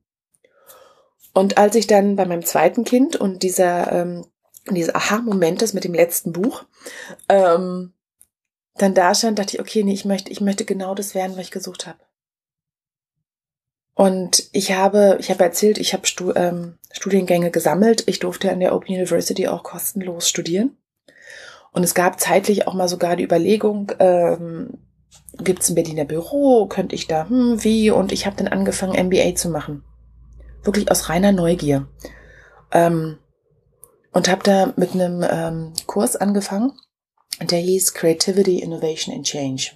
Und 1.33 1.57
als 1.57 1.75
ich 1.77 1.87
dann 1.87 2.15
bei 2.15 2.27
meinem 2.27 2.45
zweiten 2.45 2.85
Kind 2.85 3.17
und 3.17 3.43
dieser 3.43 3.91
ähm, 3.91 4.27
dieser 4.71 4.97
Aha-Moment 4.97 5.63
ist 5.63 5.73
mit 5.73 5.85
dem 5.85 5.95
letzten 5.95 6.33
Buch, 6.33 6.65
ähm, 7.29 7.94
dann 8.77 8.95
da 8.95 9.15
stand, 9.15 9.39
dachte 9.39 9.55
ich, 9.55 9.61
okay, 9.61 9.85
nee, 9.85 9.93
ich 9.93 10.05
möchte, 10.05 10.31
ich 10.31 10.41
möchte 10.41 10.65
genau 10.65 10.95
das 10.95 11.15
werden, 11.15 11.37
was 11.37 11.45
ich 11.45 11.51
gesucht 11.51 11.87
habe. 11.87 11.99
Und 13.95 14.49
ich 14.53 14.73
habe, 14.73 15.17
ich 15.21 15.31
habe 15.31 15.45
erzählt, 15.45 15.79
ich 15.79 15.93
habe 15.93 16.07
Stu 16.07 16.33
ähm, 16.35 16.79
Studiengänge 16.91 17.53
gesammelt. 17.53 18.03
Ich 18.07 18.19
durfte 18.19 18.51
an 18.51 18.59
der 18.59 18.75
Open 18.75 18.93
University 18.93 19.47
auch 19.47 19.63
kostenlos 19.63 20.29
studieren. 20.29 20.77
Und 21.71 21.85
es 21.85 21.95
gab 21.95 22.19
zeitlich 22.19 22.67
auch 22.67 22.75
mal 22.75 22.89
sogar 22.89 23.15
die 23.15 23.25
Überlegung, 23.25 23.93
ähm, 24.01 24.79
gibt 25.39 25.63
es 25.63 25.69
ein 25.69 25.77
Berliner 25.77 26.05
Büro, 26.05 26.67
könnte 26.67 26.95
ich 26.95 27.07
da, 27.07 27.29
hm, 27.29 27.63
wie? 27.63 27.91
Und 27.91 28.11
ich 28.11 28.27
habe 28.27 28.37
dann 28.37 28.49
angefangen, 28.49 29.07
MBA 29.07 29.37
zu 29.37 29.49
machen. 29.49 29.85
Wirklich 30.65 30.91
aus 30.91 31.09
reiner 31.09 31.31
Neugier. 31.31 31.87
Ähm, 32.73 33.19
und 34.13 34.29
habe 34.29 34.43
da 34.43 34.73
mit 34.77 34.93
einem 34.93 35.25
ähm, 35.29 35.73
Kurs 35.87 36.17
angefangen 36.17 36.73
der 37.41 37.59
hieß 37.59 37.95
Creativity, 37.95 38.61
Innovation 38.61 39.15
and 39.15 39.27
Change. 39.27 39.73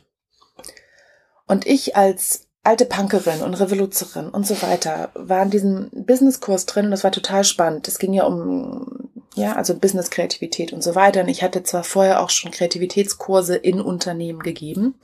Und 1.46 1.66
ich 1.66 1.96
als 1.96 2.46
alte 2.62 2.84
Punkerin 2.84 3.40
und 3.40 3.54
Revoluzerin 3.54 4.28
und 4.28 4.46
so 4.46 4.60
weiter 4.62 5.10
war 5.14 5.42
in 5.42 5.50
diesem 5.50 5.88
Businesskurs 5.92 6.66
drin 6.66 6.86
und 6.86 6.90
das 6.90 7.04
war 7.04 7.12
total 7.12 7.44
spannend. 7.44 7.88
Es 7.88 7.98
ging 7.98 8.12
ja 8.12 8.24
um, 8.24 9.10
ja, 9.34 9.56
also 9.56 9.74
Business-Kreativität 9.74 10.72
und 10.72 10.82
so 10.82 10.94
weiter. 10.94 11.22
Und 11.22 11.28
ich 11.28 11.42
hatte 11.42 11.62
zwar 11.62 11.84
vorher 11.84 12.20
auch 12.20 12.30
schon 12.30 12.50
Kreativitätskurse 12.50 13.56
in 13.56 13.80
Unternehmen 13.80 14.40
gegeben, 14.40 14.96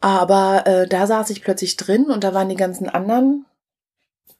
aber 0.00 0.66
äh, 0.66 0.86
da 0.86 1.06
saß 1.06 1.30
ich 1.30 1.42
plötzlich 1.42 1.76
drin 1.76 2.04
und 2.04 2.22
da 2.22 2.32
waren 2.32 2.48
die 2.48 2.54
ganzen 2.54 2.88
anderen 2.88 3.46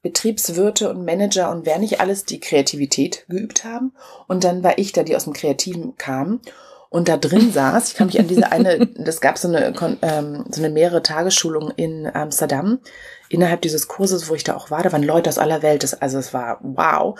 Betriebswirte 0.02 0.88
und 0.88 1.04
Manager 1.04 1.50
und 1.50 1.66
wer 1.66 1.80
nicht 1.80 2.00
alles 2.00 2.24
die 2.24 2.38
Kreativität 2.38 3.24
geübt 3.28 3.64
haben. 3.64 3.92
Und 4.28 4.44
dann 4.44 4.62
war 4.62 4.78
ich 4.78 4.92
da, 4.92 5.02
die 5.02 5.16
aus 5.16 5.24
dem 5.24 5.32
Kreativen 5.32 5.96
kam 5.96 6.40
und 6.88 7.08
da 7.08 7.16
drin 7.16 7.52
saß. 7.52 7.88
Ich 7.88 7.94
kann 7.94 8.06
mich 8.06 8.18
an 8.18 8.28
diese 8.28 8.50
eine, 8.52 8.86
das 8.86 9.20
gab 9.20 9.38
so 9.38 9.48
eine, 9.48 9.74
ähm, 10.02 10.44
so 10.50 10.62
eine 10.62 10.70
mehrere 10.70 11.02
Tagesschulung 11.02 11.70
in 11.76 12.06
Amsterdam 12.06 12.80
innerhalb 13.28 13.62
dieses 13.62 13.88
Kurses, 13.88 14.28
wo 14.28 14.34
ich 14.34 14.44
da 14.44 14.54
auch 14.56 14.70
war. 14.70 14.82
Da 14.82 14.92
waren 14.92 15.02
Leute 15.02 15.28
aus 15.28 15.38
aller 15.38 15.62
Welt. 15.62 15.82
Das, 15.82 16.00
also 16.00 16.18
es 16.18 16.32
war 16.32 16.58
wow. 16.62 17.18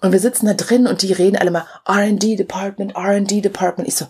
Und 0.00 0.12
wir 0.12 0.20
sitzen 0.20 0.46
da 0.46 0.54
drin 0.54 0.86
und 0.86 1.02
die 1.02 1.12
reden 1.12 1.36
alle 1.36 1.50
mal 1.50 1.66
R&D 1.86 2.36
Department, 2.36 2.96
R&D 2.96 3.40
Department. 3.40 3.88
Ich 3.88 3.96
so, 3.96 4.06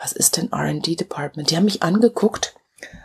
was 0.00 0.12
ist 0.12 0.36
denn 0.36 0.52
R&D 0.52 0.94
Department? 0.94 1.50
Die 1.50 1.56
haben 1.56 1.64
mich 1.64 1.82
angeguckt, 1.82 2.54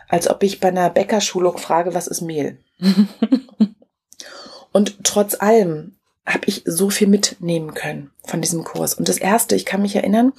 als 0.08 0.28
ob 0.28 0.42
ich 0.42 0.60
bei 0.60 0.68
einer 0.68 0.90
Bäckerschulung 0.90 1.58
frage, 1.58 1.94
was 1.94 2.06
ist 2.06 2.20
Mehl? 2.20 2.58
und 4.72 5.04
trotz 5.04 5.40
allem 5.40 5.96
habe 6.24 6.44
ich 6.46 6.62
so 6.64 6.90
viel 6.90 7.08
mitnehmen 7.08 7.74
können 7.74 8.10
von 8.24 8.40
diesem 8.40 8.64
Kurs. 8.64 8.94
Und 8.94 9.08
das 9.08 9.18
erste, 9.18 9.56
ich 9.56 9.66
kann 9.66 9.82
mich 9.82 9.96
erinnern, 9.96 10.32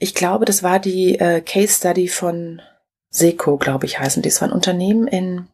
ich 0.00 0.14
glaube, 0.14 0.46
das 0.46 0.62
war 0.62 0.80
die 0.80 1.18
äh, 1.20 1.42
Case 1.42 1.74
Study 1.74 2.08
von 2.08 2.62
Seco, 3.10 3.58
glaube 3.58 3.84
ich, 3.84 4.00
heißen. 4.00 4.22
Das 4.22 4.40
war 4.40 4.48
ein 4.48 4.54
Unternehmen 4.54 5.06
in, 5.06 5.46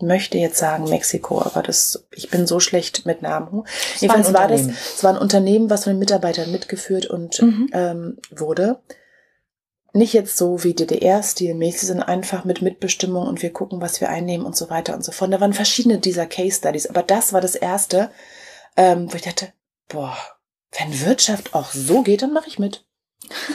möchte 0.00 0.36
jetzt 0.36 0.58
sagen 0.58 0.84
Mexiko, 0.84 1.40
aber 1.40 1.62
das, 1.62 2.06
ich 2.10 2.28
bin 2.28 2.46
so 2.46 2.60
schlecht 2.60 3.06
mit 3.06 3.22
Namen. 3.22 3.64
Das 3.64 4.02
Jedenfalls 4.02 4.34
war 4.34 4.48
das, 4.48 4.66
es 4.66 5.02
war 5.02 5.14
ein 5.14 5.20
Unternehmen, 5.20 5.70
was 5.70 5.84
von 5.84 5.94
den 5.94 5.98
Mitarbeitern 5.98 6.52
mitgeführt 6.52 7.06
und 7.06 7.40
mhm. 7.40 7.70
ähm, 7.72 8.18
wurde. 8.30 8.80
Nicht 9.94 10.12
jetzt 10.12 10.36
so 10.36 10.62
wie 10.62 10.74
DDR-stilmäßig, 10.74 11.88
sondern 11.88 12.06
einfach 12.06 12.44
mit 12.44 12.60
Mitbestimmung 12.60 13.26
und 13.26 13.40
wir 13.40 13.50
gucken, 13.50 13.80
was 13.80 14.02
wir 14.02 14.10
einnehmen 14.10 14.44
und 14.44 14.54
so 14.54 14.68
weiter 14.68 14.94
und 14.94 15.04
so 15.04 15.10
fort. 15.10 15.32
Da 15.32 15.40
waren 15.40 15.54
verschiedene 15.54 15.98
dieser 15.98 16.26
Case 16.26 16.58
Studies, 16.58 16.86
aber 16.86 17.02
das 17.02 17.32
war 17.32 17.40
das 17.40 17.54
erste, 17.54 18.10
ähm, 18.76 19.10
wo 19.10 19.16
ich 19.16 19.22
dachte, 19.22 19.54
boah, 19.88 20.14
wenn 20.78 21.00
Wirtschaft 21.00 21.54
auch 21.54 21.72
so 21.72 22.02
geht, 22.02 22.20
dann 22.20 22.34
mache 22.34 22.48
ich 22.48 22.58
mit. 22.58 22.84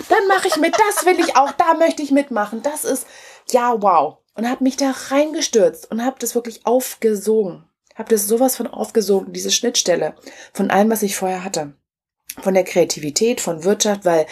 Dann 0.10 0.28
mache 0.28 0.48
ich 0.48 0.58
mit, 0.58 0.74
das 0.74 1.06
will 1.06 1.20
ich 1.20 1.36
auch, 1.36 1.52
da 1.52 1.74
möchte 1.74 2.02
ich 2.02 2.12
mitmachen. 2.12 2.62
Das 2.62 2.84
ist, 2.84 3.06
ja, 3.50 3.82
wow. 3.82 4.18
Und 4.36 4.50
habe 4.50 4.64
mich 4.64 4.78
da 4.78 4.94
reingestürzt 5.10 5.92
und 5.92 6.04
habe 6.04 6.18
das 6.20 6.36
wirklich 6.36 6.66
aufgesogen. 6.66 7.66
Habe 7.96 8.10
das 8.10 8.28
sowas 8.28 8.56
von 8.56 8.68
aufgesogen, 8.68 9.34
diese 9.34 9.52
Schnittstelle 9.52 10.16
von 10.54 10.72
allem, 10.72 10.90
was 10.90 11.04
ich 11.04 11.16
vorher 11.16 11.44
hatte. 11.44 11.74
Von 12.42 12.54
der 12.54 12.64
Kreativität, 12.64 13.42
von 13.42 13.66
Wirtschaft, 13.66 14.06
weil 14.06 14.26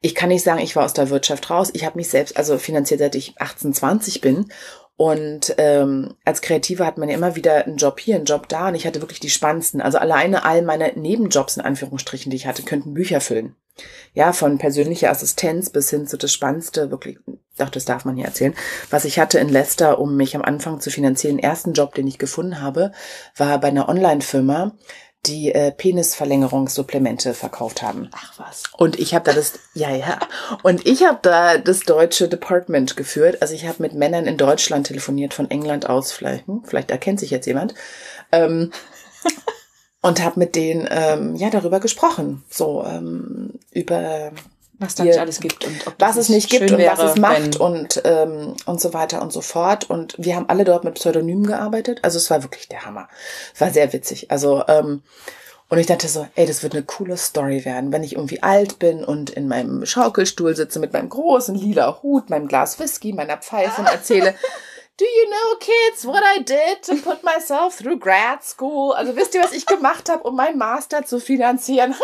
ich 0.00 0.16
kann 0.16 0.28
nicht 0.28 0.42
sagen, 0.42 0.58
ich 0.58 0.74
war 0.74 0.84
aus 0.84 0.92
der 0.92 1.10
Wirtschaft 1.10 1.50
raus. 1.50 1.70
Ich 1.72 1.84
habe 1.84 1.96
mich 1.96 2.08
selbst, 2.08 2.36
also 2.36 2.58
finanziert 2.58 2.98
seit 2.98 3.14
ich 3.14 3.40
18, 3.40 3.72
20 3.72 4.20
bin 4.20 4.50
und 4.96 5.54
ähm, 5.58 6.14
als 6.24 6.40
Kreative 6.40 6.86
hat 6.86 6.98
man 6.98 7.08
ja 7.08 7.16
immer 7.16 7.34
wieder 7.34 7.64
einen 7.64 7.76
Job 7.76 7.98
hier, 7.98 8.14
einen 8.14 8.26
Job 8.26 8.48
da. 8.48 8.68
Und 8.68 8.74
ich 8.76 8.86
hatte 8.86 9.00
wirklich 9.00 9.20
die 9.20 9.30
spannendsten. 9.30 9.80
Also 9.80 9.98
alleine 9.98 10.44
all 10.44 10.62
meine 10.62 10.92
Nebenjobs 10.94 11.56
in 11.56 11.62
Anführungsstrichen, 11.62 12.30
die 12.30 12.36
ich 12.36 12.46
hatte, 12.46 12.62
könnten 12.62 12.94
Bücher 12.94 13.20
füllen. 13.20 13.56
Ja, 14.12 14.32
von 14.32 14.58
persönlicher 14.58 15.10
Assistenz 15.10 15.70
bis 15.70 15.90
hin 15.90 16.06
zu 16.06 16.16
das 16.16 16.32
Spannendste, 16.32 16.90
wirklich, 16.90 17.18
doch, 17.58 17.68
das 17.68 17.84
darf 17.84 18.04
man 18.04 18.16
hier 18.16 18.26
erzählen. 18.26 18.54
Was 18.90 19.04
ich 19.04 19.18
hatte 19.18 19.38
in 19.38 19.48
Leicester, 19.48 19.98
um 19.98 20.16
mich 20.16 20.36
am 20.36 20.42
Anfang 20.42 20.80
zu 20.80 20.90
finanzieren, 20.90 21.36
den 21.36 21.42
ersten 21.44 21.72
Job, 21.72 21.94
den 21.94 22.06
ich 22.06 22.18
gefunden 22.18 22.60
habe, 22.60 22.92
war 23.36 23.58
bei 23.58 23.68
einer 23.68 23.88
Online-Firma, 23.88 24.72
die 25.26 25.52
äh, 25.52 25.72
Penisverlängerungssupplemente 25.72 27.34
verkauft 27.34 27.82
haben. 27.82 28.10
Ach 28.12 28.38
was. 28.38 28.64
Und 28.76 28.98
ich 28.98 29.14
habe 29.14 29.24
da 29.24 29.32
das, 29.32 29.54
ja, 29.74 29.90
ja. 29.90 30.18
Und 30.62 30.86
ich 30.86 31.04
habe 31.04 31.18
da 31.22 31.58
das 31.58 31.80
deutsche 31.80 32.28
Department 32.28 32.96
geführt. 32.96 33.42
Also 33.42 33.54
ich 33.54 33.66
habe 33.66 33.82
mit 33.82 33.94
Männern 33.94 34.26
in 34.26 34.36
Deutschland 34.36 34.86
telefoniert, 34.86 35.34
von 35.34 35.50
England 35.50 35.88
aus, 35.88 36.12
vielleicht, 36.12 36.46
hm, 36.46 36.62
vielleicht 36.64 36.90
erkennt 36.90 37.20
sich 37.20 37.30
jetzt 37.30 37.46
jemand. 37.46 37.74
Ähm, 38.32 38.70
und 40.04 40.22
habe 40.22 40.38
mit 40.38 40.54
denen 40.54 40.86
ähm, 40.90 41.34
ja 41.34 41.48
darüber 41.48 41.80
gesprochen. 41.80 42.44
So, 42.50 42.84
ähm, 42.86 43.54
über 43.70 44.32
was 44.78 44.96
da 44.96 45.04
nicht 45.04 45.18
alles 45.18 45.40
gibt 45.40 45.64
und 45.64 45.86
ob 45.86 45.94
was 45.98 46.16
es 46.16 46.28
nicht 46.28 46.50
gibt 46.50 46.70
und 46.70 46.76
wäre, 46.76 46.98
was 46.98 47.12
es 47.12 47.16
macht 47.16 47.56
und 47.56 48.02
ähm, 48.04 48.54
und 48.66 48.82
so 48.82 48.92
weiter 48.92 49.22
und 49.22 49.32
so 49.32 49.40
fort. 49.40 49.88
Und 49.88 50.14
wir 50.18 50.36
haben 50.36 50.50
alle 50.50 50.64
dort 50.64 50.84
mit 50.84 50.94
Pseudonymen 50.94 51.46
gearbeitet. 51.46 52.00
Also 52.02 52.18
es 52.18 52.28
war 52.28 52.42
wirklich 52.42 52.68
der 52.68 52.84
Hammer. 52.84 53.08
Es 53.54 53.62
war 53.62 53.70
sehr 53.70 53.94
witzig. 53.94 54.30
Also 54.30 54.62
ähm, 54.68 55.02
und 55.70 55.78
ich 55.78 55.86
dachte 55.86 56.06
so 56.06 56.26
ey 56.34 56.44
das 56.44 56.62
wird 56.62 56.74
eine 56.74 56.84
coole 56.84 57.16
Story 57.16 57.64
werden 57.64 57.90
wenn 57.90 58.04
ich 58.04 58.16
irgendwie 58.16 58.42
alt 58.42 58.78
bin 58.78 59.02
und 59.02 59.30
in 59.30 59.48
meinem 59.48 59.86
Schaukelstuhl 59.86 60.54
sitze 60.54 60.78
mit 60.78 60.92
meinem 60.92 61.08
großen 61.08 61.54
lila 61.54 62.02
Hut 62.02 62.28
meinem 62.28 62.46
Glas 62.46 62.78
Whisky 62.78 63.14
meiner 63.14 63.38
Pfeife 63.38 63.80
und 63.80 63.88
erzähle 63.88 64.34
Do 64.96 65.04
you 65.04 65.28
know, 65.28 65.56
kids, 65.58 66.06
what 66.06 66.22
I 66.24 66.40
did 66.40 66.82
to 66.84 66.94
put 67.02 67.24
myself 67.24 67.78
through 67.78 67.98
grad 67.98 68.44
school? 68.44 68.92
Also 68.92 69.16
wisst 69.16 69.34
ihr, 69.34 69.42
was 69.42 69.52
ich 69.52 69.66
gemacht 69.66 70.08
habe, 70.08 70.22
um 70.22 70.36
meinen 70.36 70.56
Master 70.56 71.04
zu 71.04 71.18
finanzieren? 71.18 71.94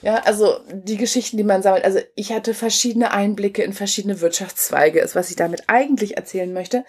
Ja, 0.00 0.22
also 0.24 0.58
die 0.72 0.96
Geschichten, 0.96 1.36
die 1.36 1.44
man 1.44 1.62
sammelt. 1.62 1.84
Also 1.84 1.98
ich 2.14 2.32
hatte 2.32 2.54
verschiedene 2.54 3.10
Einblicke 3.10 3.62
in 3.62 3.74
verschiedene 3.74 4.22
Wirtschaftszweige, 4.22 5.00
ist 5.00 5.14
was 5.14 5.28
ich 5.28 5.36
damit 5.36 5.64
eigentlich 5.66 6.16
erzählen 6.16 6.50
möchte. 6.50 6.86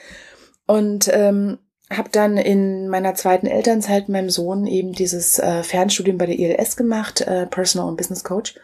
Und 0.67 1.09
ähm, 1.11 1.59
habe 1.91 2.09
dann 2.09 2.37
in 2.37 2.87
meiner 2.87 3.13
zweiten 3.15 3.47
Elternzeit 3.47 4.07
meinem 4.07 4.29
Sohn 4.29 4.67
eben 4.67 4.93
dieses 4.93 5.37
äh, 5.37 5.63
Fernstudium 5.63 6.17
bei 6.17 6.27
der 6.27 6.39
ILS 6.39 6.77
gemacht, 6.77 7.19
äh, 7.19 7.45
Personal 7.45 7.89
und 7.89 7.97
Business 7.97 8.23
Coach. 8.23 8.55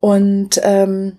Und 0.00 0.60
ähm, 0.62 1.18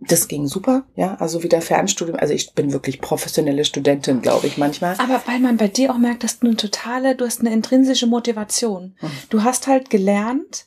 das 0.00 0.28
ging 0.28 0.46
super, 0.46 0.84
ja, 0.94 1.16
also 1.16 1.42
wieder 1.42 1.60
Fernstudium. 1.60 2.16
Also 2.18 2.32
ich 2.32 2.54
bin 2.54 2.72
wirklich 2.72 3.00
professionelle 3.00 3.64
Studentin, 3.64 4.22
glaube 4.22 4.46
ich, 4.46 4.56
manchmal. 4.56 4.94
Aber 4.98 5.20
weil 5.26 5.40
man 5.40 5.56
bei 5.56 5.66
dir 5.66 5.92
auch 5.92 5.98
merkt, 5.98 6.22
dass 6.22 6.38
du 6.38 6.46
eine 6.46 6.56
totale, 6.56 7.16
du 7.16 7.24
hast 7.24 7.40
eine 7.40 7.52
intrinsische 7.52 8.06
Motivation. 8.06 8.96
Mhm. 9.00 9.10
Du 9.28 9.42
hast 9.42 9.66
halt 9.66 9.90
gelernt, 9.90 10.66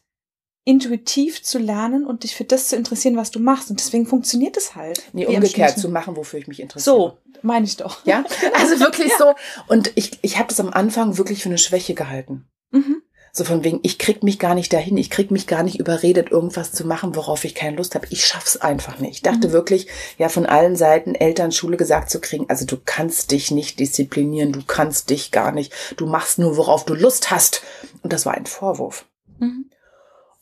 intuitiv 0.65 1.41
zu 1.43 1.59
lernen 1.59 2.05
und 2.05 2.23
dich 2.23 2.35
für 2.35 2.43
das 2.43 2.67
zu 2.67 2.75
interessieren, 2.75 3.15
was 3.15 3.31
du 3.31 3.39
machst. 3.39 3.69
Und 3.69 3.79
deswegen 3.79 4.05
funktioniert 4.05 4.57
es 4.57 4.75
halt. 4.75 5.01
Nee, 5.13 5.25
umgekehrt 5.25 5.79
zu 5.79 5.89
machen, 5.89 6.17
wofür 6.17 6.39
ich 6.39 6.47
mich 6.47 6.59
interessiere. 6.59 6.95
So, 6.95 7.17
meine 7.41 7.65
ich 7.65 7.77
doch. 7.77 8.05
Ja, 8.05 8.25
also 8.59 8.79
wirklich 8.81 9.11
ja. 9.11 9.17
so. 9.17 9.33
Und 9.67 9.93
ich, 9.95 10.19
ich 10.21 10.37
habe 10.37 10.49
das 10.49 10.59
am 10.59 10.69
Anfang 10.69 11.17
wirklich 11.17 11.41
für 11.41 11.49
eine 11.49 11.57
Schwäche 11.57 11.93
gehalten. 11.93 12.49
Mhm. 12.71 13.01
So 13.33 13.45
von 13.45 13.63
wegen, 13.63 13.79
ich 13.83 13.97
krieg 13.97 14.23
mich 14.23 14.39
gar 14.39 14.55
nicht 14.55 14.73
dahin, 14.73 14.97
ich 14.97 15.09
krieg 15.09 15.31
mich 15.31 15.47
gar 15.47 15.63
nicht 15.63 15.79
überredet, 15.79 16.31
irgendwas 16.31 16.73
zu 16.73 16.85
machen, 16.85 17.15
worauf 17.15 17.45
ich 17.45 17.55
keine 17.55 17.77
Lust 17.77 17.95
habe. 17.95 18.07
Ich 18.09 18.25
schaff's 18.25 18.57
einfach 18.57 18.99
nicht. 18.99 19.15
Ich 19.15 19.21
dachte 19.21 19.47
mhm. 19.47 19.51
wirklich, 19.53 19.87
ja, 20.17 20.27
von 20.27 20.45
allen 20.45 20.75
Seiten 20.75 21.15
Eltern, 21.15 21.53
Schule 21.53 21.77
gesagt 21.77 22.09
zu 22.09 22.19
kriegen, 22.19 22.49
also 22.49 22.65
du 22.65 22.77
kannst 22.83 23.31
dich 23.31 23.49
nicht 23.49 23.79
disziplinieren, 23.79 24.51
du 24.51 24.61
kannst 24.65 25.09
dich 25.09 25.31
gar 25.31 25.53
nicht, 25.53 25.71
du 25.95 26.07
machst 26.07 26.39
nur, 26.39 26.57
worauf 26.57 26.83
du 26.83 26.93
Lust 26.93 27.31
hast. 27.31 27.61
Und 28.01 28.11
das 28.11 28.25
war 28.25 28.33
ein 28.33 28.45
Vorwurf. 28.45 29.05
Mhm. 29.39 29.71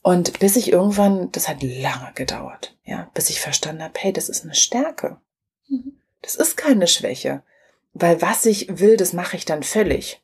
Und 0.01 0.39
bis 0.39 0.55
ich 0.55 0.71
irgendwann, 0.71 1.31
das 1.31 1.47
hat 1.47 1.61
lange 1.61 2.11
gedauert, 2.15 2.75
ja, 2.85 3.11
bis 3.13 3.29
ich 3.29 3.39
verstanden 3.39 3.83
habe, 3.83 3.93
hey, 3.97 4.13
das 4.13 4.29
ist 4.29 4.43
eine 4.43 4.55
Stärke. 4.55 5.17
Mhm. 5.67 5.99
Das 6.23 6.35
ist 6.35 6.57
keine 6.57 6.87
Schwäche. 6.87 7.43
Weil 7.93 8.21
was 8.21 8.45
ich 8.45 8.79
will, 8.79 8.97
das 8.97 9.13
mache 9.13 9.37
ich 9.37 9.45
dann 9.45 9.61
völlig 9.61 10.21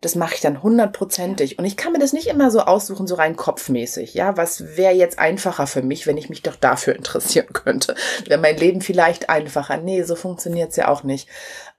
das 0.00 0.14
mache 0.14 0.34
ich 0.34 0.40
dann 0.40 0.62
hundertprozentig. 0.62 1.58
Und 1.58 1.66
ich 1.66 1.76
kann 1.76 1.92
mir 1.92 1.98
das 1.98 2.12
nicht 2.12 2.26
immer 2.26 2.50
so 2.50 2.60
aussuchen, 2.60 3.06
so 3.06 3.16
rein 3.16 3.36
kopfmäßig. 3.36 4.14
Ja, 4.14 4.36
was 4.36 4.76
wäre 4.76 4.94
jetzt 4.94 5.18
einfacher 5.18 5.66
für 5.66 5.82
mich, 5.82 6.06
wenn 6.06 6.16
ich 6.16 6.30
mich 6.30 6.42
doch 6.42 6.56
dafür 6.56 6.96
interessieren 6.96 7.52
könnte? 7.52 7.94
Wäre 8.26 8.40
mein 8.40 8.56
Leben 8.56 8.80
vielleicht 8.80 9.28
einfacher? 9.28 9.76
Nee, 9.76 10.02
so 10.02 10.16
funktioniert's 10.16 10.76
ja 10.76 10.88
auch 10.88 11.02
nicht. 11.02 11.28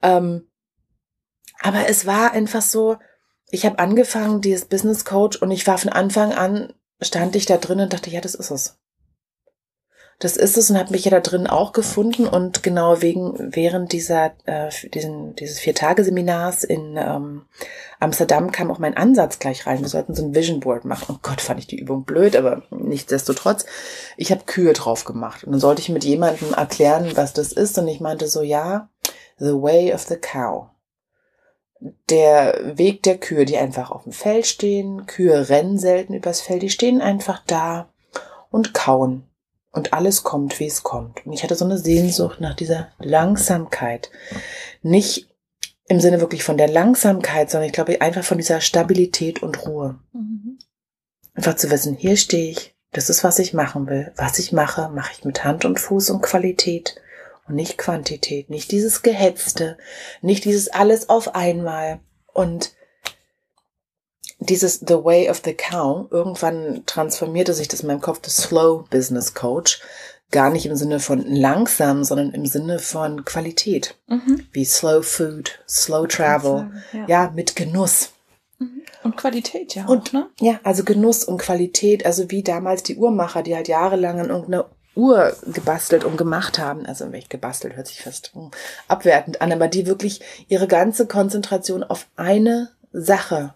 Ähm, 0.02 0.48
aber 1.60 1.88
es 1.88 2.06
war 2.06 2.32
einfach 2.32 2.62
so, 2.62 2.96
ich 3.50 3.66
habe 3.66 3.78
angefangen, 3.78 4.40
dieses 4.40 4.66
Business 4.66 5.04
Coach, 5.04 5.38
und 5.42 5.50
ich 5.50 5.66
war 5.66 5.78
von 5.78 5.90
Anfang 5.90 6.32
an, 6.32 6.72
stand 7.00 7.34
ich 7.34 7.46
da 7.46 7.56
drin 7.56 7.80
und 7.80 7.92
dachte, 7.92 8.10
ja, 8.10 8.20
das 8.20 8.34
ist 8.34 8.50
es 8.50 8.78
das 10.22 10.36
ist 10.36 10.56
es 10.56 10.70
und 10.70 10.78
habe 10.78 10.92
mich 10.92 11.04
ja 11.04 11.10
da 11.10 11.18
drin 11.18 11.48
auch 11.48 11.72
gefunden 11.72 12.28
und 12.28 12.62
genau 12.62 13.02
wegen 13.02 13.34
während 13.36 13.90
dieser 13.90 14.32
äh, 14.46 14.70
diesen, 14.94 15.34
dieses 15.34 15.58
vier 15.58 15.74
Tage 15.74 16.04
Seminars 16.04 16.62
in 16.62 16.96
ähm, 16.96 17.42
Amsterdam 17.98 18.52
kam 18.52 18.70
auch 18.70 18.78
mein 18.78 18.96
Ansatz 18.96 19.40
gleich 19.40 19.66
rein. 19.66 19.80
Wir 19.80 19.88
sollten 19.88 20.14
so 20.14 20.24
ein 20.24 20.32
Vision 20.32 20.60
Board 20.60 20.84
machen. 20.84 21.06
Oh 21.12 21.18
Gott, 21.22 21.40
fand 21.40 21.58
ich 21.58 21.66
die 21.66 21.80
Übung 21.80 22.04
blöd, 22.04 22.36
aber 22.36 22.62
nichtsdestotrotz, 22.70 23.66
ich 24.16 24.30
habe 24.30 24.44
Kühe 24.46 24.72
drauf 24.74 25.04
gemacht 25.04 25.42
und 25.42 25.52
dann 25.52 25.60
sollte 25.60 25.82
ich 25.82 25.88
mit 25.88 26.04
jemandem 26.04 26.54
erklären, 26.54 27.10
was 27.16 27.32
das 27.32 27.50
ist 27.50 27.76
und 27.78 27.88
ich 27.88 27.98
meinte 27.98 28.28
so 28.28 28.42
ja, 28.42 28.90
the 29.38 29.54
way 29.54 29.92
of 29.92 30.02
the 30.02 30.16
cow. 30.16 30.68
Der 32.10 32.78
Weg 32.78 33.02
der 33.02 33.18
Kühe, 33.18 33.44
die 33.44 33.56
einfach 33.56 33.90
auf 33.90 34.04
dem 34.04 34.12
Feld 34.12 34.46
stehen. 34.46 35.06
Kühe 35.06 35.48
rennen 35.48 35.78
selten 35.78 36.14
übers 36.14 36.40
Feld, 36.40 36.62
die 36.62 36.70
stehen 36.70 37.00
einfach 37.00 37.42
da 37.44 37.88
und 38.50 38.72
kauen 38.72 39.24
und 39.72 39.92
alles 39.92 40.22
kommt, 40.22 40.60
wie 40.60 40.66
es 40.66 40.82
kommt. 40.82 41.26
Und 41.26 41.32
ich 41.32 41.42
hatte 41.42 41.54
so 41.54 41.64
eine 41.64 41.78
Sehnsucht 41.78 42.40
nach 42.40 42.54
dieser 42.54 42.92
Langsamkeit. 42.98 44.10
Nicht 44.82 45.28
im 45.88 45.98
Sinne 45.98 46.20
wirklich 46.20 46.44
von 46.44 46.58
der 46.58 46.68
Langsamkeit, 46.68 47.50
sondern 47.50 47.66
ich 47.66 47.72
glaube 47.72 48.00
einfach 48.00 48.24
von 48.24 48.38
dieser 48.38 48.60
Stabilität 48.60 49.42
und 49.42 49.66
Ruhe. 49.66 49.98
Mhm. 50.12 50.58
Einfach 51.34 51.56
zu 51.56 51.70
wissen, 51.70 51.96
hier 51.96 52.16
stehe 52.16 52.50
ich, 52.50 52.76
das 52.92 53.08
ist, 53.08 53.24
was 53.24 53.38
ich 53.38 53.54
machen 53.54 53.86
will. 53.88 54.12
Was 54.16 54.38
ich 54.38 54.52
mache, 54.52 54.90
mache 54.90 55.12
ich 55.16 55.24
mit 55.24 55.44
Hand 55.44 55.64
und 55.64 55.80
Fuß 55.80 56.10
und 56.10 56.22
Qualität 56.22 56.96
und 57.48 57.54
nicht 57.54 57.78
Quantität. 57.78 58.50
Nicht 58.50 58.70
dieses 58.70 59.02
Gehetzte, 59.02 59.78
nicht 60.20 60.44
dieses 60.44 60.68
alles 60.68 61.08
auf 61.08 61.34
einmal. 61.34 62.00
Und 62.26 62.72
dieses 64.46 64.80
The 64.86 65.04
Way 65.04 65.30
of 65.30 65.42
the 65.44 65.54
Cow, 65.54 66.06
irgendwann 66.10 66.82
transformierte 66.86 67.54
sich 67.54 67.68
das 67.68 67.80
in 67.80 67.88
meinem 67.88 68.00
Kopf 68.00 68.20
das 68.20 68.36
Slow 68.36 68.84
Business 68.90 69.34
Coach. 69.34 69.80
Gar 70.30 70.50
nicht 70.50 70.64
im 70.64 70.76
Sinne 70.76 70.98
von 70.98 71.26
langsam, 71.26 72.04
sondern 72.04 72.30
im 72.30 72.46
Sinne 72.46 72.78
von 72.78 73.24
Qualität. 73.24 73.96
Mhm. 74.06 74.46
Wie 74.52 74.64
Slow 74.64 75.02
Food, 75.02 75.60
Slow 75.68 76.06
Travel. 76.06 76.70
Ja. 76.92 77.04
ja, 77.06 77.32
mit 77.34 77.54
Genuss. 77.54 78.12
Mhm. 78.58 78.82
Und 79.04 79.16
Qualität, 79.16 79.74
ja. 79.74 79.86
Und, 79.86 80.12
ne? 80.14 80.28
Ja, 80.40 80.58
also 80.62 80.84
Genuss 80.84 81.24
und 81.24 81.38
Qualität, 81.38 82.06
also 82.06 82.30
wie 82.30 82.42
damals 82.42 82.82
die 82.82 82.96
Uhrmacher, 82.96 83.42
die 83.42 83.54
halt 83.54 83.68
jahrelang 83.68 84.20
an 84.20 84.30
irgendeiner 84.30 84.70
Uhr 84.94 85.34
gebastelt 85.46 86.04
und 86.04 86.16
gemacht 86.16 86.58
haben, 86.58 86.86
also 86.86 87.06
nicht 87.06 87.30
gebastelt, 87.30 87.76
hört 87.76 87.88
sich 87.88 88.02
fast 88.02 88.32
abwertend 88.88 89.40
an, 89.40 89.52
aber 89.52 89.68
die 89.68 89.86
wirklich 89.86 90.20
ihre 90.48 90.66
ganze 90.66 91.06
Konzentration 91.06 91.82
auf 91.82 92.06
eine 92.16 92.70
Sache 92.92 93.54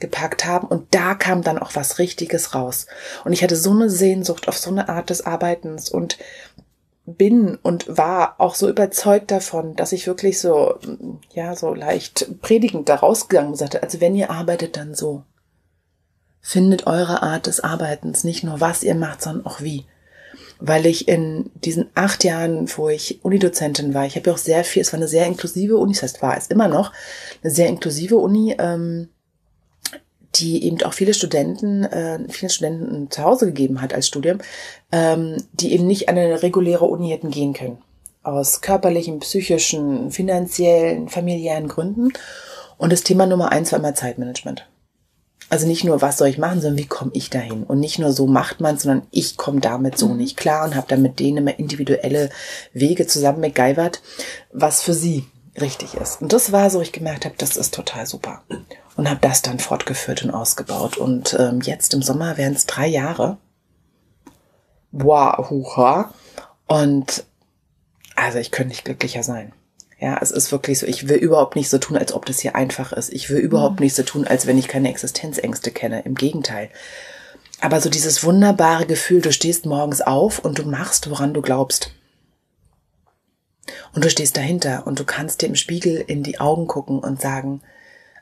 gepackt 0.00 0.44
haben 0.44 0.68
und 0.68 0.94
da 0.94 1.14
kam 1.14 1.42
dann 1.42 1.58
auch 1.58 1.74
was 1.74 1.98
Richtiges 1.98 2.54
raus. 2.54 2.86
Und 3.24 3.32
ich 3.32 3.42
hatte 3.42 3.56
so 3.56 3.70
eine 3.70 3.90
Sehnsucht 3.90 4.48
auf 4.48 4.58
so 4.58 4.70
eine 4.70 4.88
Art 4.88 5.10
des 5.10 5.26
Arbeitens 5.26 5.90
und 5.90 6.18
bin 7.16 7.56
und 7.56 7.96
war 7.96 8.34
auch 8.38 8.54
so 8.54 8.68
überzeugt 8.68 9.30
davon, 9.30 9.74
dass 9.76 9.92
ich 9.92 10.06
wirklich 10.06 10.40
so, 10.40 10.78
ja, 11.32 11.56
so 11.56 11.72
leicht 11.72 12.40
predigend 12.42 12.88
da 12.88 12.96
rausgegangen 12.96 13.54
sagte, 13.54 13.82
also 13.82 14.00
wenn 14.00 14.14
ihr 14.14 14.30
arbeitet, 14.30 14.76
dann 14.76 14.94
so. 14.94 15.24
Findet 16.40 16.86
eure 16.86 17.22
Art 17.22 17.46
des 17.46 17.60
Arbeitens, 17.60 18.24
nicht 18.24 18.44
nur 18.44 18.60
was 18.60 18.82
ihr 18.82 18.94
macht, 18.94 19.22
sondern 19.22 19.46
auch 19.46 19.60
wie. 19.60 19.86
Weil 20.60 20.86
ich 20.86 21.08
in 21.08 21.50
diesen 21.54 21.90
acht 21.94 22.24
Jahren, 22.24 22.68
wo 22.76 22.88
ich 22.88 23.24
Unidozentin 23.24 23.94
war, 23.94 24.06
ich 24.06 24.16
habe 24.16 24.30
ja 24.30 24.34
auch 24.34 24.38
sehr 24.38 24.64
viel, 24.64 24.82
es 24.82 24.92
war 24.92 24.98
eine 24.98 25.08
sehr 25.08 25.26
inklusive 25.26 25.76
Uni, 25.76 25.92
das 25.92 26.02
heißt, 26.02 26.22
war 26.22 26.36
es 26.36 26.46
immer 26.46 26.68
noch, 26.68 26.92
eine 27.42 27.52
sehr 27.52 27.68
inklusive 27.68 28.16
Uni, 28.16 28.54
ähm, 28.58 29.08
die 30.34 30.64
eben 30.64 30.82
auch 30.82 30.92
viele 30.92 31.14
Studenten, 31.14 31.84
äh, 31.84 32.18
vielen 32.28 32.50
Studenten 32.50 33.10
zu 33.10 33.22
Hause 33.22 33.46
gegeben 33.46 33.80
hat 33.80 33.94
als 33.94 34.06
Studium, 34.06 34.38
ähm, 34.92 35.42
die 35.52 35.72
eben 35.72 35.86
nicht 35.86 36.08
an 36.08 36.18
eine 36.18 36.42
reguläre 36.42 36.84
Uni 36.84 37.10
hätten 37.10 37.30
gehen 37.30 37.54
können. 37.54 37.78
Aus 38.22 38.60
körperlichen, 38.60 39.20
psychischen, 39.20 40.10
finanziellen, 40.10 41.08
familiären 41.08 41.68
Gründen. 41.68 42.12
Und 42.76 42.92
das 42.92 43.02
Thema 43.02 43.26
Nummer 43.26 43.52
eins 43.52 43.72
war 43.72 43.78
immer 43.78 43.94
Zeitmanagement. 43.94 44.66
Also 45.50 45.66
nicht 45.66 45.82
nur, 45.82 46.02
was 46.02 46.18
soll 46.18 46.28
ich 46.28 46.36
machen, 46.36 46.60
sondern 46.60 46.78
wie 46.78 46.86
komme 46.86 47.10
ich 47.14 47.30
dahin? 47.30 47.64
Und 47.64 47.80
nicht 47.80 47.98
nur 47.98 48.12
so 48.12 48.26
macht 48.26 48.60
man, 48.60 48.76
sondern 48.76 49.06
ich 49.10 49.38
komme 49.38 49.60
damit 49.60 49.96
so 49.96 50.08
mhm. 50.08 50.18
nicht 50.18 50.36
klar 50.36 50.64
und 50.64 50.74
habe 50.74 50.88
dann 50.88 51.00
mit 51.00 51.18
denen 51.18 51.38
immer 51.38 51.58
individuelle 51.58 52.28
Wege 52.74 53.06
zusammen 53.06 53.40
MacGyvert, 53.40 54.02
was 54.52 54.82
für 54.82 54.92
sie 54.92 55.24
richtig 55.58 55.94
ist. 55.94 56.20
Und 56.20 56.34
das 56.34 56.52
war 56.52 56.68
so, 56.68 56.82
ich 56.82 56.92
gemerkt 56.92 57.24
habe, 57.24 57.34
das 57.38 57.56
ist 57.56 57.74
total 57.74 58.06
super. 58.06 58.42
Und 58.98 59.08
habe 59.08 59.20
das 59.20 59.42
dann 59.42 59.60
fortgeführt 59.60 60.24
und 60.24 60.32
ausgebaut. 60.32 60.96
Und 60.96 61.36
ähm, 61.38 61.60
jetzt 61.60 61.94
im 61.94 62.02
Sommer 62.02 62.36
wären 62.36 62.54
es 62.54 62.66
drei 62.66 62.88
Jahre. 62.88 63.38
Wow, 64.90 65.50
hucha. 65.50 66.12
Und 66.66 67.22
also 68.16 68.38
ich 68.38 68.50
könnte 68.50 68.70
nicht 68.70 68.84
glücklicher 68.84 69.22
sein. 69.22 69.52
Ja, 70.00 70.18
es 70.20 70.32
ist 70.32 70.50
wirklich 70.50 70.80
so, 70.80 70.86
ich 70.86 71.06
will 71.06 71.16
überhaupt 71.16 71.54
nicht 71.54 71.68
so 71.68 71.78
tun, 71.78 71.96
als 71.96 72.12
ob 72.12 72.26
das 72.26 72.40
hier 72.40 72.56
einfach 72.56 72.92
ist. 72.92 73.12
Ich 73.12 73.30
will 73.30 73.38
überhaupt 73.38 73.78
mhm. 73.78 73.84
nicht 73.84 73.94
so 73.94 74.02
tun, 74.02 74.26
als 74.26 74.48
wenn 74.48 74.58
ich 74.58 74.66
keine 74.66 74.90
Existenzängste 74.90 75.70
kenne. 75.70 76.02
Im 76.02 76.16
Gegenteil. 76.16 76.68
Aber 77.60 77.80
so 77.80 77.90
dieses 77.90 78.24
wunderbare 78.24 78.84
Gefühl, 78.84 79.20
du 79.20 79.30
stehst 79.30 79.64
morgens 79.64 80.00
auf 80.00 80.40
und 80.40 80.58
du 80.58 80.64
machst, 80.64 81.08
woran 81.08 81.34
du 81.34 81.40
glaubst. 81.40 81.92
Und 83.94 84.04
du 84.04 84.10
stehst 84.10 84.36
dahinter 84.36 84.88
und 84.88 84.98
du 84.98 85.04
kannst 85.04 85.40
dir 85.40 85.46
im 85.46 85.54
Spiegel 85.54 86.02
in 86.04 86.24
die 86.24 86.40
Augen 86.40 86.66
gucken 86.66 86.98
und 86.98 87.20
sagen, 87.20 87.60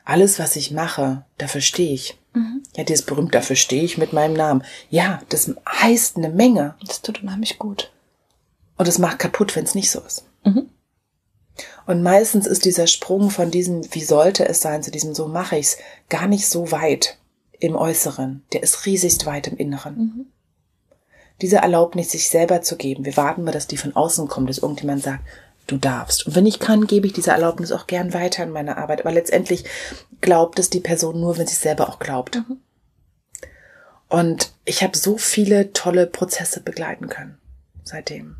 alles, 0.07 0.39
was 0.39 0.55
ich 0.55 0.71
mache, 0.71 1.25
dafür 1.37 1.59
stehe 1.59 1.93
ich. 1.93 2.17
Mhm. 2.33 2.63
Ja, 2.75 2.85
dieses 2.85 3.05
berühmt, 3.05 3.35
dafür 3.35 3.57
stehe 3.57 3.83
ich 3.83 3.97
mit 3.97 4.13
meinem 4.13 4.33
Namen. 4.33 4.63
Ja, 4.89 5.21
das 5.27 5.51
heißt 5.67 6.15
eine 6.15 6.29
Menge. 6.29 6.75
Das 6.85 7.01
tut 7.01 7.21
unheimlich 7.21 7.59
gut. 7.59 7.91
Und 8.77 8.87
es 8.87 8.99
macht 8.99 9.19
kaputt, 9.19 9.55
wenn 9.55 9.65
es 9.65 9.75
nicht 9.75 9.91
so 9.91 9.99
ist. 9.99 10.23
Mhm. 10.45 10.69
Und 11.87 12.03
meistens 12.03 12.47
ist 12.47 12.63
dieser 12.63 12.87
Sprung 12.87 13.31
von 13.31 13.51
diesem, 13.51 13.83
wie 13.93 14.03
sollte 14.03 14.47
es 14.47 14.61
sein, 14.61 14.81
zu 14.81 14.91
diesem, 14.91 15.13
so 15.13 15.27
mache 15.27 15.57
ich's, 15.57 15.77
gar 16.07 16.27
nicht 16.27 16.47
so 16.47 16.71
weit 16.71 17.17
im 17.59 17.75
Äußeren. 17.75 18.45
Der 18.53 18.63
ist 18.63 18.85
riesigst 18.85 19.25
weit 19.25 19.47
im 19.47 19.57
Inneren. 19.57 19.97
Mhm. 19.97 20.25
Diese 21.41 21.57
Erlaubnis, 21.57 22.11
sich 22.11 22.29
selber 22.29 22.61
zu 22.61 22.77
geben. 22.77 23.03
Wir 23.03 23.17
warten 23.17 23.43
mal, 23.43 23.51
dass 23.51 23.67
die 23.67 23.77
von 23.77 23.95
außen 23.95 24.29
kommt, 24.29 24.49
dass 24.49 24.59
irgendjemand 24.59 25.03
sagt, 25.03 25.25
du 25.67 25.77
darfst. 25.77 26.25
Und 26.25 26.35
wenn 26.35 26.45
ich 26.45 26.59
kann, 26.59 26.87
gebe 26.87 27.07
ich 27.07 27.13
diese 27.13 27.31
Erlaubnis 27.31 27.71
auch 27.71 27.87
gern 27.87 28.13
weiter 28.13 28.43
in 28.43 28.51
meiner 28.51 28.77
Arbeit. 28.77 29.01
Aber 29.01 29.11
letztendlich 29.11 29.65
glaubt 30.21 30.59
es 30.59 30.69
die 30.69 30.79
Person 30.79 31.19
nur, 31.19 31.37
wenn 31.37 31.47
sie 31.47 31.53
es 31.53 31.61
selber 31.61 31.89
auch 31.89 31.99
glaubt. 31.99 32.35
Mhm. 32.35 32.59
Und 34.09 34.53
ich 34.65 34.83
habe 34.83 34.97
so 34.97 35.17
viele 35.17 35.73
tolle 35.73 36.07
Prozesse 36.07 36.61
begleiten 36.61 37.09
können 37.09 37.37
seitdem. 37.87 38.37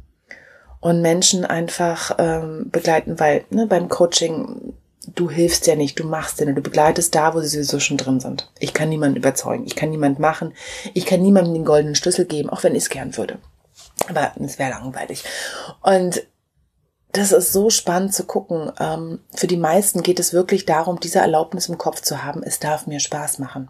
Und 0.80 1.02
Menschen 1.02 1.44
einfach 1.44 2.16
ähm, 2.20 2.70
begleiten, 2.70 3.20
weil 3.20 3.46
ne, 3.50 3.66
beim 3.66 3.90
Coaching, 3.90 4.74
du 5.16 5.30
hilfst 5.30 5.66
ja 5.68 5.76
nicht, 5.76 6.00
du 6.00 6.06
machst 6.06 6.40
ja 6.40 6.46
nicht, 6.46 6.58
du 6.58 6.62
begleitest 6.62 7.16
da, 7.16 7.34
wo 7.34 7.42
sie 7.42 7.48
sowieso 7.48 7.80
schon 7.80 7.98
drin 7.98 8.20
sind. 8.20 8.52
Ich 8.60 8.74
kann 8.74 8.90
niemanden 8.90 9.18
überzeugen, 9.18 9.66
ich 9.66 9.76
kann 9.76 9.90
niemanden 9.90 10.22
machen, 10.22 10.54
ich 10.94 11.06
kann 11.06 11.22
niemandem 11.22 11.56
den 11.56 11.66
goldenen 11.66 11.96
Schlüssel 11.96 12.26
geben, 12.26 12.50
auch 12.50 12.64
wenn 12.64 12.76
ich 12.76 12.84
es 12.84 12.90
gern 12.90 13.18
würde. 13.18 13.40
Aber 14.08 14.34
es 14.40 14.60
wäre 14.60 14.70
langweilig. 14.70 15.24
Und 15.82 16.24
das 17.12 17.32
ist 17.32 17.54
so 17.54 17.70
spannend 17.70 18.14
zu 18.14 18.26
gucken. 18.26 18.72
Ähm, 18.80 19.20
für 19.34 19.48
die 19.48 19.58
meisten 19.58 20.04
geht 20.04 20.20
es 20.20 20.34
wirklich 20.34 20.66
darum, 20.66 21.00
diese 21.00 21.20
Erlaubnis 21.20 21.70
im 21.70 21.78
Kopf 21.78 22.02
zu 22.02 22.24
haben, 22.24 22.44
es 22.44 22.60
darf 22.60 22.88
mir 22.88 23.00
Spaß 23.00 23.40
machen. 23.40 23.70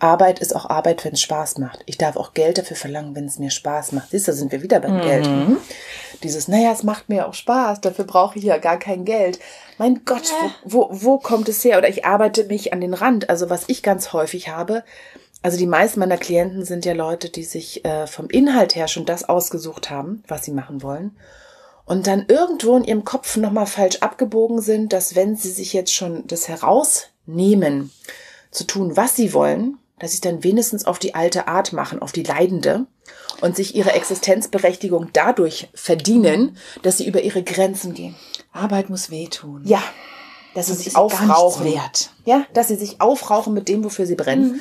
Arbeit 0.00 0.38
ist 0.38 0.54
auch 0.54 0.66
Arbeit, 0.70 1.04
wenn 1.04 1.14
es 1.14 1.20
Spaß 1.20 1.58
macht. 1.58 1.80
Ich 1.86 1.98
darf 1.98 2.16
auch 2.16 2.32
Geld 2.32 2.58
dafür 2.58 2.76
verlangen, 2.76 3.16
wenn 3.16 3.24
es 3.24 3.38
mir 3.38 3.50
Spaß 3.50 3.92
macht. 3.92 4.10
Siehst 4.10 4.28
du, 4.28 4.32
sind 4.32 4.52
wir 4.52 4.62
wieder 4.62 4.78
beim 4.78 4.98
mhm. 4.98 5.02
Geld. 5.02 5.28
Dieses, 6.22 6.46
naja, 6.46 6.72
es 6.72 6.84
macht 6.84 7.08
mir 7.08 7.26
auch 7.26 7.34
Spaß, 7.34 7.80
dafür 7.80 8.04
brauche 8.04 8.38
ich 8.38 8.44
ja 8.44 8.58
gar 8.58 8.78
kein 8.78 9.04
Geld. 9.04 9.40
Mein 9.76 10.04
Gott, 10.04 10.32
wo, 10.64 10.88
wo, 10.88 10.88
wo 10.92 11.18
kommt 11.18 11.48
es 11.48 11.64
her? 11.64 11.78
Oder 11.78 11.88
ich 11.88 12.04
arbeite 12.04 12.44
mich 12.44 12.72
an 12.72 12.80
den 12.80 12.94
Rand. 12.94 13.28
Also 13.28 13.50
was 13.50 13.64
ich 13.66 13.82
ganz 13.82 14.12
häufig 14.12 14.48
habe, 14.48 14.84
also 15.42 15.56
die 15.56 15.66
meisten 15.66 16.00
meiner 16.00 16.16
Klienten 16.16 16.64
sind 16.64 16.84
ja 16.84 16.94
Leute, 16.94 17.28
die 17.28 17.44
sich 17.44 17.84
äh, 17.84 18.06
vom 18.06 18.28
Inhalt 18.28 18.74
her 18.74 18.88
schon 18.88 19.04
das 19.04 19.28
ausgesucht 19.28 19.90
haben, 19.90 20.22
was 20.28 20.44
sie 20.44 20.52
machen 20.52 20.82
wollen. 20.82 21.16
Und 21.88 22.06
dann 22.06 22.26
irgendwo 22.28 22.76
in 22.76 22.84
ihrem 22.84 23.04
Kopf 23.04 23.36
nochmal 23.38 23.66
falsch 23.66 23.96
abgebogen 24.00 24.60
sind, 24.60 24.92
dass 24.92 25.16
wenn 25.16 25.36
sie 25.36 25.50
sich 25.50 25.72
jetzt 25.72 25.94
schon 25.94 26.26
das 26.26 26.46
herausnehmen, 26.46 27.90
zu 28.50 28.64
tun, 28.64 28.96
was 28.96 29.16
sie 29.16 29.32
wollen, 29.32 29.78
dass 29.98 30.12
sie 30.12 30.20
dann 30.20 30.44
wenigstens 30.44 30.84
auf 30.84 30.98
die 30.98 31.14
alte 31.14 31.48
Art 31.48 31.72
machen, 31.72 32.00
auf 32.00 32.12
die 32.12 32.22
Leidende 32.22 32.86
und 33.40 33.56
sich 33.56 33.74
ihre 33.74 33.92
Existenzberechtigung 33.92 35.08
dadurch 35.12 35.68
verdienen, 35.74 36.56
dass 36.82 36.98
sie 36.98 37.06
über 37.06 37.22
ihre 37.22 37.42
Grenzen 37.42 37.94
gehen. 37.94 38.14
Arbeit 38.52 38.90
muss 38.90 39.10
wehtun. 39.10 39.62
Ja. 39.64 39.82
Dass 40.54 40.66
sie 40.66 40.74
sich 40.74 40.96
aufrauchen. 40.96 41.64
wert. 41.64 42.10
Ja, 42.24 42.46
dass 42.52 42.68
sie 42.68 42.76
sich 42.76 43.00
aufrauchen 43.00 43.54
mit 43.54 43.68
dem, 43.68 43.84
wofür 43.84 44.06
sie 44.06 44.14
brennen. 44.14 44.52
Mhm. 44.52 44.60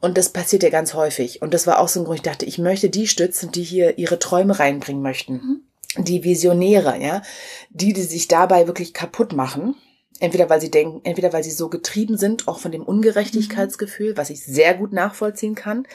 Und 0.00 0.18
das 0.18 0.30
passiert 0.30 0.62
ja 0.62 0.70
ganz 0.70 0.94
häufig. 0.94 1.42
Und 1.42 1.52
das 1.54 1.66
war 1.66 1.78
auch 1.78 1.88
so 1.88 2.00
ein 2.00 2.04
Grund, 2.04 2.18
ich 2.18 2.22
dachte, 2.22 2.44
ich 2.44 2.58
möchte 2.58 2.90
die 2.90 3.08
stützen, 3.08 3.50
die 3.50 3.62
hier 3.62 3.98
ihre 3.98 4.18
Träume 4.18 4.58
reinbringen 4.58 5.02
möchten. 5.02 5.32
Mhm. 5.32 5.60
Die 5.98 6.24
Visionäre, 6.24 7.00
ja. 7.00 7.22
Die, 7.70 7.92
die 7.92 8.02
sich 8.02 8.28
dabei 8.28 8.66
wirklich 8.66 8.94
kaputt 8.94 9.32
machen. 9.32 9.74
Entweder 10.18 10.48
weil 10.48 10.60
sie 10.60 10.70
denken, 10.70 11.00
entweder 11.04 11.32
weil 11.32 11.44
sie 11.44 11.50
so 11.50 11.68
getrieben 11.68 12.16
sind, 12.16 12.48
auch 12.48 12.58
von 12.58 12.72
dem 12.72 12.82
Ungerechtigkeitsgefühl, 12.82 14.12
mhm. 14.12 14.16
was 14.16 14.30
ich 14.30 14.44
sehr 14.44 14.74
gut 14.74 14.92
nachvollziehen 14.92 15.54
kann. 15.54 15.86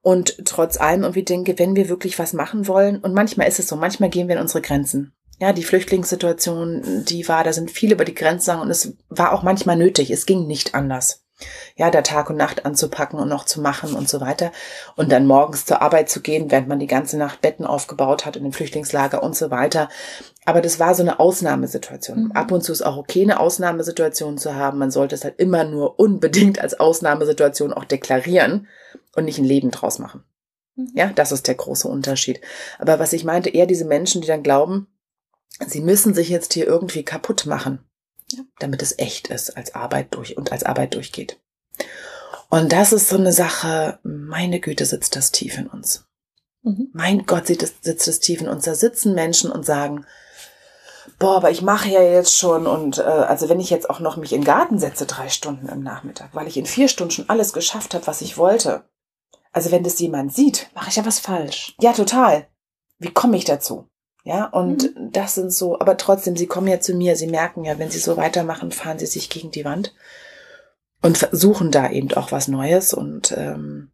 Und 0.00 0.44
trotz 0.44 0.78
allem 0.78 1.04
und 1.04 1.14
wir 1.14 1.24
denken, 1.24 1.58
wenn 1.58 1.76
wir 1.76 1.88
wirklich 1.88 2.18
was 2.18 2.32
machen 2.32 2.66
wollen, 2.66 2.98
und 2.98 3.14
manchmal 3.14 3.46
ist 3.46 3.60
es 3.60 3.68
so, 3.68 3.76
manchmal 3.76 4.10
gehen 4.10 4.26
wir 4.26 4.34
in 4.34 4.42
unsere 4.42 4.62
Grenzen. 4.62 5.12
Ja, 5.38 5.52
die 5.52 5.62
Flüchtlingssituation, 5.62 7.04
die 7.08 7.26
war, 7.28 7.44
da 7.44 7.52
sind 7.52 7.70
viele 7.70 7.94
über 7.94 8.04
die 8.04 8.14
Grenzen 8.14 8.58
und 8.58 8.70
es 8.70 8.94
war 9.08 9.32
auch 9.32 9.42
manchmal 9.42 9.76
nötig. 9.76 10.10
Es 10.10 10.26
ging 10.26 10.46
nicht 10.46 10.74
anders 10.74 11.21
ja, 11.76 11.90
da 11.90 12.02
Tag 12.02 12.30
und 12.30 12.36
Nacht 12.36 12.64
anzupacken 12.64 13.18
und 13.18 13.28
noch 13.28 13.44
zu 13.44 13.60
machen 13.60 13.94
und 13.94 14.08
so 14.08 14.20
weiter. 14.20 14.52
Und 14.96 15.10
dann 15.10 15.26
morgens 15.26 15.64
zur 15.64 15.82
Arbeit 15.82 16.10
zu 16.10 16.20
gehen, 16.20 16.50
während 16.50 16.68
man 16.68 16.78
die 16.78 16.86
ganze 16.86 17.16
Nacht 17.16 17.40
Betten 17.40 17.66
aufgebaut 17.66 18.26
hat 18.26 18.36
in 18.36 18.42
dem 18.42 18.52
Flüchtlingslager 18.52 19.22
und 19.22 19.36
so 19.36 19.50
weiter. 19.50 19.88
Aber 20.44 20.60
das 20.60 20.78
war 20.78 20.94
so 20.94 21.02
eine 21.02 21.20
Ausnahmesituation. 21.20 22.24
Mhm. 22.24 22.32
Ab 22.32 22.52
und 22.52 22.62
zu 22.62 22.72
ist 22.72 22.82
auch 22.82 22.96
okay, 22.96 23.22
eine 23.22 23.40
Ausnahmesituation 23.40 24.38
zu 24.38 24.54
haben. 24.54 24.78
Man 24.78 24.90
sollte 24.90 25.14
es 25.14 25.24
halt 25.24 25.38
immer 25.38 25.64
nur 25.64 25.98
unbedingt 25.98 26.60
als 26.60 26.78
Ausnahmesituation 26.78 27.72
auch 27.72 27.84
deklarieren 27.84 28.68
und 29.14 29.24
nicht 29.24 29.38
ein 29.38 29.44
Leben 29.44 29.70
draus 29.70 29.98
machen. 29.98 30.24
Mhm. 30.76 30.90
Ja, 30.94 31.12
das 31.14 31.32
ist 31.32 31.48
der 31.48 31.54
große 31.54 31.88
Unterschied. 31.88 32.40
Aber 32.78 32.98
was 32.98 33.12
ich 33.12 33.24
meinte, 33.24 33.50
eher 33.50 33.66
diese 33.66 33.84
Menschen, 33.84 34.20
die 34.20 34.28
dann 34.28 34.42
glauben, 34.42 34.88
sie 35.66 35.80
müssen 35.80 36.14
sich 36.14 36.28
jetzt 36.28 36.52
hier 36.54 36.66
irgendwie 36.66 37.04
kaputt 37.04 37.46
machen 37.46 37.84
ja. 38.32 38.42
damit 38.58 38.82
es 38.82 38.98
echt 38.98 39.28
ist 39.28 39.56
als 39.56 39.74
Arbeit 39.74 40.14
durch 40.14 40.36
und 40.36 40.52
als 40.52 40.64
Arbeit 40.64 40.94
durchgeht. 40.94 41.40
Und 42.50 42.72
das 42.72 42.92
ist 42.92 43.08
so 43.08 43.16
eine 43.16 43.32
Sache, 43.32 43.98
meine 44.02 44.60
Güte, 44.60 44.84
sitzt 44.84 45.16
das 45.16 45.32
tief 45.32 45.56
in 45.56 45.68
uns. 45.68 46.04
Mhm. 46.62 46.90
Mein 46.92 47.24
Gott, 47.26 47.46
sitzt 47.46 48.06
das 48.06 48.20
tief 48.20 48.40
in 48.40 48.48
uns. 48.48 48.64
Da 48.64 48.74
sitzen 48.74 49.14
Menschen 49.14 49.50
und 49.50 49.64
sagen, 49.64 50.06
boah, 51.18 51.36
aber 51.36 51.50
ich 51.50 51.62
mache 51.62 51.88
ja 51.88 52.02
jetzt 52.02 52.36
schon 52.36 52.66
und 52.66 52.98
äh, 52.98 53.02
also 53.02 53.48
wenn 53.48 53.60
ich 53.60 53.70
jetzt 53.70 53.88
auch 53.88 54.00
noch 54.00 54.16
mich 54.16 54.32
in 54.32 54.42
den 54.42 54.46
Garten 54.46 54.78
setze, 54.78 55.06
drei 55.06 55.28
Stunden 55.28 55.68
im 55.68 55.82
Nachmittag, 55.82 56.30
weil 56.34 56.46
ich 56.46 56.56
in 56.56 56.66
vier 56.66 56.88
Stunden 56.88 57.10
schon 57.10 57.28
alles 57.28 57.52
geschafft 57.52 57.94
habe, 57.94 58.06
was 58.06 58.20
ich 58.20 58.36
wollte. 58.36 58.84
Also 59.52 59.70
wenn 59.70 59.84
das 59.84 59.98
jemand 59.98 60.34
sieht, 60.34 60.70
mache 60.74 60.90
ich 60.90 60.96
ja 60.96 61.04
was 61.04 61.18
falsch. 61.20 61.74
Ja, 61.80 61.92
total. 61.92 62.48
Wie 62.98 63.12
komme 63.12 63.36
ich 63.36 63.44
dazu? 63.44 63.88
Ja, 64.24 64.46
und 64.46 64.94
mhm. 64.96 65.12
das 65.12 65.34
sind 65.34 65.52
so, 65.52 65.80
aber 65.80 65.96
trotzdem, 65.96 66.36
sie 66.36 66.46
kommen 66.46 66.68
ja 66.68 66.80
zu 66.80 66.94
mir, 66.94 67.16
sie 67.16 67.26
merken 67.26 67.64
ja, 67.64 67.78
wenn 67.78 67.90
sie 67.90 67.98
so 67.98 68.16
weitermachen, 68.16 68.70
fahren 68.70 68.98
sie 68.98 69.06
sich 69.06 69.28
gegen 69.28 69.50
die 69.50 69.64
Wand 69.64 69.94
und 71.00 71.18
versuchen 71.18 71.72
da 71.72 71.90
eben 71.90 72.12
auch 72.14 72.30
was 72.30 72.46
Neues 72.46 72.94
und 72.94 73.32
ähm, 73.36 73.90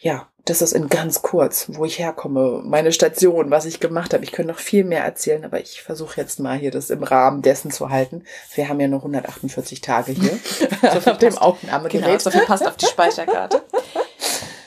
ja, 0.00 0.28
das 0.44 0.60
ist 0.60 0.72
in 0.72 0.88
ganz 0.88 1.22
kurz, 1.22 1.66
wo 1.68 1.84
ich 1.84 2.00
herkomme, 2.00 2.62
meine 2.64 2.92
Station, 2.92 3.52
was 3.52 3.64
ich 3.64 3.78
gemacht 3.78 4.12
habe. 4.12 4.24
Ich 4.24 4.32
könnte 4.32 4.50
noch 4.50 4.58
viel 4.58 4.82
mehr 4.82 5.04
erzählen, 5.04 5.44
aber 5.44 5.60
ich 5.60 5.82
versuche 5.82 6.20
jetzt 6.20 6.40
mal 6.40 6.58
hier 6.58 6.72
das 6.72 6.90
im 6.90 7.04
Rahmen 7.04 7.42
dessen 7.42 7.70
zu 7.70 7.90
halten. 7.90 8.24
Wir 8.56 8.68
haben 8.68 8.80
ja 8.80 8.88
nur 8.88 8.98
148 8.98 9.80
Tage 9.80 10.10
hier 10.10 10.36
so 11.02 11.10
auf 11.10 11.18
dem 11.18 11.38
Aufnahmegerät. 11.38 12.04
Genau, 12.04 12.18
so 12.18 12.30
viel 12.30 12.44
passt 12.44 12.66
auf 12.66 12.76
die 12.76 12.86
Speicherkarte. 12.86 13.62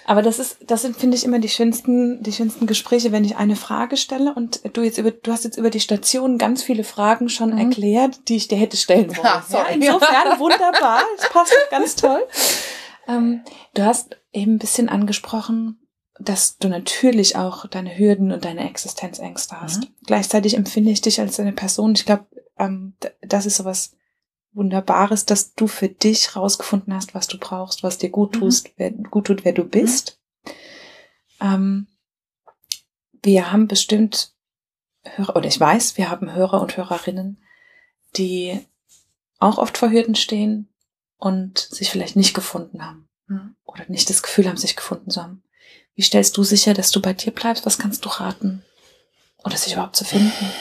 Aber 0.05 0.21
das 0.21 0.37
ist, 0.37 0.57
das 0.67 0.83
sind, 0.83 0.95
finde 0.95 1.17
ich, 1.17 1.25
immer 1.25 1.39
die 1.39 1.49
schönsten, 1.49 2.21
die 2.21 2.31
schönsten 2.31 2.67
Gespräche, 2.67 3.11
wenn 3.11 3.25
ich 3.25 3.37
eine 3.37 3.55
Frage 3.55 3.97
stelle 3.97 4.33
und 4.35 4.61
du 4.73 4.83
jetzt 4.83 4.99
über, 4.99 5.11
du 5.11 5.31
hast 5.31 5.43
jetzt 5.43 5.57
über 5.57 5.71
die 5.71 5.79
Station 5.79 6.37
ganz 6.37 6.61
viele 6.61 6.83
Fragen 6.83 7.27
schon 7.27 7.51
mhm. 7.51 7.57
erklärt, 7.57 8.29
die 8.29 8.35
ich 8.35 8.47
dir 8.47 8.57
hätte 8.57 8.77
stellen 8.77 9.15
wollen. 9.15 9.25
Ja, 9.25 9.43
ja, 9.49 9.65
insofern 9.73 10.39
wunderbar, 10.39 11.01
das 11.17 11.29
passt 11.29 11.53
ganz 11.71 11.95
toll. 11.95 12.23
Ähm, 13.07 13.41
du 13.73 13.83
hast 13.83 14.17
eben 14.31 14.53
ein 14.53 14.59
bisschen 14.59 14.89
angesprochen, 14.89 15.79
dass 16.19 16.57
du 16.57 16.69
natürlich 16.69 17.35
auch 17.35 17.67
deine 17.67 17.97
Hürden 17.97 18.31
und 18.31 18.45
deine 18.45 18.69
Existenzängste 18.69 19.59
hast. 19.59 19.81
Mhm. 19.81 19.87
Gleichzeitig 20.05 20.55
empfinde 20.55 20.91
ich 20.91 21.01
dich 21.01 21.19
als 21.19 21.39
eine 21.39 21.53
Person, 21.53 21.93
ich 21.95 22.05
glaube, 22.05 22.25
ähm, 22.57 22.93
das 23.21 23.45
ist 23.45 23.57
sowas, 23.57 23.95
Wunderbares, 24.55 25.25
dass 25.25 25.53
du 25.53 25.67
für 25.67 25.89
dich 25.89 26.35
rausgefunden 26.35 26.93
hast, 26.93 27.13
was 27.13 27.27
du 27.27 27.37
brauchst, 27.37 27.83
was 27.83 27.97
dir 27.97 28.09
gut 28.09 28.35
mhm. 28.35 28.39
tust, 28.39 28.71
wer, 28.77 28.91
gut 28.91 29.27
tut, 29.27 29.45
wer 29.45 29.53
du 29.53 29.63
bist. 29.63 30.19
Mhm. 30.45 30.51
Ähm, 31.41 31.87
wir 33.21 33.51
haben 33.51 33.67
bestimmt 33.67 34.33
Hörer, 35.03 35.35
oder 35.35 35.47
ich 35.47 35.59
weiß, 35.59 35.97
wir 35.97 36.09
haben 36.09 36.33
Hörer 36.33 36.61
und 36.61 36.77
Hörerinnen, 36.77 37.43
die 38.17 38.59
auch 39.39 39.57
oft 39.57 39.77
vor 39.77 39.91
Hürden 39.91 40.15
stehen 40.15 40.69
und 41.17 41.59
sich 41.59 41.89
vielleicht 41.89 42.15
nicht 42.15 42.33
gefunden 42.33 42.85
haben 42.85 43.09
mhm. 43.27 43.55
oder 43.63 43.85
nicht 43.87 44.09
das 44.09 44.23
Gefühl 44.23 44.47
haben, 44.47 44.57
sich 44.57 44.75
gefunden 44.75 45.09
zu 45.09 45.21
haben. 45.21 45.43
Wie 45.95 46.01
stellst 46.01 46.35
du 46.37 46.43
sicher, 46.43 46.73
dass 46.73 46.91
du 46.91 47.01
bei 47.01 47.13
dir 47.13 47.31
bleibst? 47.31 47.65
Was 47.65 47.77
kannst 47.77 48.05
du 48.05 48.09
raten? 48.09 48.63
Oder 49.43 49.57
sich 49.57 49.73
überhaupt 49.73 49.95
zu 49.95 50.05
finden? 50.05 50.51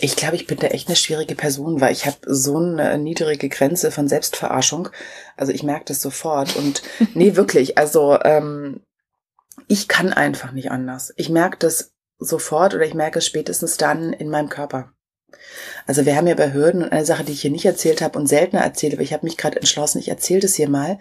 Ich 0.00 0.14
glaube, 0.14 0.36
ich 0.36 0.46
bin 0.46 0.58
da 0.58 0.68
echt 0.68 0.86
eine 0.86 0.96
schwierige 0.96 1.34
Person, 1.34 1.80
weil 1.80 1.92
ich 1.92 2.06
habe 2.06 2.18
so 2.26 2.56
eine 2.56 2.98
niedrige 2.98 3.48
Grenze 3.48 3.90
von 3.90 4.06
Selbstverarschung. 4.06 4.88
Also 5.36 5.52
ich 5.52 5.64
merke 5.64 5.86
das 5.86 6.00
sofort. 6.00 6.54
Und 6.56 6.82
nee, 7.14 7.34
wirklich. 7.34 7.78
Also 7.78 8.18
ähm, 8.22 8.80
ich 9.66 9.88
kann 9.88 10.12
einfach 10.12 10.52
nicht 10.52 10.70
anders. 10.70 11.12
Ich 11.16 11.28
merke 11.30 11.58
das 11.58 11.92
sofort 12.18 12.74
oder 12.74 12.84
ich 12.84 12.94
merke 12.94 13.18
es 13.18 13.26
spätestens 13.26 13.76
dann 13.76 14.12
in 14.12 14.30
meinem 14.30 14.48
Körper. 14.48 14.92
Also 15.86 16.06
wir 16.06 16.16
haben 16.16 16.26
ja 16.26 16.34
bei 16.34 16.52
Hürden 16.52 16.82
und 16.82 16.92
eine 16.92 17.04
Sache, 17.04 17.24
die 17.24 17.32
ich 17.32 17.42
hier 17.42 17.50
nicht 17.50 17.64
erzählt 17.64 18.00
habe 18.00 18.18
und 18.18 18.26
seltener 18.26 18.62
erzähle, 18.62 18.94
aber 18.94 19.02
ich 19.02 19.12
habe 19.12 19.26
mich 19.26 19.36
gerade 19.36 19.56
entschlossen, 19.56 19.98
ich 19.98 20.08
erzähle 20.08 20.40
das 20.40 20.54
hier 20.54 20.68
mal. 20.68 20.98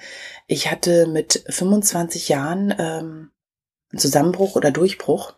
Ich 0.48 0.70
hatte 0.70 1.08
mit 1.08 1.44
25 1.50 2.30
Jahren 2.30 2.72
ähm, 2.78 3.32
einen 3.92 4.00
Zusammenbruch 4.00 4.56
oder 4.56 4.72
Durchbruch 4.72 5.36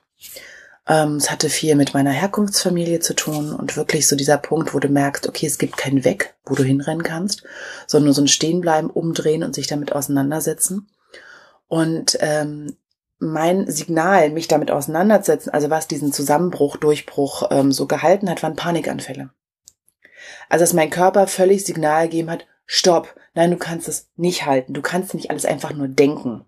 ähm, 0.89 1.17
es 1.17 1.29
hatte 1.29 1.49
viel 1.49 1.75
mit 1.75 1.93
meiner 1.93 2.11
Herkunftsfamilie 2.11 2.99
zu 2.99 3.13
tun 3.13 3.53
und 3.53 3.77
wirklich 3.77 4.07
so 4.07 4.15
dieser 4.15 4.39
Punkt, 4.39 4.73
wo 4.73 4.79
du 4.79 4.89
merkst, 4.89 5.29
okay, 5.29 5.45
es 5.45 5.59
gibt 5.59 5.77
keinen 5.77 6.03
Weg, 6.03 6.33
wo 6.45 6.55
du 6.55 6.63
hinrennen 6.63 7.03
kannst, 7.03 7.43
sondern 7.85 8.05
nur 8.05 8.15
so 8.15 8.23
ein 8.23 8.27
Stehenbleiben, 8.27 8.89
umdrehen 8.89 9.43
und 9.43 9.53
sich 9.53 9.67
damit 9.67 9.93
auseinandersetzen. 9.93 10.89
Und 11.67 12.17
ähm, 12.21 12.75
mein 13.19 13.69
Signal, 13.69 14.31
mich 14.31 14.47
damit 14.47 14.71
auseinanderzusetzen, 14.71 15.53
also 15.53 15.69
was 15.69 15.87
diesen 15.87 16.11
Zusammenbruch, 16.11 16.77
Durchbruch 16.77 17.49
ähm, 17.51 17.71
so 17.71 17.85
gehalten 17.85 18.27
hat, 18.27 18.41
waren 18.41 18.55
Panikanfälle. 18.55 19.29
Also 20.49 20.63
dass 20.63 20.73
mein 20.73 20.89
Körper 20.89 21.27
völlig 21.27 21.65
Signal 21.65 22.09
gegeben 22.09 22.31
hat, 22.31 22.47
stopp, 22.65 23.15
nein, 23.35 23.51
du 23.51 23.57
kannst 23.57 23.87
es 23.87 24.07
nicht 24.15 24.47
halten, 24.47 24.73
du 24.73 24.81
kannst 24.81 25.13
nicht 25.13 25.29
alles 25.29 25.45
einfach 25.45 25.73
nur 25.73 25.87
denken. 25.87 26.45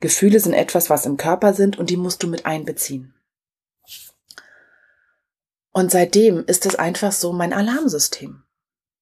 Gefühle 0.00 0.40
sind 0.40 0.54
etwas, 0.54 0.90
was 0.90 1.06
im 1.06 1.16
Körper 1.16 1.54
sind 1.54 1.78
und 1.78 1.90
die 1.90 1.96
musst 1.96 2.22
du 2.22 2.26
mit 2.26 2.46
einbeziehen. 2.46 3.13
Und 5.74 5.90
seitdem 5.90 6.44
ist 6.46 6.66
es 6.66 6.76
einfach 6.76 7.10
so 7.10 7.32
mein 7.32 7.52
Alarmsystem. 7.52 8.44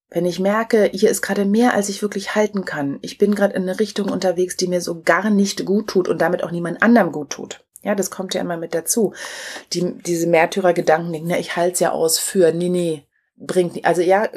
Wenn 0.09 0.25
ich 0.25 0.41
merke, 0.41 0.91
hier 0.93 1.11
ist 1.11 1.21
gerade 1.21 1.45
mehr, 1.45 1.75
als 1.75 1.91
ich 1.91 2.01
wirklich 2.01 2.35
halten 2.35 2.65
kann, 2.65 2.99
ich 3.03 3.19
bin 3.19 3.35
gerade 3.35 3.55
in 3.55 3.63
eine 3.63 3.79
Richtung 3.79 4.09
unterwegs, 4.09 4.57
die 4.57 4.69
mir 4.69 4.81
so 4.81 5.03
gar 5.03 5.29
nicht 5.29 5.67
gut 5.67 5.89
tut 5.89 6.09
und 6.09 6.23
damit 6.23 6.43
auch 6.43 6.51
niemand 6.51 6.83
anderem 6.83 7.13
gut 7.13 7.29
tut. 7.29 7.63
Ja, 7.83 7.95
das 7.95 8.11
kommt 8.11 8.33
ja 8.33 8.41
immer 8.41 8.57
mit 8.57 8.75
dazu. 8.75 9.13
Die, 9.75 9.99
diese 9.99 10.27
Märtyrergedanken, 10.27 11.27
ne, 11.27 11.39
ich 11.39 11.57
halte 11.57 11.75
es 11.75 11.81
ja 11.81 11.91
aus 11.91 12.19
für, 12.19 12.53
nee, 12.53 12.71
nee, 12.71 13.07
bringt 13.37 13.75
nicht. 13.75 13.85
Also 13.85 14.01
ja, 14.01 14.29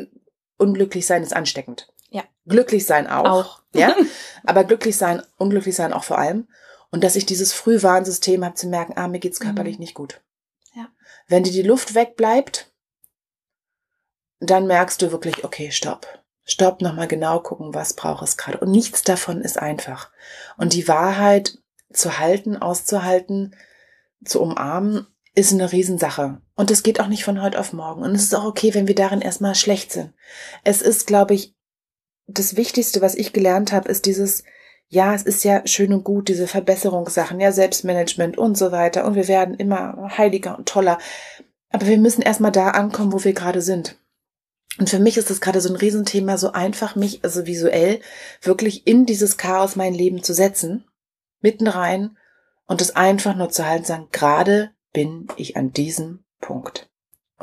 unglücklich 0.57 1.05
sein 1.05 1.23
ist 1.23 1.36
ansteckend. 1.36 1.88
Ja. 2.09 2.23
Glücklich 2.45 2.86
sein 2.86 3.07
auch. 3.07 3.25
Auch. 3.25 3.61
Ja. 3.73 3.95
Aber 4.43 4.65
glücklich 4.65 4.97
sein, 4.97 5.21
unglücklich 5.38 5.75
sein 5.75 5.93
auch 5.93 6.03
vor 6.03 6.17
allem. 6.17 6.49
Und 6.91 7.05
dass 7.05 7.15
ich 7.15 7.25
dieses 7.25 7.53
Frühwarnsystem 7.53 8.43
habe 8.43 8.55
zu 8.55 8.67
merken, 8.67 8.93
ah, 8.97 9.07
mir 9.07 9.19
geht's 9.19 9.39
körperlich 9.39 9.77
mhm. 9.77 9.81
nicht 9.81 9.93
gut. 9.93 10.21
Wenn 11.28 11.43
dir 11.43 11.51
die 11.51 11.61
Luft 11.61 11.95
wegbleibt, 11.95 12.71
dann 14.39 14.67
merkst 14.67 15.01
du 15.01 15.11
wirklich, 15.11 15.43
okay, 15.43 15.71
stopp. 15.71 16.07
Stopp, 16.43 16.82
nochmal 16.82 17.07
genau 17.07 17.39
gucken, 17.39 17.73
was 17.73 17.93
braucht 17.93 18.23
es 18.23 18.38
gerade. 18.38 18.59
Und 18.59 18.69
nichts 18.69 19.01
davon 19.01 19.41
ist 19.41 19.57
einfach. 19.57 20.11
Und 20.57 20.73
die 20.73 20.88
Wahrheit 20.88 21.57
zu 21.91 22.19
halten, 22.19 22.57
auszuhalten, 22.57 23.55
zu 24.23 24.41
umarmen, 24.41 25.07
ist 25.34 25.51
eine 25.51 25.71
Riesensache. 25.71 26.41
Und 26.55 26.71
es 26.71 26.84
geht 26.84 26.99
auch 26.99 27.07
nicht 27.07 27.23
von 27.23 27.41
heute 27.41 27.59
auf 27.59 27.73
morgen. 27.73 28.03
Und 28.03 28.13
es 28.13 28.23
ist 28.23 28.36
auch 28.36 28.45
okay, 28.45 28.73
wenn 28.73 28.88
wir 28.88 28.95
darin 28.95 29.21
erstmal 29.21 29.55
schlecht 29.55 29.91
sind. 29.91 30.13
Es 30.63 30.82
ist, 30.82 31.07
glaube 31.07 31.34
ich, 31.34 31.55
das 32.28 32.55
Wichtigste, 32.55 33.01
was 33.01 33.15
ich 33.15 33.34
gelernt 33.34 33.71
habe, 33.71 33.89
ist 33.89 34.05
dieses, 34.05 34.43
ja, 34.88 35.13
es 35.13 35.23
ist 35.23 35.43
ja 35.43 35.65
schön 35.65 35.93
und 35.93 36.03
gut, 36.03 36.27
diese 36.27 36.47
Verbesserungssachen, 36.47 37.39
ja, 37.39 37.51
Selbstmanagement 37.51 38.38
und 38.38 38.57
so 38.57 38.71
weiter. 38.71 39.05
Und 39.05 39.15
wir 39.15 39.27
werden 39.27 39.55
immer 39.55 40.17
heiliger 40.17 40.57
und 40.57 40.67
toller. 40.67 40.99
Aber 41.69 41.88
wir 41.88 41.97
müssen 41.97 42.21
erstmal 42.21 42.51
da 42.51 42.69
ankommen, 42.69 43.11
wo 43.11 43.23
wir 43.23 43.33
gerade 43.33 43.61
sind. 43.61 43.97
Und 44.77 44.89
für 44.89 44.99
mich 44.99 45.17
ist 45.17 45.29
das 45.29 45.41
gerade 45.41 45.61
so 45.61 45.69
ein 45.69 45.77
Riesenthema, 45.77 46.38
so 46.38 46.51
einfach 46.51 46.95
mich, 46.95 47.23
also 47.23 47.45
visuell, 47.45 48.01
wirklich 48.41 48.86
in 48.88 49.05
dieses 49.05 49.38
Chaos 49.38 49.75
mein 49.75 49.93
Leben 49.93 50.21
zu 50.21 50.33
setzen, 50.33 50.86
mitten 51.41 51.67
rein 51.67 52.17
und 52.65 52.81
es 52.81 52.95
einfach 52.95 53.36
nur 53.36 53.49
zu 53.49 53.65
halten, 53.65 53.86
sagen, 53.86 54.07
gerade 54.11 54.71
bin 54.91 55.27
ich 55.38 55.55
an 55.55 55.71
diesem 55.71 56.25
Punkt. 56.41 56.89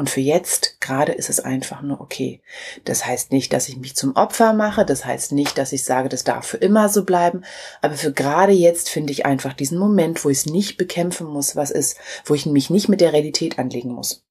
Und 0.03 0.11
für 0.11 0.21
jetzt 0.21 0.81
gerade 0.81 1.13
ist 1.13 1.31
es 1.31 1.39
einfach 1.39 1.81
nur 1.81 2.01
okay. 2.01 2.41
Das 2.85 3.07
heißt 3.07 3.31
nicht, 3.31 3.53
dass 3.53 3.69
ich 3.69 3.77
mich 3.77 3.95
zum 3.95 4.17
Opfer 4.17 4.53
mache, 4.53 4.85
das 4.85 5.05
heißt 5.05 5.31
nicht, 5.31 5.57
dass 5.57 5.73
ich 5.73 5.85
sage, 5.85 6.09
das 6.09 6.25
darf 6.25 6.45
für 6.45 6.57
immer 6.57 6.89
so 6.89 7.05
bleiben, 7.05 7.45
aber 7.83 7.95
für 7.95 8.13
gerade 8.13 8.51
jetzt 8.51 8.91
finde 8.91 9.13
ich 9.13 9.25
einfach 9.27 9.53
diesen 9.53 9.79
Moment, 9.79 10.25
wo 10.25 10.29
ich 10.29 10.39
es 10.39 10.47
nicht 10.47 10.77
bekämpfen 10.77 11.29
muss, 11.29 11.55
was 11.55 11.71
ist, 11.71 11.99
wo 12.25 12.35
ich 12.35 12.47
mich 12.47 12.69
nicht 12.69 12.89
mit 12.89 13.01
der 13.01 13.13
Realität 13.13 13.61
anlegen 13.61 13.93
muss. 13.93 14.25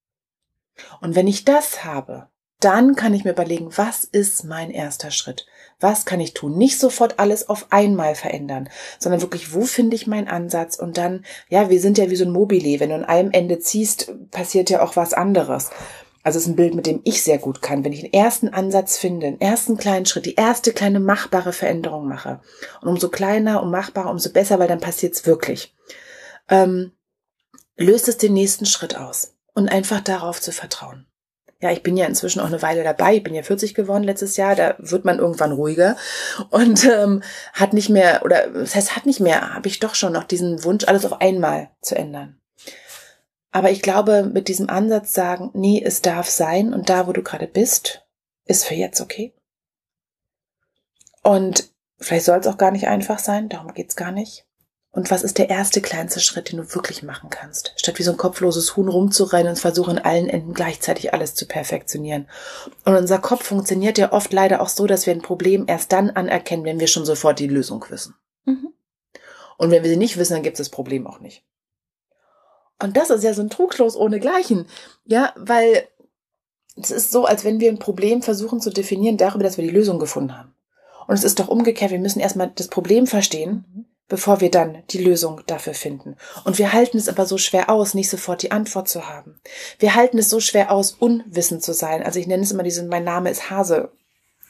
Und 1.00 1.16
wenn 1.16 1.28
ich 1.28 1.46
das 1.46 1.86
habe, 1.86 2.28
dann 2.64 2.96
kann 2.96 3.14
ich 3.14 3.24
mir 3.24 3.32
überlegen, 3.32 3.70
was 3.76 4.04
ist 4.04 4.44
mein 4.44 4.72
erster 4.72 5.12
Schritt? 5.12 5.46
Was 5.80 6.06
kann 6.06 6.20
ich 6.20 6.34
tun? 6.34 6.58
Nicht 6.58 6.80
sofort 6.80 7.20
alles 7.20 7.50
auf 7.50 7.68
einmal 7.72 8.14
verändern, 8.16 8.70
sondern 9.00 9.22
wirklich, 9.22 9.54
wo 9.54 9.62
finde 9.62 9.96
ich 9.96 10.08
meinen 10.08 10.28
Ansatz? 10.28 10.78
Und 10.78 10.98
dann, 10.98 11.26
ja, 11.50 11.70
wir 11.70 11.82
sind 11.82 11.98
ja 11.98 12.10
wie 12.10 12.16
so 12.16 12.24
ein 12.24 12.32
Mobile. 12.32 12.80
Wenn 12.80 12.90
du 12.90 12.96
an 12.96 13.06
einem 13.06 13.32
Ende 13.32 13.60
ziehst, 13.60 14.14
passiert 14.30 14.70
ja 14.70 14.84
auch 14.84 14.96
was 14.96 15.14
anderes. 15.14 15.72
Also 16.24 16.38
es 16.38 16.46
ist 16.46 16.52
ein 16.52 16.56
Bild, 16.56 16.76
mit 16.76 16.86
dem 16.86 17.02
ich 17.04 17.24
sehr 17.24 17.40
gut 17.40 17.64
kann. 17.64 17.84
Wenn 17.84 17.94
ich 17.94 18.02
den 18.02 18.14
ersten 18.14 18.50
Ansatz 18.50 19.00
finde, 19.00 19.26
den 19.26 19.42
ersten 19.42 19.76
kleinen 19.76 20.06
Schritt, 20.06 20.28
die 20.28 20.36
erste 20.36 20.72
kleine 20.72 21.00
machbare 21.00 21.54
Veränderung 21.54 22.08
mache. 22.08 22.42
Und 22.82 22.90
umso 22.90 23.10
kleiner 23.10 23.64
und 23.64 23.72
machbarer, 23.72 24.12
umso 24.12 24.32
besser, 24.32 24.60
weil 24.60 24.68
dann 24.68 24.80
passiert 24.80 25.16
es 25.16 25.26
wirklich. 25.26 25.76
Ähm, 26.48 26.92
löst 27.76 28.08
es 28.08 28.18
den 28.18 28.34
nächsten 28.34 28.68
Schritt 28.68 28.96
aus. 28.96 29.34
Und 29.54 29.70
einfach 29.70 30.00
darauf 30.00 30.40
zu 30.40 30.52
vertrauen 30.52 31.08
ja, 31.62 31.72
ich 31.72 31.84
bin 31.84 31.96
ja 31.96 32.08
inzwischen 32.08 32.40
auch 32.40 32.48
eine 32.48 32.62
Weile 32.62 32.84
dabei. 32.84 33.16
Ich 33.16 33.24
bin 33.24 33.36
ja 33.36 33.44
40 33.44 33.76
geworden 33.76 34.04
letztes 34.04 34.36
Jahr. 34.36 34.56
Da 34.56 34.76
wird 34.80 35.06
man 35.06 35.20
irgendwann 35.20 35.52
ruhiger 35.52 35.96
und 36.50 36.84
ähm, 36.86 37.22
hat 37.54 37.74
nicht 37.74 37.90
mehr 37.90 38.26
oder 38.26 38.48
das 38.48 38.76
heißt 38.76 38.96
hat 38.96 39.06
nicht 39.06 39.20
mehr. 39.20 39.54
Habe 39.54 39.68
ich 39.68 39.80
doch 39.80 39.94
schon 39.94 40.14
noch 40.14 40.24
diesen 40.24 40.64
Wunsch, 40.64 40.86
alles 40.88 41.06
auf 41.06 41.22
einmal 41.22 41.70
zu 41.82 41.96
ändern. 41.96 42.40
Aber 43.52 43.70
ich 43.70 43.82
glaube, 43.82 44.24
mit 44.24 44.48
diesem 44.48 44.70
Ansatz 44.70 45.14
sagen, 45.14 45.52
nee, 45.54 45.82
es 45.84 46.02
darf 46.02 46.30
sein 46.30 46.74
und 46.74 46.90
da, 46.90 47.06
wo 47.08 47.12
du 47.12 47.22
gerade 47.22 47.48
bist, 47.48 48.08
ist 48.46 48.66
für 48.66 48.76
jetzt 48.76 49.02
okay. 49.02 49.34
Und 51.22 51.70
vielleicht 52.00 52.26
soll 52.26 52.40
es 52.40 52.48
auch 52.48 52.58
gar 52.58 52.72
nicht 52.72 52.88
einfach 52.88 53.20
sein. 53.20 53.50
Darum 53.50 53.74
geht's 53.74 53.96
gar 53.96 54.12
nicht. 54.12 54.48
Und 54.94 55.10
was 55.10 55.24
ist 55.24 55.38
der 55.38 55.50
erste 55.50 55.82
kleinste 55.82 56.20
Schritt, 56.20 56.52
den 56.52 56.58
du 56.58 56.76
wirklich 56.76 57.02
machen 57.02 57.30
kannst? 57.30 57.74
Statt 57.78 57.98
wie 57.98 58.04
so 58.04 58.12
ein 58.12 58.18
kopfloses 58.18 58.76
Huhn 58.76 58.90
rumzurennen 58.90 59.52
und 59.52 59.60
versuchen, 59.60 59.98
an 59.98 60.04
allen 60.04 60.28
Enden 60.28 60.54
gleichzeitig 60.54 61.14
alles 61.14 61.34
zu 61.34 61.48
perfektionieren. 61.48 62.28
Und 62.84 62.96
unser 62.96 63.20
Kopf 63.20 63.46
funktioniert 63.46 63.98
ja 63.98 64.12
oft 64.12 64.34
leider 64.34 64.62
auch 64.62 64.68
so, 64.68 64.88
dass 64.88 65.06
wir 65.06 65.14
ein 65.14 65.22
Problem 65.22 65.64
erst 65.68 65.94
dann 65.94 66.10
anerkennen, 66.10 66.66
wenn 66.66 66.82
wir 66.82 66.88
schon 66.88 67.06
sofort 67.06 67.40
die 67.40 67.48
Lösung 67.48 67.86
wissen. 67.90 68.16
Mhm. 68.44 68.74
Und 69.58 69.72
wenn 69.72 69.84
wir 69.84 69.90
sie 69.90 69.98
nicht 69.98 70.18
wissen, 70.18 70.34
dann 70.34 70.44
gibt 70.44 70.60
es 70.60 70.68
das 70.68 70.76
Problem 70.76 71.08
auch 71.08 71.22
nicht. 71.22 71.46
Und 72.84 72.98
das 72.98 73.12
ist 73.12 73.24
ja 73.24 73.34
so 73.34 73.44
ein 73.44 73.50
Trugschluss 73.50 73.96
ohnegleichen. 73.96 74.66
Ja, 75.06 75.34
weil 75.38 75.88
es 76.76 76.92
ist 76.92 77.12
so, 77.12 77.24
als 77.26 77.46
wenn 77.46 77.62
wir 77.62 77.72
ein 77.72 77.80
Problem 77.80 78.22
versuchen 78.22 78.60
zu 78.60 78.72
definieren 78.72 79.16
darüber, 79.16 79.46
dass 79.46 79.58
wir 79.58 79.64
die 79.64 79.70
Lösung 79.70 80.00
gefunden 80.00 80.38
haben. 80.38 80.54
Und 81.08 81.16
es 81.16 81.24
ist 81.24 81.40
doch 81.40 81.48
umgekehrt, 81.48 81.92
wir 81.92 82.00
müssen 82.00 82.20
erstmal 82.20 82.52
das 82.54 82.68
Problem 82.68 83.08
verstehen, 83.08 83.64
mhm 83.74 83.86
bevor 84.12 84.42
wir 84.42 84.52
dann 84.52 84.84
die 84.90 84.98
Lösung 84.98 85.42
dafür 85.48 85.74
finden. 85.74 86.18
Und 86.44 86.58
wir 86.58 86.74
halten 86.74 86.98
es 86.98 87.08
aber 87.08 87.26
so 87.26 87.38
schwer 87.38 87.70
aus, 87.70 87.94
nicht 87.94 88.10
sofort 88.10 88.44
die 88.44 88.52
Antwort 88.52 88.90
zu 88.90 89.08
haben. 89.08 89.40
Wir 89.80 89.96
halten 89.96 90.18
es 90.18 90.30
so 90.30 90.42
schwer 90.42 90.70
aus, 90.70 90.92
unwissend 90.92 91.64
zu 91.64 91.74
sein. 91.74 92.04
Also 92.04 92.20
ich 92.20 92.28
nenne 92.28 92.44
es 92.44 92.52
immer 92.52 92.64
diese, 92.64 92.84
mein 92.84 93.06
Name 93.06 93.32
ist 93.32 93.50
Hase. 93.50 93.94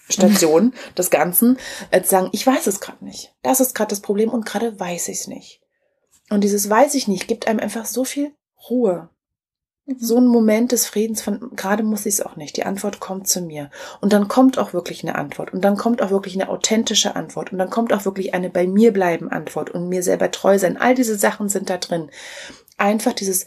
Station 0.09 0.73
des 0.97 1.11
Ganzen, 1.11 1.59
äh, 1.91 2.01
zu 2.01 2.09
sagen, 2.09 2.29
ich 2.31 2.45
weiß 2.45 2.65
es 2.65 2.79
gerade 2.79 3.05
nicht. 3.05 3.35
Das 3.43 3.59
ist 3.59 3.75
gerade 3.75 3.89
das 3.89 4.01
Problem 4.01 4.31
und 4.31 4.47
gerade 4.47 4.79
weiß 4.79 5.09
ich 5.09 5.19
es 5.19 5.27
nicht. 5.27 5.61
Und 6.31 6.43
dieses 6.43 6.67
weiß 6.67 6.95
ich 6.95 7.07
nicht 7.07 7.27
gibt 7.27 7.47
einem 7.47 7.59
einfach 7.59 7.85
so 7.85 8.03
viel 8.03 8.33
Ruhe. 8.67 9.09
Mhm. 9.85 9.95
So 9.99 10.17
ein 10.17 10.27
Moment 10.27 10.71
des 10.71 10.85
Friedens 10.85 11.21
von, 11.21 11.51
gerade 11.55 11.83
muss 11.83 12.05
ich 12.05 12.15
es 12.15 12.21
auch 12.21 12.35
nicht. 12.35 12.57
Die 12.57 12.65
Antwort 12.65 12.99
kommt 12.99 13.27
zu 13.27 13.41
mir. 13.41 13.69
Und 13.99 14.13
dann 14.13 14.27
kommt 14.27 14.57
auch 14.57 14.73
wirklich 14.73 15.03
eine 15.03 15.15
Antwort. 15.15 15.53
Und 15.53 15.61
dann 15.61 15.77
kommt 15.77 16.01
auch 16.01 16.11
wirklich 16.11 16.35
eine 16.35 16.49
authentische 16.49 17.15
Antwort. 17.15 17.51
Und 17.51 17.57
dann 17.57 17.69
kommt 17.69 17.93
auch 17.93 18.05
wirklich 18.05 18.33
eine 18.33 18.49
bei 18.49 18.67
mir 18.67 18.93
bleiben 18.93 19.29
Antwort 19.29 19.69
und 19.69 19.89
mir 19.89 20.03
selber 20.03 20.31
treu 20.31 20.57
sein. 20.57 20.77
All 20.77 20.95
diese 20.95 21.17
Sachen 21.17 21.49
sind 21.49 21.69
da 21.69 21.77
drin. 21.77 22.09
Einfach 22.77 23.13
dieses 23.13 23.45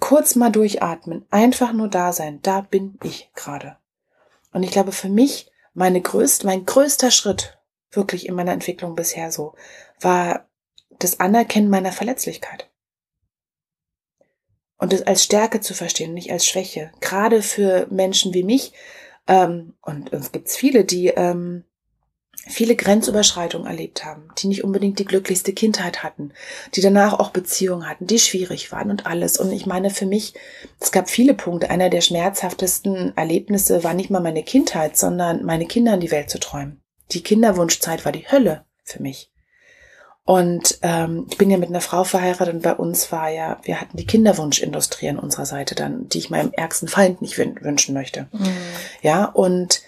kurz 0.00 0.34
mal 0.36 0.50
durchatmen. 0.50 1.26
Einfach 1.30 1.72
nur 1.72 1.88
da 1.88 2.12
sein. 2.12 2.40
Da 2.42 2.60
bin 2.60 2.98
ich 3.02 3.30
gerade. 3.34 3.76
Und 4.52 4.62
ich 4.62 4.70
glaube, 4.70 4.92
für 4.92 5.08
mich, 5.08 5.50
meine 5.74 6.00
größte, 6.00 6.46
mein 6.46 6.64
größter 6.64 7.10
Schritt 7.10 7.58
wirklich 7.90 8.26
in 8.26 8.34
meiner 8.34 8.52
Entwicklung 8.52 8.94
bisher 8.94 9.30
so, 9.30 9.54
war 10.00 10.48
das 10.98 11.20
Anerkennen 11.20 11.68
meiner 11.68 11.92
Verletzlichkeit 11.92 12.70
und 14.78 14.92
es 14.92 15.02
als 15.02 15.24
Stärke 15.24 15.60
zu 15.60 15.74
verstehen, 15.74 16.14
nicht 16.14 16.30
als 16.30 16.46
Schwäche. 16.46 16.90
Gerade 17.00 17.42
für 17.42 17.86
Menschen 17.90 18.34
wie 18.34 18.44
mich, 18.44 18.72
ähm, 19.26 19.74
und 19.82 20.12
es 20.12 20.32
gibt 20.32 20.50
viele, 20.50 20.84
die 20.84 21.08
ähm, 21.08 21.64
viele 22.48 22.76
Grenzüberschreitungen 22.76 23.66
erlebt 23.66 24.04
haben, 24.04 24.28
die 24.38 24.46
nicht 24.46 24.62
unbedingt 24.62 24.98
die 24.98 25.04
glücklichste 25.04 25.52
Kindheit 25.52 26.02
hatten, 26.02 26.32
die 26.74 26.80
danach 26.80 27.14
auch 27.14 27.30
Beziehungen 27.30 27.88
hatten, 27.88 28.06
die 28.06 28.18
schwierig 28.18 28.70
waren 28.72 28.90
und 28.90 29.06
alles. 29.06 29.38
Und 29.38 29.52
ich 29.52 29.66
meine, 29.66 29.90
für 29.90 30.06
mich, 30.06 30.34
es 30.78 30.92
gab 30.92 31.10
viele 31.10 31.34
Punkte. 31.34 31.70
Einer 31.70 31.90
der 31.90 32.00
schmerzhaftesten 32.00 33.16
Erlebnisse 33.16 33.82
war 33.82 33.94
nicht 33.94 34.10
mal 34.10 34.20
meine 34.20 34.44
Kindheit, 34.44 34.96
sondern 34.96 35.44
meine 35.44 35.66
Kinder 35.66 35.94
in 35.94 36.00
die 36.00 36.10
Welt 36.10 36.30
zu 36.30 36.38
träumen. 36.38 36.80
Die 37.12 37.22
Kinderwunschzeit 37.22 38.04
war 38.04 38.12
die 38.12 38.30
Hölle 38.30 38.64
für 38.84 39.02
mich. 39.02 39.32
Und 40.26 40.80
ähm, 40.82 41.28
ich 41.30 41.38
bin 41.38 41.52
ja 41.52 41.56
mit 41.56 41.68
einer 41.68 41.80
Frau 41.80 42.02
verheiratet 42.02 42.52
und 42.52 42.62
bei 42.62 42.74
uns 42.74 43.12
war 43.12 43.30
ja, 43.30 43.60
wir 43.62 43.80
hatten 43.80 43.96
die 43.96 44.06
Kinderwunschindustrie 44.06 45.08
an 45.08 45.20
unserer 45.20 45.46
Seite 45.46 45.76
dann, 45.76 46.08
die 46.08 46.18
ich 46.18 46.30
meinem 46.30 46.52
ärgsten 46.52 46.88
Feind 46.88 47.22
nicht 47.22 47.38
wünschen 47.38 47.94
möchte. 47.94 48.26
Mhm. 48.32 48.56
Ja, 49.02 49.26
und 49.26 49.82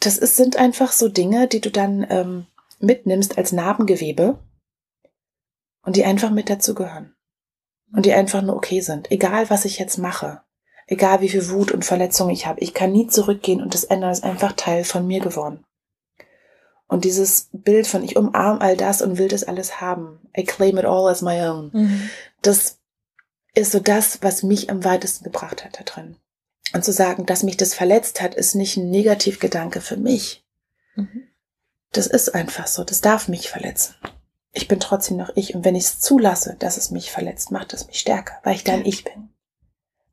das 0.00 0.18
ist, 0.18 0.36
sind 0.36 0.56
einfach 0.56 0.92
so 0.92 1.08
Dinge, 1.08 1.48
die 1.48 1.62
du 1.62 1.70
dann 1.70 2.06
ähm, 2.10 2.46
mitnimmst 2.78 3.38
als 3.38 3.52
Narbengewebe 3.52 4.38
und 5.82 5.96
die 5.96 6.04
einfach 6.04 6.30
mit 6.30 6.50
dazugehören. 6.50 7.14
Und 7.94 8.04
die 8.04 8.12
einfach 8.12 8.42
nur 8.42 8.56
okay 8.56 8.80
sind. 8.80 9.10
Egal, 9.10 9.48
was 9.48 9.64
ich 9.64 9.78
jetzt 9.78 9.96
mache. 9.96 10.42
Egal, 10.86 11.22
wie 11.22 11.30
viel 11.30 11.48
Wut 11.48 11.72
und 11.72 11.86
Verletzung 11.86 12.28
ich 12.28 12.46
habe. 12.46 12.60
Ich 12.60 12.74
kann 12.74 12.92
nie 12.92 13.06
zurückgehen 13.06 13.62
und 13.62 13.72
das 13.72 13.84
Ändern 13.84 14.10
ist 14.10 14.24
einfach 14.24 14.52
Teil 14.52 14.84
von 14.84 15.06
mir 15.06 15.20
geworden. 15.20 15.64
Und 16.92 17.04
dieses 17.06 17.48
Bild 17.52 17.86
von 17.86 18.04
ich 18.04 18.16
umarm 18.16 18.58
all 18.60 18.76
das 18.76 19.00
und 19.00 19.16
will 19.16 19.28
das 19.28 19.44
alles 19.44 19.80
haben. 19.80 20.20
I 20.36 20.44
claim 20.44 20.76
it 20.76 20.84
all 20.84 21.08
as 21.08 21.22
my 21.22 21.40
own. 21.40 21.70
Mhm. 21.72 22.10
Das 22.42 22.80
ist 23.54 23.72
so 23.72 23.80
das, 23.80 24.22
was 24.22 24.42
mich 24.42 24.68
am 24.68 24.84
weitesten 24.84 25.24
gebracht 25.24 25.64
hat 25.64 25.80
da 25.80 25.84
drin. 25.84 26.16
Und 26.74 26.84
zu 26.84 26.92
sagen, 26.92 27.24
dass 27.24 27.44
mich 27.44 27.56
das 27.56 27.72
verletzt 27.72 28.20
hat, 28.20 28.34
ist 28.34 28.54
nicht 28.54 28.76
ein 28.76 28.90
Negativgedanke 28.90 29.80
für 29.80 29.96
mich. 29.96 30.44
Mhm. 30.94 31.28
Das 31.92 32.06
ist 32.08 32.34
einfach 32.34 32.66
so. 32.66 32.84
Das 32.84 33.00
darf 33.00 33.26
mich 33.26 33.48
verletzen. 33.48 33.94
Ich 34.52 34.68
bin 34.68 34.78
trotzdem 34.78 35.16
noch 35.16 35.30
ich. 35.34 35.54
Und 35.54 35.64
wenn 35.64 35.74
ich 35.74 35.84
es 35.84 35.98
zulasse, 35.98 36.56
dass 36.58 36.76
es 36.76 36.90
mich 36.90 37.10
verletzt, 37.10 37.50
macht 37.50 37.72
es 37.72 37.86
mich 37.86 38.00
stärker, 38.00 38.34
weil 38.42 38.54
ich 38.54 38.64
dann 38.64 38.84
ich 38.84 39.02
bin 39.02 39.30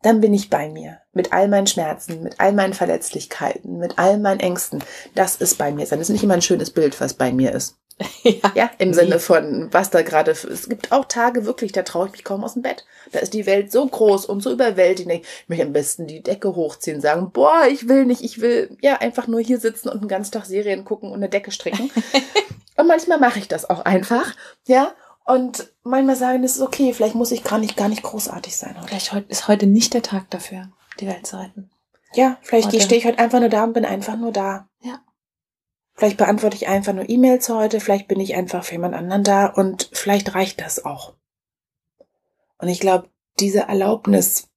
dann 0.02 0.22
bin 0.22 0.34
ich 0.34 0.50
bei 0.50 0.70
mir. 0.70 1.00
Mit 1.14 1.34
all 1.34 1.48
meinen 1.48 1.68
Schmerzen, 1.68 2.24
mit 2.24 2.40
all 2.40 2.54
meinen 2.54 2.74
Verletzlichkeiten, 2.74 3.78
mit 3.78 3.98
all 3.98 4.18
meinen 4.18 4.40
Ängsten. 4.40 4.84
Das 5.16 5.36
ist 5.36 5.58
bei 5.58 5.72
mir 5.72 5.86
sein. 5.86 6.00
Das 6.00 6.10
ist 6.10 6.14
nicht 6.14 6.24
immer 6.24 6.36
ein 6.36 6.42
schönes 6.42 6.72
Bild, 6.72 7.00
was 7.02 7.14
bei 7.14 7.32
mir 7.32 7.54
ist. 7.54 7.76
Ja, 8.24 8.52
ja 8.56 8.72
im 8.78 8.94
Sinne 8.94 9.20
von, 9.20 9.70
was 9.72 9.90
da 9.90 10.02
gerade, 10.02 10.32
es 10.32 10.70
gibt 10.70 10.92
auch 10.92 11.06
Tage 11.06 11.46
wirklich, 11.46 11.72
da 11.72 11.84
traue 11.84 12.08
ich 12.08 12.12
mich 12.14 12.24
kaum 12.24 12.44
aus 12.44 12.54
dem 12.54 12.62
Bett. 12.62 12.86
Da 13.12 13.20
ist 13.20 13.34
die 13.34 13.46
Welt 13.46 13.72
so 13.72 13.86
groß 13.86 14.26
und 14.26 14.42
so 14.42 14.52
überwältigend. 14.52 15.14
Ich 15.14 15.50
möchte 15.50 15.66
am 15.66 15.74
besten 15.74 16.08
die 16.08 16.24
Decke 16.24 16.56
hochziehen, 16.56 17.02
sagen, 17.02 17.32
boah, 17.32 17.64
ich 17.70 17.88
will 17.88 18.06
nicht, 18.06 18.22
ich 18.22 18.42
will 18.42 18.78
ja 18.82 18.98
einfach 18.98 19.28
nur 19.28 19.42
hier 19.42 19.60
sitzen 19.60 19.90
und 19.90 20.00
einen 20.00 20.08
ganzen 20.08 20.32
Tag 20.32 20.46
Serien 20.46 20.86
gucken 20.86 21.10
und 21.10 21.18
eine 21.18 21.30
Decke 21.30 21.52
stricken. 21.52 21.92
und 22.78 22.88
manchmal 22.88 23.20
mache 23.20 23.40
ich 23.40 23.48
das 23.48 23.70
auch 23.70 23.84
einfach, 23.86 24.34
ja. 24.66 24.94
Und 25.30 25.72
manchmal 25.84 26.16
sagen, 26.16 26.44
es 26.44 26.56
ist 26.56 26.62
okay, 26.64 26.92
vielleicht 26.92 27.14
muss 27.14 27.32
ich 27.32 27.44
gar 27.44 27.60
nicht, 27.60 27.78
gar 27.78 27.88
nicht 27.88 28.02
großartig 28.02 28.58
sein. 28.58 28.76
Heute. 28.76 28.88
Vielleicht 28.88 29.30
ist 29.30 29.48
heute 29.48 29.68
nicht 29.68 29.94
der 29.94 30.02
Tag 30.02 30.28
dafür, 30.32 30.72
die 31.00 31.06
Welt 31.06 31.28
zu 31.28 31.40
retten. 31.40 31.70
Ja, 32.16 32.38
vielleicht 32.42 32.70
stehe 32.82 33.00
ich 33.00 33.06
heute 33.06 33.20
einfach 33.20 33.40
nur 33.40 33.50
da 33.50 33.64
und 33.64 33.74
bin 33.74 33.86
einfach 33.86 34.18
nur 34.18 34.32
da. 34.32 34.68
Ja. 34.82 35.02
Vielleicht 35.94 36.18
beantworte 36.18 36.56
ich 36.56 36.68
einfach 36.68 36.94
nur 36.94 37.08
E-Mails 37.08 37.48
heute, 37.50 37.80
vielleicht 37.80 38.08
bin 38.08 38.20
ich 38.20 38.34
einfach 38.34 38.64
für 38.64 38.72
jemand 38.72 38.96
anderen 38.96 39.24
da 39.24 39.46
und 39.46 39.92
vielleicht 39.94 40.34
reicht 40.34 40.62
das 40.62 40.84
auch. 40.84 41.14
Und 42.58 42.68
ich 42.70 42.80
glaube, 42.80 43.10
diese 43.40 43.68
Erlaubnis, 43.68 44.48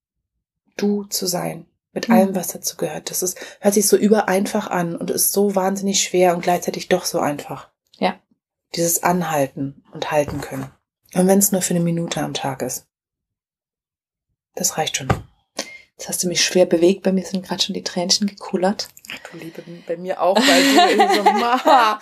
du 0.75 1.03
zu 1.03 1.27
sein, 1.27 1.67
mit 1.91 2.09
mhm. 2.09 2.15
allem, 2.15 2.35
was 2.35 2.47
dazu 2.47 2.77
gehört, 2.77 3.11
das 3.11 3.21
ist, 3.21 3.37
hört 3.59 3.75
sich 3.75 3.87
so 3.87 3.95
übereinfach 3.95 4.71
an 4.71 4.95
und 4.95 5.11
ist 5.11 5.33
so 5.33 5.53
wahnsinnig 5.53 6.01
schwer 6.01 6.33
und 6.33 6.41
gleichzeitig 6.41 6.89
doch 6.89 7.05
so 7.05 7.19
einfach. 7.19 7.72
Dieses 8.75 9.03
Anhalten 9.03 9.83
und 9.91 10.11
halten 10.11 10.41
können. 10.41 10.71
Und 11.13 11.27
wenn 11.27 11.39
es 11.39 11.51
nur 11.51 11.61
für 11.61 11.75
eine 11.75 11.83
Minute 11.83 12.21
am 12.21 12.33
Tag 12.33 12.61
ist. 12.61 12.87
Das 14.55 14.77
reicht 14.77 14.97
schon. 14.97 15.09
Jetzt 15.97 16.09
hast 16.09 16.23
du 16.23 16.27
mich 16.27 16.43
schwer 16.43 16.65
bewegt, 16.65 17.03
bei 17.03 17.11
mir 17.11 17.23
sind 17.23 17.45
gerade 17.45 17.61
schon 17.61 17.75
die 17.75 17.83
Tränchen 17.83 18.27
gekullert. 18.27 18.89
Du 19.31 19.37
Liebe, 19.37 19.63
bei 19.87 19.95
mir 19.97 20.21
auch, 20.21 20.35
weil 20.35 20.97
du 20.97 21.15
so, 21.15 21.23
Mama. 21.23 21.99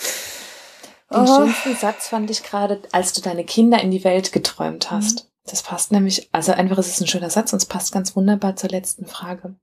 Den 1.12 1.20
oh. 1.20 1.38
schönsten 1.38 1.76
Satz 1.76 2.08
fand 2.08 2.30
ich 2.32 2.44
gerade, 2.44 2.82
als 2.94 3.12
du 3.14 3.22
deine 3.22 3.44
Kinder 3.44 3.82
in 3.82 3.92
die 3.92 4.04
Welt 4.04 4.32
geträumt 4.32 4.92
hast. 4.92 5.26
Mhm. 5.26 5.32
Das 5.46 5.64
passt 5.64 5.92
nämlich, 5.92 6.30
also 6.32 6.54
einfach 6.54 6.78
ist 6.78 6.88
es 6.88 7.02
ein 7.02 7.08
schöner 7.08 7.30
Satz 7.30 7.52
und 7.52 7.58
es 7.58 7.66
passt 7.66 7.92
ganz 7.92 8.16
wunderbar 8.16 8.56
zur 8.56 8.70
letzten 8.70 9.06
Frage. 9.06 9.56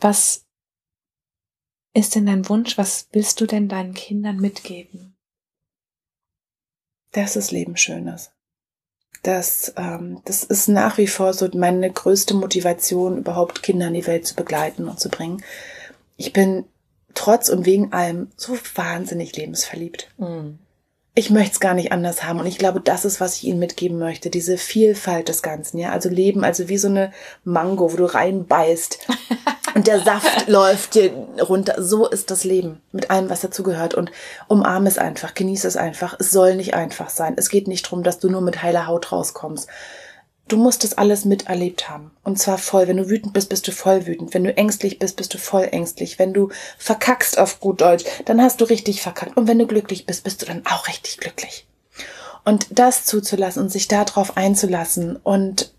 Was 0.00 0.46
ist 1.92 2.14
denn 2.14 2.26
dein 2.26 2.48
Wunsch? 2.48 2.78
Was 2.78 3.08
willst 3.12 3.40
du 3.40 3.46
denn 3.46 3.68
deinen 3.68 3.94
Kindern 3.94 4.36
mitgeben? 4.36 5.07
Dass 7.12 7.34
das 7.34 7.50
Leben 7.50 7.76
schön 7.76 8.08
ist 8.08 8.32
das, 9.22 9.72
ähm, 9.76 10.20
das 10.24 10.44
ist 10.44 10.68
nach 10.68 10.98
wie 10.98 11.06
vor 11.06 11.34
so 11.34 11.48
meine 11.54 11.90
größte 11.90 12.34
Motivation, 12.34 13.18
überhaupt 13.18 13.62
Kinder 13.62 13.88
in 13.88 13.94
die 13.94 14.06
Welt 14.06 14.26
zu 14.26 14.34
begleiten 14.34 14.88
und 14.88 15.00
zu 15.00 15.08
bringen. 15.08 15.42
Ich 16.16 16.32
bin 16.32 16.64
trotz 17.14 17.48
und 17.48 17.66
wegen 17.66 17.92
allem 17.92 18.28
so 18.36 18.56
wahnsinnig 18.74 19.36
lebensverliebt. 19.36 20.10
Mhm 20.18 20.58
ich 21.18 21.30
möchte 21.30 21.54
es 21.54 21.60
gar 21.60 21.74
nicht 21.74 21.90
anders 21.90 22.22
haben. 22.22 22.38
Und 22.38 22.46
ich 22.46 22.58
glaube, 22.58 22.80
das 22.80 23.04
ist, 23.04 23.20
was 23.20 23.34
ich 23.36 23.44
Ihnen 23.44 23.58
mitgeben 23.58 23.98
möchte. 23.98 24.30
Diese 24.30 24.56
Vielfalt 24.56 25.28
des 25.28 25.42
Ganzen, 25.42 25.78
ja. 25.78 25.90
Also 25.90 26.08
Leben, 26.08 26.44
also 26.44 26.68
wie 26.68 26.78
so 26.78 26.86
eine 26.86 27.12
Mango, 27.42 27.92
wo 27.92 27.96
du 27.96 28.04
reinbeißt 28.04 28.98
und 29.74 29.88
der 29.88 29.98
Saft 29.98 30.48
läuft 30.48 30.94
dir 30.94 31.10
runter. 31.40 31.82
So 31.82 32.06
ist 32.06 32.30
das 32.30 32.44
Leben 32.44 32.80
mit 32.92 33.10
allem, 33.10 33.30
was 33.30 33.40
dazu 33.40 33.64
gehört. 33.64 33.94
Und 33.94 34.12
umarme 34.46 34.88
es 34.88 34.96
einfach, 34.96 35.34
genieße 35.34 35.66
es 35.66 35.76
einfach. 35.76 36.14
Es 36.20 36.30
soll 36.30 36.54
nicht 36.54 36.74
einfach 36.74 37.10
sein. 37.10 37.34
Es 37.36 37.48
geht 37.48 37.66
nicht 37.66 37.86
darum, 37.86 38.04
dass 38.04 38.20
du 38.20 38.30
nur 38.30 38.40
mit 38.40 38.62
heiler 38.62 38.86
Haut 38.86 39.10
rauskommst, 39.10 39.68
du 40.48 40.56
musst 40.56 40.84
das 40.84 40.96
alles 40.96 41.24
miterlebt 41.24 41.88
haben. 41.88 42.10
Und 42.24 42.38
zwar 42.38 42.58
voll. 42.58 42.88
Wenn 42.88 42.96
du 42.96 43.08
wütend 43.08 43.32
bist, 43.32 43.48
bist 43.48 43.68
du 43.68 43.72
voll 43.72 44.06
wütend. 44.06 44.34
Wenn 44.34 44.44
du 44.44 44.56
ängstlich 44.56 44.98
bist, 44.98 45.16
bist 45.16 45.32
du 45.34 45.38
voll 45.38 45.68
ängstlich. 45.70 46.18
Wenn 46.18 46.34
du 46.34 46.50
verkackst 46.78 47.38
auf 47.38 47.60
gut 47.60 47.80
Deutsch, 47.80 48.04
dann 48.24 48.42
hast 48.42 48.60
du 48.60 48.64
richtig 48.64 49.02
verkackt. 49.02 49.36
Und 49.36 49.46
wenn 49.46 49.58
du 49.58 49.66
glücklich 49.66 50.06
bist, 50.06 50.24
bist 50.24 50.42
du 50.42 50.46
dann 50.46 50.66
auch 50.66 50.88
richtig 50.88 51.18
glücklich. 51.18 51.66
Und 52.44 52.66
das 52.70 53.04
zuzulassen 53.04 53.62
und 53.62 53.70
sich 53.70 53.88
darauf 53.88 54.36
einzulassen 54.36 55.16
und 55.16 55.72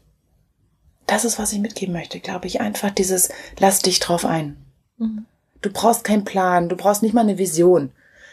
das 1.07 1.25
ist, 1.25 1.39
was 1.39 1.51
ich 1.51 1.59
mitgeben 1.59 1.93
möchte, 1.93 2.19
glaube 2.19 2.45
ich. 2.45 2.61
Einfach 2.61 2.91
dieses, 2.91 3.29
lass 3.57 3.79
dich 3.79 3.99
drauf 3.99 4.25
ein. 4.25 4.57
Mhm. 4.97 5.25
Du 5.61 5.71
brauchst 5.71 6.03
keinen 6.03 6.23
Plan, 6.23 6.69
du 6.69 6.75
brauchst 6.75 7.01
nicht 7.01 7.13
mal 7.13 7.21
eine 7.21 7.39
Vision. 7.39 7.91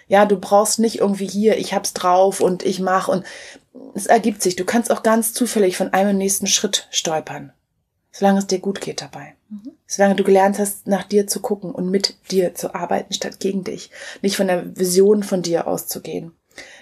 Ja, 0.09 0.27
du 0.27 0.39
brauchst 0.39 0.79
nicht 0.79 0.99
irgendwie 0.99 1.27
hier, 1.27 1.57
ich 1.59 1.73
hab's 1.73 1.95
drauf 1.95 2.41
und 2.41 2.63
ich 2.65 2.79
mach 2.79 3.09
und 3.09 3.25
es 3.97 4.07
ergibt 4.07 4.43
sich. 4.43 4.57
Du 4.57 4.65
kannst 4.65 4.91
auch 4.91 5.03
ganz 5.03 5.33
zufällig 5.33 5.77
von 5.77 5.93
einem 5.93 6.19
nächsten 6.19 6.47
Schritt 6.47 6.87
stolpern. 6.91 7.53
Solange 8.13 8.39
es 8.39 8.47
dir 8.47 8.61
gut 8.61 8.81
geht 8.81 9.03
dabei. 9.03 9.35
Mhm. 9.49 9.73
Solange 9.87 10.17
du 10.17 10.25
gelernt 10.25 10.59
hast, 10.59 10.87
nach 10.87 11.05
dir 11.05 11.27
zu 11.27 11.41
gucken 11.41 11.71
und 11.71 11.91
mit 11.91 12.17
dir 12.31 12.55
zu 12.55 12.75
arbeiten, 12.75 13.13
statt 13.13 13.41
gegen 13.41 13.65
dich. 13.65 13.91
Nicht 14.23 14.37
von 14.37 14.47
der 14.47 14.77
Vision 14.77 15.23
von 15.23 15.43
dir 15.43 15.67
auszugehen. 15.67 16.33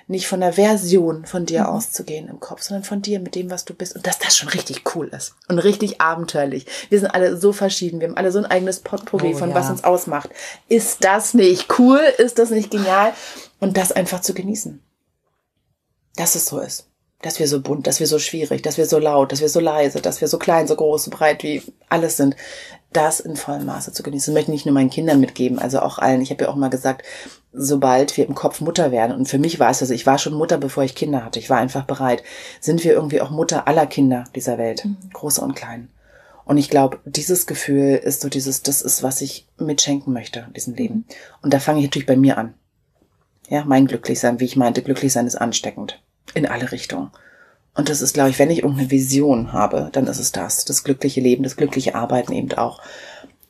Nicht 0.07 0.28
von 0.28 0.40
der 0.40 0.53
Version 0.53 1.24
von 1.24 1.47
dir 1.47 1.62
mhm. 1.62 1.66
auszugehen 1.66 2.28
im 2.28 2.38
Kopf, 2.38 2.62
sondern 2.62 2.84
von 2.84 3.03
dir 3.03 3.20
mit 3.20 3.34
dem, 3.34 3.51
was 3.51 3.64
du 3.64 3.74
bist. 3.74 3.97
Und 3.97 4.07
dass 4.07 4.18
das 4.18 4.36
schon 4.36 4.49
richtig 4.49 4.82
cool 4.95 5.09
ist. 5.09 5.34
Und 5.49 5.59
richtig 5.59 6.01
abenteuerlich. 6.01 6.66
Wir 6.88 7.01
sind 7.01 7.11
alle 7.11 7.36
so 7.36 7.53
verschieden. 7.53 8.01
Wir 8.01 8.09
haben 8.09 8.16
alle 8.16 8.30
so 8.30 8.38
ein 8.38 8.47
eigenes 8.47 8.80
Potpourri 8.80 9.34
oh, 9.34 9.38
von 9.38 9.51
ja. 9.51 9.55
was 9.55 9.70
uns 9.70 9.82
ausmacht. 9.82 10.30
Ist 10.68 11.05
das 11.05 11.34
nicht 11.34 11.78
cool? 11.78 12.01
Ist 12.18 12.38
das 12.38 12.51
nicht 12.51 12.70
genial? 12.70 13.12
Und 13.61 13.76
das 13.76 13.92
einfach 13.92 14.20
zu 14.20 14.34
genießen 14.34 14.84
dass 16.16 16.34
es 16.34 16.46
so 16.46 16.58
ist. 16.58 16.88
Dass 17.22 17.38
wir 17.38 17.48
so 17.48 17.60
bunt, 17.60 17.86
dass 17.86 18.00
wir 18.00 18.06
so 18.06 18.18
schwierig, 18.18 18.62
dass 18.62 18.76
wir 18.76 18.86
so 18.86 18.98
laut, 18.98 19.32
dass 19.32 19.40
wir 19.40 19.48
so 19.48 19.60
leise, 19.60 20.02
dass 20.02 20.20
wir 20.20 20.28
so 20.28 20.38
klein, 20.38 20.66
so 20.66 20.76
groß, 20.76 21.04
so 21.04 21.10
breit 21.10 21.42
wie 21.42 21.62
alles 21.88 22.18
sind. 22.18 22.36
Das 22.92 23.18
in 23.18 23.36
vollem 23.36 23.64
Maße 23.64 23.92
zu 23.92 24.02
genießen. 24.02 24.32
Das 24.32 24.34
möchte 24.34 24.50
ich 24.50 24.54
nicht 24.54 24.66
nur 24.66 24.74
meinen 24.74 24.90
Kindern 24.90 25.20
mitgeben, 25.20 25.58
also 25.58 25.80
auch 25.80 25.98
allen. 25.98 26.20
Ich 26.20 26.30
habe 26.30 26.44
ja 26.44 26.50
auch 26.50 26.54
mal 26.54 26.68
gesagt, 26.68 27.02
sobald 27.52 28.16
wir 28.16 28.26
im 28.26 28.34
Kopf 28.34 28.60
Mutter 28.60 28.92
werden, 28.92 29.16
und 29.16 29.26
für 29.26 29.38
mich 29.38 29.58
war 29.58 29.70
es 29.70 29.80
also, 29.80 29.94
ich 29.94 30.06
war 30.06 30.18
schon 30.18 30.34
Mutter, 30.34 30.58
bevor 30.58 30.84
ich 30.84 30.94
Kinder 30.94 31.24
hatte, 31.24 31.38
ich 31.38 31.50
war 31.50 31.58
einfach 31.58 31.84
bereit, 31.84 32.22
sind 32.60 32.84
wir 32.84 32.92
irgendwie 32.92 33.20
auch 33.20 33.30
Mutter 33.30 33.66
aller 33.66 33.86
Kinder 33.86 34.24
dieser 34.34 34.58
Welt, 34.58 34.84
mhm. 34.84 34.96
große 35.12 35.40
und 35.40 35.56
klein. 35.56 35.88
Und 36.44 36.58
ich 36.58 36.68
glaube, 36.68 36.98
dieses 37.04 37.46
Gefühl 37.46 37.94
ist 37.96 38.20
so 38.20 38.28
dieses, 38.28 38.62
das 38.62 38.82
ist, 38.82 39.02
was 39.02 39.22
ich 39.22 39.48
mitschenken 39.58 40.12
möchte, 40.12 40.46
diesem 40.54 40.74
Leben. 40.74 40.94
Mhm. 40.94 41.04
Und 41.42 41.54
da 41.54 41.58
fange 41.58 41.80
ich 41.80 41.86
natürlich 41.86 42.06
bei 42.06 42.16
mir 42.16 42.38
an. 42.38 42.54
Ja, 43.49 43.64
mein 43.64 43.86
Glücklichsein, 43.86 44.40
wie 44.40 44.45
ich 44.45 44.57
meinte, 44.57 44.82
Glücklichsein 44.82 45.26
ist 45.26 45.36
ansteckend. 45.36 46.01
In 46.34 46.47
alle 46.47 46.72
Richtungen. 46.72 47.11
Und 47.74 47.88
das 47.88 48.01
ist, 48.01 48.14
glaube 48.14 48.30
ich, 48.30 48.38
wenn 48.38 48.51
ich 48.51 48.59
irgendeine 48.59 48.90
Vision 48.90 49.53
habe, 49.53 49.90
dann 49.92 50.07
ist 50.07 50.20
es 50.20 50.32
das. 50.32 50.64
Das 50.64 50.84
glückliche 50.84 51.20
Leben, 51.20 51.42
das 51.42 51.57
glückliche 51.57 51.95
Arbeiten 51.95 52.32
eben 52.32 52.53
auch. 52.53 52.80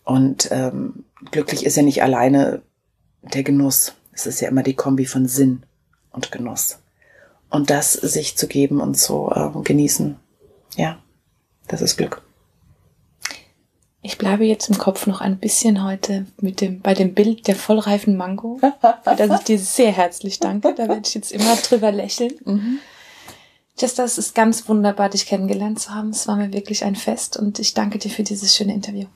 Und 0.03 0.49
ähm, 0.51 1.05
glücklich 1.31 1.65
ist 1.65 1.77
ja 1.77 1.83
nicht 1.83 2.03
alleine 2.03 2.63
der 3.23 3.43
Genuss. 3.43 3.95
Es 4.13 4.27
ist 4.27 4.41
ja 4.41 4.49
immer 4.49 4.63
die 4.63 4.75
Kombi 4.75 5.07
von 5.07 5.27
Sinn 5.27 5.65
und 6.11 6.33
Genuss. 6.33 6.79
Und 7.51 7.71
das 7.71 7.93
sich 7.93 8.37
zu 8.37 8.49
geben 8.49 8.81
und 8.81 8.97
zu 8.97 9.31
äh, 9.35 9.63
genießen, 9.63 10.17
ja, 10.77 10.99
das 11.69 11.83
ist 11.83 11.97
Glück. 11.97 12.24
Ich 14.07 14.19
bleibe 14.19 14.45
jetzt 14.45 14.69
im 14.69 14.77
Kopf 14.77 15.07
noch 15.07 15.23
ein 15.23 15.39
bisschen 15.39 15.83
heute 15.83 16.27
mit 16.39 16.61
dem, 16.61 16.83
bei 16.83 16.93
dem 16.93 17.15
Bild 17.15 17.49
der 17.49 17.57
vollreifen 17.57 18.19
Mango, 18.19 18.59
für 18.61 19.17
das 19.17 19.41
ich 19.41 19.45
dir 19.47 19.59
sehr 19.59 19.93
herzlich 19.93 20.41
danke. 20.41 20.75
Da 20.75 20.89
werde 20.89 21.01
ich 21.07 21.15
jetzt 21.15 21.33
immer 21.33 21.57
drüber 21.57 21.91
lächeln. 21.91 22.35
Mhm. 22.45 22.81
Jester, 23.79 24.05
es 24.05 24.19
ist 24.19 24.35
ganz 24.35 24.69
wunderbar, 24.69 25.09
dich 25.09 25.25
kennengelernt 25.25 25.81
zu 25.81 25.95
haben. 25.95 26.11
Es 26.11 26.29
war 26.29 26.37
mir 26.37 26.53
wirklich 26.53 26.85
ein 26.85 26.97
Fest 26.97 27.39
und 27.39 27.59
ich 27.59 27.73
danke 27.73 27.97
dir 27.97 28.11
für 28.11 28.25
dieses 28.25 28.55
schöne 28.55 28.75
Interview. 28.75 29.07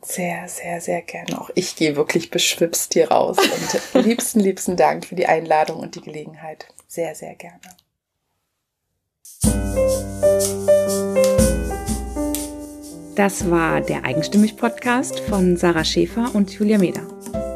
Sehr, 0.00 0.48
sehr, 0.48 0.80
sehr 0.80 1.02
gerne. 1.02 1.40
Auch 1.40 1.50
ich 1.56 1.74
gehe 1.74 1.96
wirklich 1.96 2.30
beschwipst 2.30 2.92
hier 2.92 3.10
raus 3.10 3.38
und 3.38 4.04
liebsten, 4.04 4.38
liebsten 4.38 4.76
Dank 4.76 5.06
für 5.06 5.16
die 5.16 5.26
Einladung 5.26 5.80
und 5.80 5.96
die 5.96 6.02
Gelegenheit. 6.02 6.68
Sehr, 6.86 7.16
sehr 7.16 7.34
gerne. 7.34 7.58
Das 13.16 13.50
war 13.50 13.80
der 13.80 14.04
Eigenstimmig-Podcast 14.04 15.20
von 15.20 15.56
Sarah 15.56 15.84
Schäfer 15.84 16.34
und 16.34 16.50
Julia 16.52 16.76
Meder. 16.76 17.00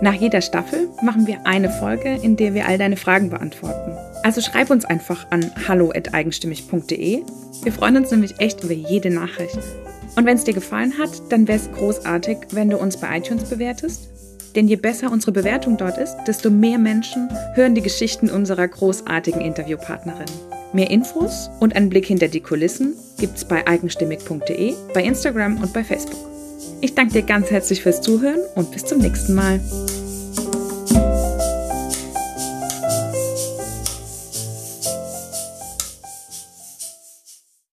Nach 0.00 0.14
jeder 0.14 0.40
Staffel 0.40 0.88
machen 1.02 1.26
wir 1.26 1.46
eine 1.46 1.68
Folge, 1.68 2.18
in 2.22 2.38
der 2.38 2.54
wir 2.54 2.66
all 2.66 2.78
deine 2.78 2.96
Fragen 2.96 3.28
beantworten. 3.28 3.92
Also 4.22 4.40
schreib 4.40 4.70
uns 4.70 4.86
einfach 4.86 5.30
an 5.30 5.52
hallo.eigenstimmig.de. 5.68 7.22
Wir 7.62 7.72
freuen 7.72 7.98
uns 7.98 8.10
nämlich 8.10 8.40
echt 8.40 8.64
über 8.64 8.72
jede 8.72 9.10
Nachricht. 9.10 9.58
Und 10.16 10.24
wenn 10.24 10.36
es 10.36 10.44
dir 10.44 10.54
gefallen 10.54 10.94
hat, 10.98 11.10
dann 11.28 11.46
wäre 11.46 11.58
es 11.58 11.70
großartig, 11.70 12.38
wenn 12.52 12.70
du 12.70 12.78
uns 12.78 12.96
bei 12.96 13.18
iTunes 13.18 13.44
bewertest. 13.44 14.08
Denn 14.54 14.68
je 14.68 14.76
besser 14.76 15.12
unsere 15.12 15.32
Bewertung 15.32 15.76
dort 15.76 15.98
ist, 15.98 16.16
desto 16.26 16.50
mehr 16.50 16.78
Menschen 16.78 17.28
hören 17.54 17.74
die 17.74 17.82
Geschichten 17.82 18.30
unserer 18.30 18.66
großartigen 18.66 19.40
Interviewpartnerin. 19.40 20.26
Mehr 20.72 20.90
Infos 20.90 21.50
und 21.60 21.74
einen 21.74 21.88
Blick 21.88 22.06
hinter 22.06 22.28
die 22.28 22.40
Kulissen 22.40 22.94
gibt's 23.18 23.44
bei 23.44 23.66
eigenstimmig.de, 23.66 24.74
bei 24.94 25.02
Instagram 25.02 25.60
und 25.60 25.72
bei 25.72 25.82
Facebook. 25.82 26.30
Ich 26.80 26.94
danke 26.94 27.14
dir 27.14 27.22
ganz 27.22 27.50
herzlich 27.50 27.82
fürs 27.82 28.00
Zuhören 28.00 28.40
und 28.54 28.70
bis 28.70 28.84
zum 28.84 28.98
nächsten 28.98 29.34
Mal. 29.34 29.60